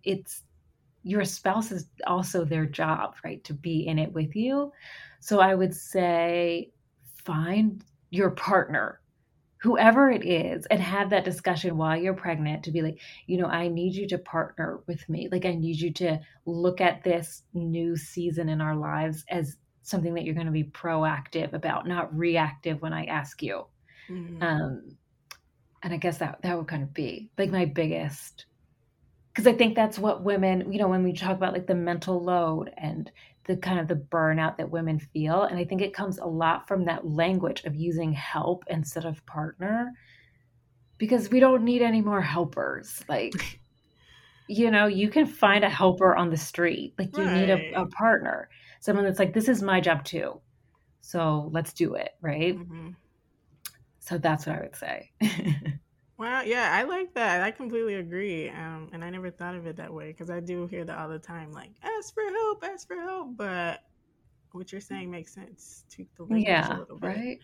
it's 0.04 0.44
your 1.02 1.24
spouse 1.24 1.72
is 1.72 1.86
also 2.06 2.44
their 2.44 2.66
job, 2.66 3.14
right? 3.24 3.42
To 3.44 3.54
be 3.54 3.88
in 3.88 3.98
it 3.98 4.12
with 4.12 4.36
you. 4.36 4.72
So 5.18 5.40
I 5.40 5.54
would 5.54 5.74
say 5.74 6.70
find 7.28 7.84
your 8.10 8.30
partner 8.30 9.00
whoever 9.60 10.10
it 10.10 10.24
is 10.24 10.64
and 10.66 10.80
have 10.80 11.10
that 11.10 11.24
discussion 11.24 11.76
while 11.76 11.96
you're 11.96 12.14
pregnant 12.14 12.62
to 12.62 12.70
be 12.70 12.80
like 12.80 12.98
you 13.26 13.36
know 13.36 13.46
i 13.46 13.68
need 13.68 13.94
you 13.94 14.08
to 14.08 14.16
partner 14.16 14.80
with 14.86 15.06
me 15.08 15.28
like 15.30 15.44
i 15.44 15.52
need 15.52 15.76
you 15.76 15.92
to 15.92 16.18
look 16.46 16.80
at 16.80 17.04
this 17.04 17.42
new 17.52 17.96
season 17.96 18.48
in 18.48 18.60
our 18.62 18.74
lives 18.74 19.24
as 19.28 19.58
something 19.82 20.14
that 20.14 20.24
you're 20.24 20.34
going 20.34 20.46
to 20.46 20.52
be 20.52 20.64
proactive 20.64 21.52
about 21.52 21.86
not 21.86 22.16
reactive 22.16 22.80
when 22.80 22.94
i 22.94 23.04
ask 23.04 23.42
you 23.42 23.64
mm-hmm. 24.08 24.42
um 24.42 24.96
and 25.82 25.92
i 25.92 25.96
guess 25.98 26.18
that 26.18 26.40
that 26.42 26.56
would 26.56 26.68
kind 26.68 26.82
of 26.82 26.94
be 26.94 27.30
like 27.36 27.50
my 27.50 27.66
biggest 27.66 28.46
because 29.34 29.46
i 29.46 29.52
think 29.52 29.74
that's 29.74 29.98
what 29.98 30.22
women 30.22 30.72
you 30.72 30.78
know 30.78 30.88
when 30.88 31.02
we 31.02 31.12
talk 31.12 31.36
about 31.36 31.52
like 31.52 31.66
the 31.66 31.74
mental 31.74 32.22
load 32.22 32.70
and 32.78 33.10
the 33.48 33.56
kind 33.56 33.80
of 33.80 33.88
the 33.88 33.96
burnout 33.96 34.56
that 34.56 34.70
women 34.70 34.98
feel 35.00 35.42
and 35.42 35.58
i 35.58 35.64
think 35.64 35.82
it 35.82 35.94
comes 35.94 36.18
a 36.18 36.24
lot 36.26 36.68
from 36.68 36.84
that 36.84 37.06
language 37.06 37.64
of 37.64 37.74
using 37.74 38.12
help 38.12 38.64
instead 38.68 39.04
of 39.04 39.24
partner 39.26 39.90
because 40.98 41.30
we 41.30 41.40
don't 41.40 41.64
need 41.64 41.82
any 41.82 42.00
more 42.00 42.22
helpers 42.22 43.02
like 43.08 43.58
you 44.48 44.70
know, 44.70 44.86
you 44.86 45.10
can 45.10 45.26
find 45.26 45.62
a 45.62 45.68
helper 45.68 46.16
on 46.16 46.30
the 46.30 46.36
street. 46.36 46.94
Like 46.98 47.16
you 47.18 47.28
need 47.30 47.50
a, 47.50 47.60
a 47.74 47.86
partner, 47.86 48.48
someone 48.80 49.04
that's 49.04 49.18
like, 49.18 49.34
this 49.34 49.48
is 49.48 49.62
my 49.62 49.80
job 49.80 50.04
too. 50.04 50.40
So 51.02 51.50
let's 51.52 51.74
do 51.74 51.94
it, 51.94 52.12
right? 52.22 52.56
Mhm. 52.56 52.96
So 54.00 54.18
that's 54.18 54.46
what 54.46 54.56
I 54.56 54.60
would 54.62 54.76
say. 54.76 55.10
Wow, 56.18 56.42
yeah, 56.42 56.70
I 56.72 56.82
like 56.82 57.14
that. 57.14 57.42
I 57.42 57.52
completely 57.52 57.94
agree. 57.94 58.48
Um, 58.48 58.90
and 58.92 59.04
I 59.04 59.10
never 59.10 59.30
thought 59.30 59.54
of 59.54 59.66
it 59.66 59.76
that 59.76 59.94
way 59.94 60.08
because 60.08 60.30
I 60.30 60.40
do 60.40 60.66
hear 60.66 60.84
that 60.84 60.98
all 60.98 61.08
the 61.08 61.18
time, 61.18 61.52
like 61.52 61.70
ask 61.82 62.12
for 62.12 62.24
help, 62.24 62.64
ask 62.64 62.88
for 62.88 62.96
help. 62.96 63.36
But 63.36 63.84
what 64.50 64.72
you're 64.72 64.80
saying 64.80 65.10
makes 65.10 65.32
sense. 65.32 65.84
Tweak 65.94 66.08
the 66.16 66.24
language 66.24 66.46
a 66.46 66.50
yeah, 66.50 66.76
little 66.76 66.98
bit. 66.98 67.06
right? 67.06 67.38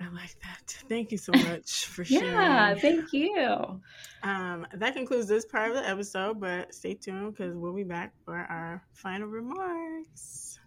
I 0.00 0.08
like 0.14 0.34
that. 0.42 0.76
Thank 0.88 1.10
you 1.10 1.18
so 1.18 1.32
much 1.32 1.86
for 1.86 2.04
sharing. 2.04 2.32
Yeah, 2.32 2.74
thank 2.76 3.12
you. 3.12 3.80
Um, 4.22 4.66
that 4.72 4.94
concludes 4.94 5.26
this 5.26 5.44
part 5.44 5.70
of 5.70 5.76
the 5.76 5.86
episode, 5.86 6.40
but 6.40 6.72
stay 6.72 6.94
tuned 6.94 7.34
because 7.34 7.56
we'll 7.56 7.74
be 7.74 7.84
back 7.84 8.14
for 8.24 8.36
our 8.36 8.82
final 8.94 9.28
remarks. 9.28 10.59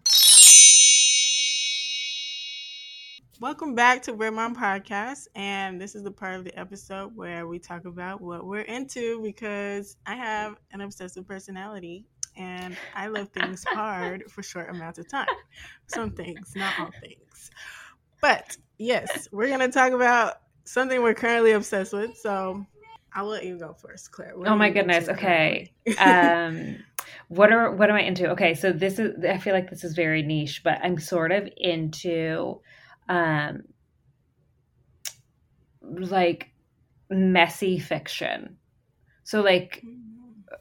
Welcome 3.40 3.74
back 3.74 4.02
to 4.02 4.14
Weird 4.14 4.34
Mom 4.34 4.54
Podcast, 4.54 5.26
and 5.34 5.80
this 5.80 5.96
is 5.96 6.04
the 6.04 6.10
part 6.12 6.36
of 6.36 6.44
the 6.44 6.56
episode 6.56 7.16
where 7.16 7.48
we 7.48 7.58
talk 7.58 7.84
about 7.84 8.20
what 8.20 8.46
we're 8.46 8.60
into 8.60 9.20
because 9.22 9.96
I 10.06 10.14
have 10.14 10.56
an 10.70 10.80
obsessive 10.80 11.26
personality 11.26 12.06
and 12.36 12.76
I 12.94 13.08
love 13.08 13.30
things 13.30 13.64
hard 13.64 14.30
for 14.30 14.44
short 14.44 14.70
amounts 14.70 15.00
of 15.00 15.08
time. 15.08 15.26
Some 15.88 16.12
things, 16.12 16.52
not 16.54 16.78
all 16.78 16.90
things. 17.00 17.50
But 18.20 18.56
yes, 18.78 19.28
we're 19.32 19.48
gonna 19.48 19.70
talk 19.70 19.92
about 19.92 20.34
something 20.62 21.02
we're 21.02 21.14
currently 21.14 21.52
obsessed 21.52 21.92
with. 21.92 22.16
So 22.16 22.64
I'll 23.12 23.26
let 23.26 23.44
you 23.44 23.58
go 23.58 23.74
first, 23.74 24.12
Claire. 24.12 24.38
What 24.38 24.46
Oh 24.46 24.54
my 24.54 24.70
goodness. 24.70 25.08
Okay. 25.08 25.72
Um 25.98 26.76
what 27.28 27.52
are 27.52 27.72
what 27.74 27.90
am 27.90 27.96
I 27.96 28.02
into? 28.02 28.30
Okay, 28.30 28.54
so 28.54 28.70
this 28.70 29.00
is 29.00 29.24
I 29.24 29.38
feel 29.38 29.54
like 29.54 29.70
this 29.70 29.82
is 29.82 29.94
very 29.94 30.22
niche, 30.22 30.62
but 30.62 30.78
I'm 30.84 31.00
sort 31.00 31.32
of 31.32 31.48
into 31.56 32.60
um 33.08 33.62
like 35.90 36.50
messy 37.10 37.78
fiction. 37.78 38.56
So 39.24 39.40
like 39.40 39.82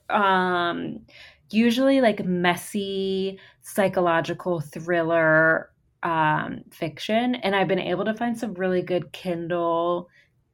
um 0.09 0.99
usually 1.49 2.01
like 2.01 2.25
messy 2.25 3.39
psychological 3.61 4.59
thriller 4.59 5.69
um 6.01 6.61
fiction 6.71 7.35
and 7.35 7.55
I've 7.55 7.67
been 7.67 7.79
able 7.79 8.05
to 8.05 8.13
find 8.13 8.37
some 8.37 8.53
really 8.55 8.81
good 8.81 9.11
Kindle 9.11 10.09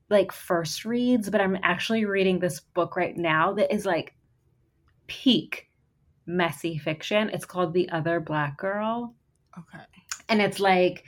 like 0.10 0.32
first 0.32 0.86
reads, 0.86 1.30
but 1.30 1.40
I'm 1.40 1.58
actually 1.62 2.06
reading 2.06 2.40
this 2.40 2.60
book 2.60 2.96
right 2.96 3.16
now 3.16 3.54
that 3.54 3.74
is 3.74 3.86
like 3.86 4.16
peak 5.08 5.70
messy 6.26 6.78
fiction. 6.78 7.30
It's 7.30 7.46
called 7.46 7.74
The 7.74 7.90
Other 7.90 8.20
Black 8.20 8.58
Girl 8.58 9.14
okay. 9.58 9.84
and 10.28 10.42
it's 10.42 10.60
like 10.60 11.04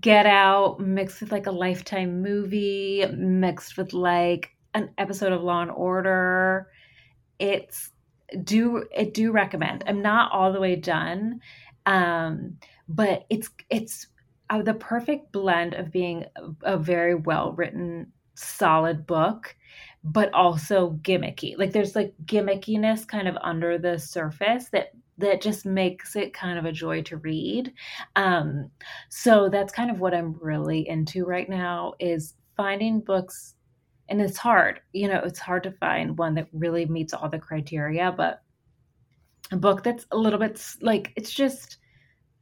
Get 0.00 0.26
Out 0.26 0.80
mixed 0.80 1.20
with 1.20 1.32
like 1.32 1.46
a 1.46 1.52
Lifetime 1.52 2.22
movie, 2.22 3.04
mixed 3.14 3.76
with 3.76 3.92
like 3.92 4.50
an 4.72 4.90
episode 4.98 5.32
of 5.32 5.42
Law 5.42 5.62
and 5.62 5.70
Order. 5.70 6.68
It's 7.38 7.90
do 8.42 8.84
it 8.94 9.14
do 9.14 9.30
recommend. 9.32 9.84
I'm 9.86 10.02
not 10.02 10.32
all 10.32 10.52
the 10.52 10.60
way 10.60 10.76
done, 10.76 11.40
um, 11.86 12.58
but 12.88 13.26
it's 13.30 13.50
it's 13.70 14.06
uh, 14.50 14.62
the 14.62 14.74
perfect 14.74 15.32
blend 15.32 15.74
of 15.74 15.90
being 15.90 16.24
a, 16.36 16.74
a 16.74 16.78
very 16.78 17.14
well 17.14 17.52
written, 17.52 18.12
solid 18.34 19.06
book, 19.06 19.56
but 20.04 20.32
also 20.34 20.98
gimmicky. 21.02 21.56
Like 21.58 21.72
there's 21.72 21.96
like 21.96 22.14
gimmickiness 22.26 23.08
kind 23.08 23.26
of 23.26 23.36
under 23.40 23.78
the 23.78 23.98
surface 23.98 24.68
that 24.70 24.92
that 25.16 25.40
just 25.40 25.64
makes 25.64 26.16
it 26.16 26.34
kind 26.34 26.58
of 26.58 26.64
a 26.64 26.72
joy 26.72 27.00
to 27.02 27.16
read. 27.18 27.72
Um, 28.16 28.70
so 29.08 29.48
that's 29.48 29.72
kind 29.72 29.90
of 29.90 30.00
what 30.00 30.12
I'm 30.12 30.36
really 30.40 30.88
into 30.88 31.24
right 31.24 31.48
now 31.48 31.94
is 32.00 32.34
finding 32.56 33.00
books 33.00 33.54
and 34.08 34.20
it's 34.20 34.36
hard. 34.36 34.80
You 34.92 35.08
know, 35.08 35.20
it's 35.24 35.38
hard 35.38 35.62
to 35.62 35.70
find 35.72 36.18
one 36.18 36.34
that 36.34 36.48
really 36.52 36.84
meets 36.86 37.14
all 37.14 37.28
the 37.28 37.38
criteria, 37.38 38.12
but 38.12 38.42
a 39.52 39.56
book 39.56 39.82
that's 39.82 40.04
a 40.10 40.16
little 40.16 40.38
bit 40.38 40.60
like 40.80 41.12
it's 41.16 41.32
just 41.32 41.78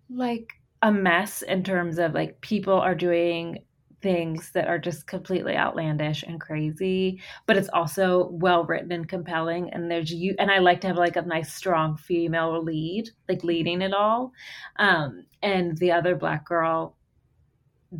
like 0.08 0.52
a 0.82 0.90
mess 0.90 1.42
in 1.42 1.62
terms 1.62 1.98
of 1.98 2.14
like 2.14 2.40
people 2.40 2.74
are 2.74 2.94
doing 2.94 3.58
things 4.03 4.50
that 4.50 4.68
are 4.68 4.78
just 4.78 5.07
completely 5.07 5.57
outlandish 5.57 6.24
and 6.24 6.40
crazy 6.40 7.20
but 7.46 7.57
it's 7.57 7.68
also 7.72 8.28
well 8.32 8.64
written 8.64 8.92
and 8.92 9.09
compelling 9.09 9.70
and 9.70 9.90
there's 9.90 10.12
you 10.12 10.34
and 10.38 10.50
i 10.50 10.59
like 10.59 10.80
to 10.80 10.88
have 10.88 10.96
like 10.96 11.16
a 11.16 11.22
nice 11.22 11.53
strong 11.55 11.96
female 11.96 12.62
lead 12.62 13.09
like 13.28 13.44
leading 13.44 13.80
it 13.80 13.94
all 13.94 14.32
um 14.76 15.24
and 15.42 15.78
the 15.78 15.92
other 15.92 16.16
black 16.16 16.44
girl 16.44 16.96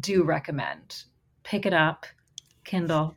do 0.01 0.25
recommend 0.25 1.05
pick 1.45 1.65
it 1.67 1.73
up 1.73 2.07
kindle 2.65 3.17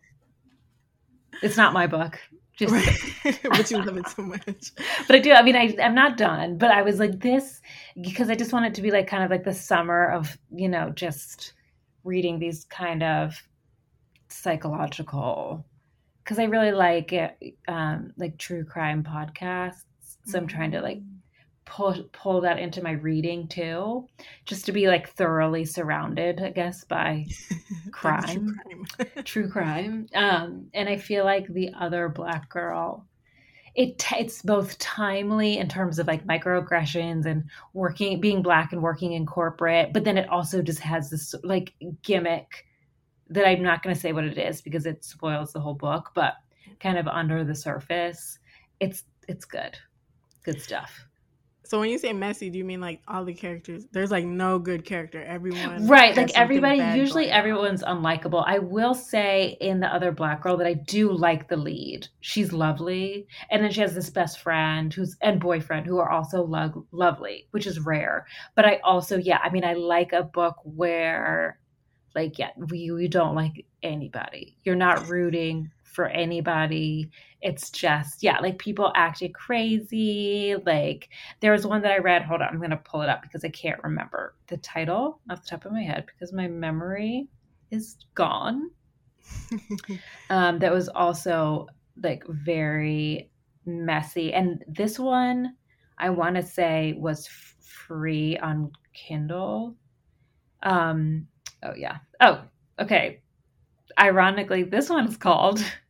it's 1.41 1.57
not 1.57 1.73
my 1.73 1.87
book 1.87 2.19
just 2.55 2.73
Right. 2.73 3.39
but 3.43 3.69
you 3.69 3.83
love 3.83 3.97
it 3.97 4.07
so 4.07 4.21
much. 4.21 4.71
but 5.07 5.15
I 5.15 5.19
do. 5.19 5.33
I 5.33 5.41
mean, 5.41 5.55
I, 5.55 5.75
I'm 5.81 5.95
not 5.95 6.17
done, 6.17 6.57
but 6.57 6.71
I 6.71 6.83
was 6.83 6.99
like 6.99 7.19
this 7.19 7.61
because 7.99 8.29
I 8.29 8.35
just 8.35 8.53
want 8.53 8.65
it 8.65 8.73
to 8.75 8.81
be 8.81 8.91
like 8.91 9.07
kind 9.07 9.23
of 9.23 9.29
like 9.29 9.43
the 9.43 9.53
summer 9.53 10.09
of, 10.09 10.37
you 10.51 10.69
know, 10.69 10.89
just 10.91 11.53
reading 12.05 12.39
these 12.39 12.65
kind 12.65 13.03
of 13.03 13.35
psychological, 14.29 15.65
because 16.23 16.39
I 16.39 16.45
really 16.45 16.71
like 16.71 17.11
it, 17.11 17.37
um, 17.67 18.13
like 18.17 18.37
true 18.37 18.63
crime 18.63 19.03
podcasts. 19.03 19.83
So 20.25 20.37
I'm 20.39 20.47
trying 20.47 20.71
to 20.71 20.81
like 20.81 21.01
pull 21.65 22.03
pull 22.13 22.41
that 22.41 22.59
into 22.59 22.81
my 22.81 22.91
reading 22.91 23.47
too, 23.47 24.07
just 24.45 24.65
to 24.67 24.71
be 24.71 24.87
like 24.87 25.09
thoroughly 25.09 25.65
surrounded, 25.65 26.41
I 26.41 26.51
guess, 26.51 26.85
by 26.85 27.25
Like 28.03 28.19
true 28.25 28.47
crime 28.47 28.55
crime. 28.97 29.09
true 29.25 29.49
crime 29.49 30.07
um 30.13 30.67
and 30.73 30.87
i 30.89 30.97
feel 30.97 31.25
like 31.25 31.47
the 31.47 31.71
other 31.79 32.09
black 32.09 32.49
girl 32.49 33.07
it 33.75 34.03
it's 34.17 34.41
both 34.41 34.77
timely 34.79 35.57
in 35.57 35.67
terms 35.67 35.99
of 35.99 36.07
like 36.07 36.25
microaggressions 36.25 37.25
and 37.25 37.43
working 37.73 38.19
being 38.19 38.41
black 38.41 38.71
and 38.71 38.81
working 38.81 39.13
in 39.13 39.25
corporate 39.25 39.91
but 39.93 40.03
then 40.03 40.17
it 40.17 40.29
also 40.29 40.61
just 40.61 40.79
has 40.79 41.09
this 41.09 41.35
like 41.43 41.73
gimmick 42.01 42.65
that 43.29 43.47
i'm 43.47 43.61
not 43.61 43.83
going 43.83 43.93
to 43.93 43.99
say 43.99 44.13
what 44.13 44.23
it 44.23 44.37
is 44.37 44.61
because 44.61 44.85
it 44.85 45.03
spoils 45.03 45.51
the 45.51 45.59
whole 45.59 45.73
book 45.73 46.11
but 46.13 46.35
kind 46.79 46.97
of 46.97 47.07
under 47.07 47.43
the 47.43 47.55
surface 47.55 48.39
it's 48.79 49.03
it's 49.27 49.45
good. 49.45 49.77
Good 50.43 50.61
stuff 50.61 51.07
So 51.65 51.79
when 51.79 51.89
you 51.89 51.97
say 51.97 52.13
messy, 52.13 52.49
do 52.49 52.57
you 52.57 52.63
mean 52.63 52.81
like 52.81 53.01
all 53.07 53.25
the 53.25 53.33
characters? 53.33 53.85
There's 53.91 54.11
like 54.11 54.25
no 54.25 54.59
good 54.59 54.85
character. 54.85 55.23
Everyone 55.23 55.87
right 55.87 56.15
like 56.15 56.35
everybody 56.35 56.77
usually 56.97 57.29
everyone's 57.29 57.83
unlikable. 57.83 58.43
I 58.45 58.59
will 58.59 58.93
say 58.93 59.57
in 59.59 59.79
the 59.79 59.87
other 59.87 60.11
black 60.11 60.41
girl 60.41 60.57
that 60.57 60.67
i 60.67 60.73
do 60.73 61.11
like 61.11 61.47
the 61.47 61.57
lead. 61.57 62.07
She's 62.21 62.53
lovely. 62.53 63.27
And 63.49 63.63
then 63.63 63.71
she 63.71 63.81
has 63.81 63.95
this 63.95 64.09
best 64.09 64.39
friend 64.39 64.93
who's 64.93 65.17
and 65.21 65.39
boyfriend 65.39 65.85
who 65.85 65.97
are 65.99 66.09
also 66.09 66.43
lo- 66.43 66.85
lovely 66.91 67.47
which 67.51 67.67
is 67.67 67.79
rare. 67.79 68.25
But 68.55 68.65
i 68.65 68.79
also 68.83 69.17
yeah 69.17 69.39
i 69.43 69.49
mean 69.49 69.65
i 69.65 69.73
like 69.73 70.13
a 70.13 70.23
book 70.23 70.57
where 70.63 71.59
like 72.13 72.39
yeah 72.39 72.51
you, 72.71 72.97
you 72.97 73.07
don't 73.09 73.35
like 73.35 73.65
anybody. 73.83 74.57
You're 74.63 74.75
not 74.75 75.07
rooting 75.07 75.71
for 75.95 76.07
anybody 76.07 77.09
it's 77.45 77.69
just 77.69 78.23
yeah 78.23 78.39
like 78.39 78.57
people 78.57 78.91
acting 78.95 79.31
crazy 79.31 80.55
like 80.65 81.09
there 81.39 81.51
was 81.51 81.65
one 81.65 81.81
that 81.83 81.91
I 81.91 81.99
read. 81.99 82.23
Hold 82.23 82.41
on, 82.41 82.49
I'm 82.49 82.59
gonna 82.59 82.75
pull 82.77 83.03
it 83.03 83.09
up 83.09 83.21
because 83.21 83.45
I 83.45 83.49
can't 83.49 83.81
remember 83.83 84.35
the 84.47 84.57
title 84.57 85.19
off 85.29 85.43
the 85.43 85.49
top 85.49 85.65
of 85.65 85.71
my 85.71 85.83
head 85.83 86.05
because 86.07 86.33
my 86.33 86.47
memory 86.47 87.27
is 87.71 87.97
gone. 88.15 88.71
Um, 90.29 90.57
that 90.59 90.73
was 90.73 90.89
also 90.89 91.67
like 92.01 92.23
very 92.27 93.29
messy, 93.65 94.33
and 94.33 94.63
this 94.67 94.97
one 94.97 95.55
I 95.99 96.09
want 96.09 96.35
to 96.35 96.41
say 96.41 96.93
was 96.97 97.27
free 97.59 98.37
on 98.39 98.71
Kindle. 98.93 99.75
Um, 100.63 101.27
oh 101.61 101.75
yeah. 101.75 101.97
Oh, 102.21 102.41
okay. 102.79 103.21
Ironically, 103.99 104.63
this 104.63 104.89
one 104.89 105.07
is 105.07 105.17
called. 105.17 105.63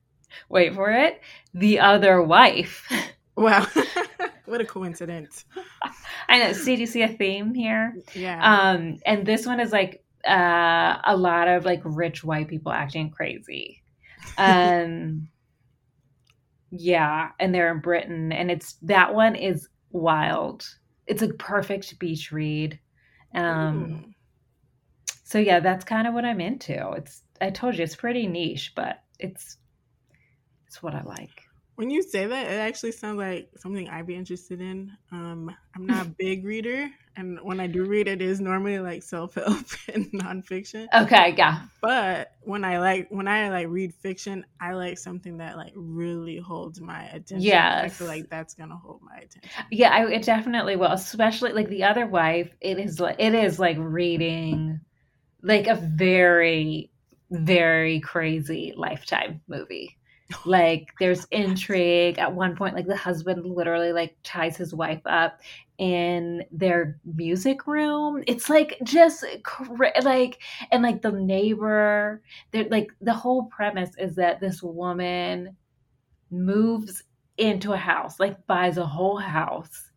Wait 0.50 0.74
for 0.74 0.92
it. 0.92 1.22
The 1.54 1.80
Other 1.80 2.22
Wife. 2.22 2.88
Wow. 3.38 3.68
what 4.46 4.62
a 4.62 4.66
coincidence. 4.66 5.46
I 6.30 6.40
know. 6.40 6.54
See, 6.54 6.76
do 6.76 6.82
you 6.82 6.88
see 6.88 7.02
a 7.02 7.10
theme 7.10 7.54
here? 7.54 7.96
Yeah. 8.14 8.40
Um, 8.42 9.00
and 9.06 9.26
this 9.26 9.46
one 9.46 9.60
is 9.60 9.72
like 9.72 10.04
uh, 10.28 10.98
a 11.04 11.16
lot 11.16 11.48
of 11.48 11.66
like 11.66 11.82
rich 11.84 12.24
white 12.24 12.48
people 12.48 12.72
acting 12.72 13.12
crazy. 13.12 13.84
Um, 14.38 15.28
yeah, 16.72 17.30
and 17.40 17.54
they're 17.54 17.72
in 17.72 17.80
Britain, 17.80 18.32
and 18.32 18.50
it's 18.50 18.74
that 18.84 19.14
one 19.14 19.36
is 19.36 19.68
wild. 19.92 20.68
It's 21.08 21.22
a 21.22 21.34
perfect 21.34 21.98
beach 22.00 22.32
read. 22.32 22.80
Um, 23.34 24.06
Ooh. 24.06 24.14
so 25.24 25.38
yeah, 25.38 25.60
that's 25.60 25.86
kind 25.86 26.08
of 26.08 26.14
what 26.14 26.26
I'm 26.26 26.42
into. 26.42 26.92
It's 26.94 27.22
I 27.42 27.50
told 27.50 27.76
you 27.76 27.84
it's 27.84 27.96
pretty 27.96 28.28
niche, 28.28 28.74
but 28.76 29.04
it's 29.20 29.58
it's 30.76 30.84
what 30.84 30.94
I 30.94 31.04
like. 31.04 31.44
When 31.76 31.90
you 31.90 32.04
say 32.04 32.26
that, 32.26 32.48
it 32.48 32.56
actually 32.56 32.92
sounds 32.92 33.18
like 33.18 33.50
something 33.58 33.88
I'd 33.90 34.08
be 34.08 34.16
interested 34.16 34.60
in. 34.60 34.92
Um, 35.12 35.54
I'm 35.74 35.86
not 35.86 36.06
a 36.06 36.10
big 36.10 36.46
reader, 36.46 36.90
and 37.16 37.40
when 37.44 37.62
I 37.62 37.68
do 37.68 37.86
read, 37.86 38.08
it 38.10 38.22
is 38.22 38.42
normally 38.42 38.80
like 38.80 39.02
self 39.02 39.36
help 39.36 39.66
and 39.94 40.12
nonfiction. 40.12 40.88
Okay, 40.94 41.34
yeah. 41.38 41.62
But 41.82 42.32
when 42.42 42.66
I 42.66 42.80
like 42.80 43.08
when 43.10 43.28
I 43.28 43.50
like 43.50 43.68
read 43.70 43.94
fiction, 43.94 44.46
I 44.60 44.74
like 44.74 44.98
something 44.98 45.38
that 45.38 45.56
like 45.56 45.74
really 45.76 46.38
holds 46.38 46.82
my 46.82 47.06
attention. 47.06 47.42
Yeah, 47.42 47.82
I 47.84 47.90
feel 47.90 48.08
like 48.08 48.30
that's 48.30 48.54
gonna 48.54 48.78
hold 48.78 49.02
my 49.02 49.18
attention. 49.18 49.50
Yeah, 49.72 49.92
I, 49.92 50.08
it 50.12 50.24
definitely 50.24 50.76
will. 50.76 50.92
Especially 50.92 51.54
like 51.54 51.70
the 51.70 51.84
other 51.84 52.06
wife. 52.06 52.54
It 52.60 52.80
is 52.80 53.00
like 53.00 53.18
it 53.20 53.34
is 53.34 53.60
like 53.60 53.78
reading 53.80 54.82
like 55.42 55.68
a 55.68 55.76
very 55.76 56.90
very 57.32 58.00
crazy 58.00 58.74
lifetime 58.76 59.42
movie. 59.48 59.98
Like 60.46 60.94
there's 61.00 61.26
intrigue 61.26 62.18
at 62.18 62.34
one 62.34 62.56
point. 62.56 62.76
Like 62.76 62.88
the 62.88 62.96
husband 62.96 63.46
literally 63.46 63.92
like 63.92 64.16
ties 64.24 64.58
his 64.58 64.74
wife 64.74 65.02
up 65.06 65.40
in 65.78 66.44
their 66.52 67.00
music 67.06 67.68
room. 67.68 68.24
It's 68.26 68.50
like 68.50 68.78
just 68.84 69.24
like 70.04 70.42
and 70.72 70.84
like 70.84 71.02
the 71.02 71.12
neighbor. 71.12 72.24
They're 72.52 72.70
like 72.70 72.92
the 73.02 73.14
whole 73.14 73.46
premise 73.46 73.92
is 74.00 74.16
that 74.16 74.40
this 74.40 74.64
woman 74.64 75.56
moves 76.32 77.04
into 77.38 77.74
a 77.74 77.78
house, 77.78 78.20
like 78.20 78.48
buys 78.48 78.78
a 78.78 78.86
whole 78.86 79.18
house 79.18 79.92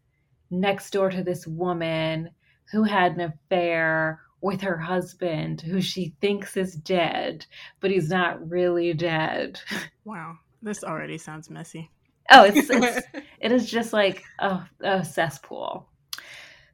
next 0.50 0.90
door 0.90 1.10
to 1.10 1.22
this 1.22 1.46
woman 1.46 2.30
who 2.70 2.82
had 2.82 3.12
an 3.12 3.20
affair 3.20 4.20
with 4.40 4.60
her 4.60 4.78
husband, 4.78 5.60
who 5.60 5.80
she 5.80 6.14
thinks 6.20 6.56
is 6.56 6.74
dead, 6.74 7.44
but 7.80 7.90
he's 7.90 8.08
not 8.08 8.48
really 8.48 8.92
dead. 8.94 9.60
Wow, 10.04 10.38
this 10.62 10.84
already 10.84 11.18
sounds 11.18 11.50
messy. 11.50 11.90
Oh, 12.30 12.44
it's, 12.44 12.70
it's 12.70 13.06
it 13.40 13.52
is 13.52 13.70
just 13.70 13.92
like 13.92 14.24
a, 14.38 14.60
a 14.80 15.04
cesspool. 15.04 15.86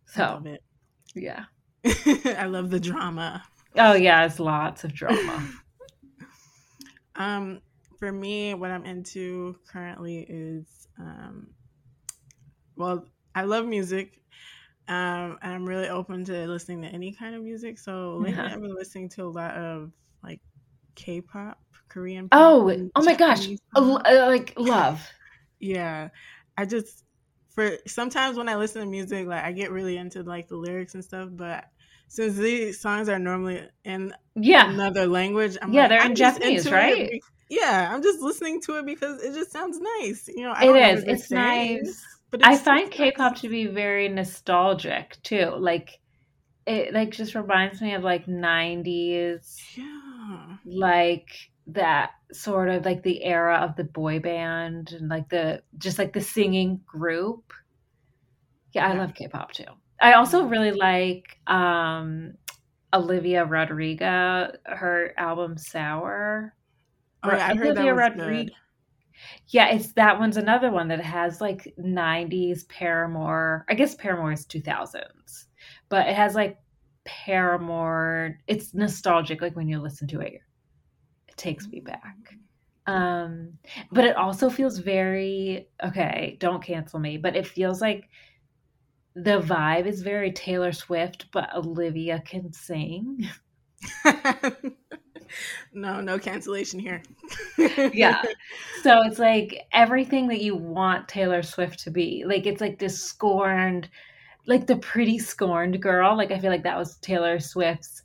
So 0.07 0.41
yeah. 1.17 1.47
I 1.85 2.47
love 2.47 2.71
the 2.71 2.79
drama. 2.79 3.43
Oh 3.77 3.95
yeah, 3.95 4.25
it's 4.25 4.39
lots 4.39 4.85
of 4.85 4.95
drama. 4.95 5.51
Um, 7.17 7.61
for 7.99 8.13
me, 8.13 8.55
what 8.55 8.71
I'm 8.71 8.85
into 8.85 9.57
currently 9.69 10.27
is, 10.29 10.67
um, 10.99 11.49
well, 12.77 13.07
I 13.35 13.43
love 13.43 13.67
music, 13.67 14.21
um, 14.89 15.39
I'm 15.43 15.67
really 15.67 15.89
open 15.89 16.25
to 16.27 16.47
listening 16.47 16.83
to 16.83 16.89
any 16.89 17.13
kind 17.13 17.35
of 17.35 17.43
music. 17.43 17.79
So 17.79 18.17
lately, 18.19 18.39
Uh-huh. 18.39 18.51
I've 18.51 18.61
been 18.61 18.75
listening 18.75 19.09
to 19.11 19.25
a 19.25 19.29
lot 19.31 19.55
of 19.57 19.93
like 20.23 20.41
K-pop, 20.97 21.59
Korean. 21.89 22.29
Oh, 22.33 22.69
pop, 22.69 22.69
and 22.69 22.93
oh 22.95 23.03
my 23.03 23.15
gosh, 23.15 23.49
Uh, 23.75 24.27
like 24.29 24.53
love. 24.59 25.11
Yeah, 25.61 26.09
I 26.57 26.67
just 26.67 27.05
for 27.51 27.73
sometimes 27.87 28.37
when 28.37 28.49
I 28.49 28.57
listen 28.57 28.83
to 28.83 28.87
music, 28.89 29.27
like 29.27 29.45
I 29.45 29.53
get 29.53 29.71
really 29.71 29.97
into 29.97 30.23
like 30.23 30.49
the 30.49 30.57
lyrics 30.57 30.95
and 30.95 31.05
stuff, 31.05 31.29
but 31.33 31.65
since 32.09 32.37
these 32.37 32.81
songs 32.81 33.09
are 33.09 33.19
normally 33.19 33.63
in 33.85 34.13
Yeah, 34.37 34.73
another 34.73 35.07
language. 35.07 35.57
I'm 35.63 35.73
Yeah, 35.73 35.89
like, 35.89 35.89
they're 35.89 36.01
I'm 36.01 36.13
in 36.13 36.15
just 36.15 36.39
Japanese, 36.41 36.67
it 36.67 36.71
right? 36.71 37.11
yeah, 37.49 37.91
I'm 37.93 38.03
just 38.03 38.21
listening 38.21 38.61
to 38.63 38.79
it 38.79 38.87
because 38.87 39.23
it 39.23 39.35
just 39.35 39.53
sounds 39.53 39.79
nice. 40.01 40.29
You 40.29 40.43
know, 40.45 40.53
I 40.53 40.65
it 40.65 40.75
is. 40.77 41.05
It's 41.05 41.31
nice. 41.31 42.03
But 42.41 42.47
I 42.47 42.57
find. 42.57 42.91
K-pop 42.91 43.37
to 43.37 43.49
be 43.49 43.67
very 43.67 44.09
nostalgic 44.09 45.17
too. 45.23 45.51
Like 45.57 46.01
it 46.67 46.93
like 46.95 47.11
just 47.11 47.35
reminds 47.35 47.81
me 47.81 47.95
of 47.95 48.03
like 48.03 48.27
90s 48.27 49.77
Yeah, 49.77 50.57
like 50.65 51.29
that 51.69 52.11
sort 52.33 52.69
of 52.69 52.85
like 52.85 53.03
the 53.03 53.25
era 53.25 53.59
of 53.59 53.77
the 53.77 53.85
boy 53.85 54.19
band 54.19 54.93
and 54.93 55.09
like 55.09 55.29
the 55.29 55.63
just 55.79 55.99
like 55.99 56.13
the 56.13 56.21
singing 56.21 56.81
group. 56.87 57.53
Yeah, 58.73 58.87
I 58.89 58.95
Yeah. 58.95 58.99
love 59.01 59.15
K-pop 59.15 59.53
too. 59.53 59.65
I 60.01 60.15
also 60.15 60.45
really 60.47 60.73
like 60.73 61.39
um 61.47 62.35
Olivia 62.93 63.45
Rodrigo, 63.45 64.53
her 64.67 65.13
album 65.17 65.57
Sour. 65.57 66.55
oh 67.23 67.33
yeah, 67.33 67.49
I 67.49 67.55
heard 67.55 67.77
that 67.77 67.87
Olivia 67.89 67.95
Rodrigo. 67.95 68.53
Yeah, 69.49 69.69
it's 69.75 69.93
that 69.93 70.19
one's 70.19 70.37
another 70.37 70.71
one 70.71 70.89
that 70.89 71.01
has 71.01 71.41
like 71.41 71.75
90s 71.79 72.65
Paramore. 72.69 73.65
I 73.69 73.75
guess 73.75 73.95
Paramore 73.95 74.33
is 74.33 74.47
2000s, 74.47 75.47
but 75.89 76.09
it 76.09 76.15
has 76.15 76.35
like 76.35 76.59
Paramore. 77.05 78.39
It's 78.47 78.75
nostalgic, 78.75 79.43
like 79.43 79.57
when 79.57 79.69
you 79.69 79.79
listen 79.81 80.09
to 80.09 80.21
it, 80.21 80.35
it 81.29 81.37
takes 81.37 81.69
me 81.69 81.81
back. 81.81 82.17
Um, 82.87 83.55
but 83.91 84.05
it 84.05 84.17
also 84.17 84.51
feels 84.51 84.79
very 84.79 85.69
okay. 85.83 86.37
Don't 86.41 86.63
cancel 86.63 86.99
me, 87.01 87.17
but 87.17 87.37
it 87.37 87.47
feels 87.47 87.81
like 87.81 88.09
the 89.15 89.41
vibe 89.41 89.87
is 89.87 90.03
very 90.03 90.33
Taylor 90.33 90.73
Swift, 90.73 91.27
but 91.33 91.55
Olivia 91.55 92.21
can 92.27 92.53
sing. 92.53 93.29
no, 95.73 96.01
no 96.01 96.19
cancellation 96.19 96.79
here. 96.79 97.03
yeah. 97.93 98.23
So 98.83 99.03
it's 99.03 99.19
like 99.19 99.63
everything 99.73 100.29
that 100.29 100.41
you 100.41 100.57
want 100.57 101.09
Taylor 101.09 101.43
Swift 101.43 101.81
to 101.81 101.91
be. 101.91 102.25
Like 102.27 102.47
it's 102.47 102.61
like 102.61 102.79
this 102.79 103.01
scorned, 103.01 103.89
like 104.47 104.67
the 104.67 104.77
pretty 104.77 105.19
scorned 105.19 105.81
girl. 105.81 106.17
Like 106.17 106.31
I 106.31 106.39
feel 106.39 106.51
like 106.51 106.65
that 106.65 106.79
was 106.79 106.97
Taylor 106.97 107.41
Swift's 107.41 108.03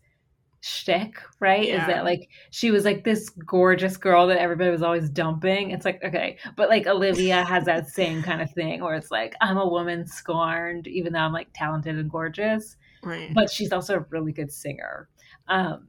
shtick, 0.61 1.15
right? 1.39 1.67
Yeah. 1.67 1.82
Is 1.82 1.88
that 1.88 2.03
like 2.03 2.30
she 2.51 2.71
was 2.71 2.86
like 2.86 3.03
this 3.03 3.30
gorgeous 3.30 3.97
girl 3.97 4.27
that 4.27 4.39
everybody 4.39 4.69
was 4.69 4.82
always 4.82 5.09
dumping. 5.09 5.71
It's 5.71 5.86
like, 5.86 6.03
okay. 6.03 6.38
But 6.55 6.69
like 6.69 6.88
Olivia 6.88 7.43
has 7.43 7.65
that 7.65 7.88
same 7.89 8.21
kind 8.21 8.41
of 8.41 8.51
thing 8.51 8.82
where 8.82 8.95
it's 8.95 9.11
like, 9.11 9.36
I'm 9.41 9.57
a 9.57 9.67
woman 9.67 10.05
scorned, 10.05 10.88
even 10.88 11.13
though 11.13 11.19
I'm 11.19 11.34
like 11.34 11.49
talented 11.53 11.97
and 11.97 12.09
gorgeous. 12.09 12.77
right. 13.03 13.34
But 13.34 13.49
she's 13.49 13.71
also 13.71 13.97
a 13.97 14.05
really 14.09 14.32
good 14.32 14.51
singer. 14.51 15.07
Um 15.47 15.88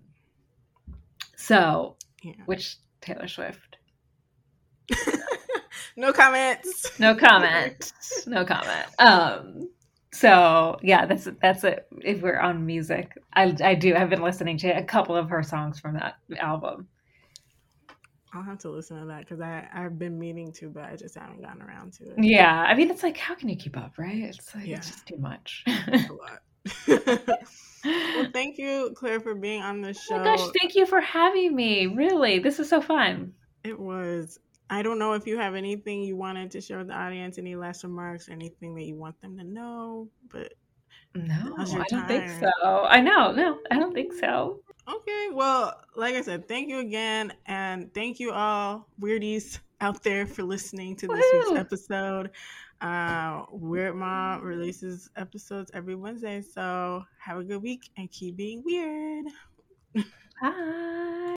so 1.41 1.97
Yeah. 2.23 2.33
which 2.47 2.77
Taylor 3.01 3.29
Swift 3.29 3.77
no 5.97 6.13
comments. 6.13 6.99
no 6.99 7.15
comment 7.15 7.93
no 8.27 8.45
comment 8.45 8.87
um 8.99 9.69
so 10.13 10.77
yeah 10.83 11.07
that's 11.07 11.29
that's 11.41 11.63
it 11.65 11.87
if 12.03 12.21
we're 12.21 12.39
on 12.39 12.67
music 12.67 13.13
i 13.35 13.55
i 13.63 13.75
do 13.75 13.95
i've 13.95 14.11
been 14.11 14.23
listening 14.23 14.59
to 14.59 14.69
a 14.69 14.83
couple 14.83 15.15
of 15.17 15.29
her 15.31 15.43
songs 15.43 15.79
from 15.79 15.95
that 15.95 16.17
album 16.39 16.89
I'll 18.33 18.43
have 18.45 18.59
to 18.59 18.71
listen 18.71 19.01
to 19.01 19.07
that 19.07 19.21
because 19.21 19.41
I 19.41 19.67
I've 19.75 19.99
been 19.99 20.17
meaning 20.17 20.53
to, 20.53 20.69
but 20.69 20.85
I 20.85 20.95
just 20.95 21.17
haven't 21.17 21.43
gotten 21.43 21.63
around 21.63 21.95
to 21.95 22.11
it. 22.11 22.15
yeah 22.23 22.63
i 22.63 22.75
mean 22.75 22.89
it's 22.91 23.03
like 23.03 23.17
how 23.17 23.35
can 23.35 23.49
you 23.49 23.57
keep 23.57 23.77
up 23.77 23.95
right 23.99 24.19
it's 24.19 24.55
like 24.55 24.67
Yeah. 24.67 24.77
it's 24.77 24.87
just 24.89 25.07
too 25.07 25.17
much 25.17 25.65
a 25.67 25.91
lot. 26.13 26.41
Well, 26.89 27.37
thank 28.33 28.59
you, 28.59 28.93
Claire, 28.95 29.21
for 29.21 29.35
being 29.35 29.63
on 29.63 29.81
the 29.81 29.91
oh 29.91 29.93
show. 29.93 30.19
my 30.19 30.25
gosh 30.25 30.49
thank 30.61 30.75
you 30.75 30.87
for 30.87 31.01
having 31.01 31.55
me 31.55 31.87
really 31.87 32.39
this 32.39 32.59
is 32.59 32.69
so 32.69 32.81
fun 32.81 33.33
It 33.65 33.79
was. 33.79 34.39
I 34.73 34.83
don't 34.83 35.01
know 35.01 35.15
if 35.15 35.27
you 35.27 35.37
have 35.37 35.57
anything 35.57 36.03
you 36.05 36.17
wanted 36.17 36.53
to 36.53 36.61
share 36.61 36.79
with 36.79 36.87
the 36.87 36.95
audience, 36.95 37.39
any 37.39 37.57
last 37.57 37.83
remarks, 37.83 38.29
anything 38.29 38.77
that 38.77 38.85
you 38.85 38.95
want 38.95 39.21
them 39.21 39.37
to 39.39 39.45
know, 39.45 40.09
but 40.31 40.53
no 41.13 41.57
i 41.59 41.85
don't 41.89 42.07
think 42.07 42.31
so 42.31 42.85
i 42.85 43.01
know 43.01 43.33
no 43.33 43.59
i 43.73 43.81
don't 43.81 43.93
think 43.93 44.13
so 44.13 44.61
okay. 44.95 45.29
Well, 45.33 45.81
like 45.97 46.15
I 46.15 46.23
said, 46.23 46.49
thank 46.49 46.69
you 46.69 46.79
again, 46.79 47.33
and 47.47 47.93
thank 47.95 48.21
you 48.21 48.33
all 48.33 48.87
weirdies 49.01 49.59
out 49.81 50.03
there 50.03 50.27
for 50.27 50.43
listening 50.43 50.97
to 50.97 51.07
this 51.09 51.25
Woohoo! 51.25 51.51
week's 51.51 51.61
episode. 51.61 52.31
Uh, 52.81 53.45
Weird 53.51 53.95
Mom 53.97 54.43
releases 54.43 55.11
episodes 55.17 55.71
every 55.75 55.95
Wednesday, 55.95 56.41
so 56.41 57.05
have 57.19 57.39
a 57.39 57.45
good 57.45 57.63
week 57.63 57.91
and 57.97 58.11
keep 58.11 58.37
being 58.37 58.63
weird. 58.65 59.27
bye 60.43 61.37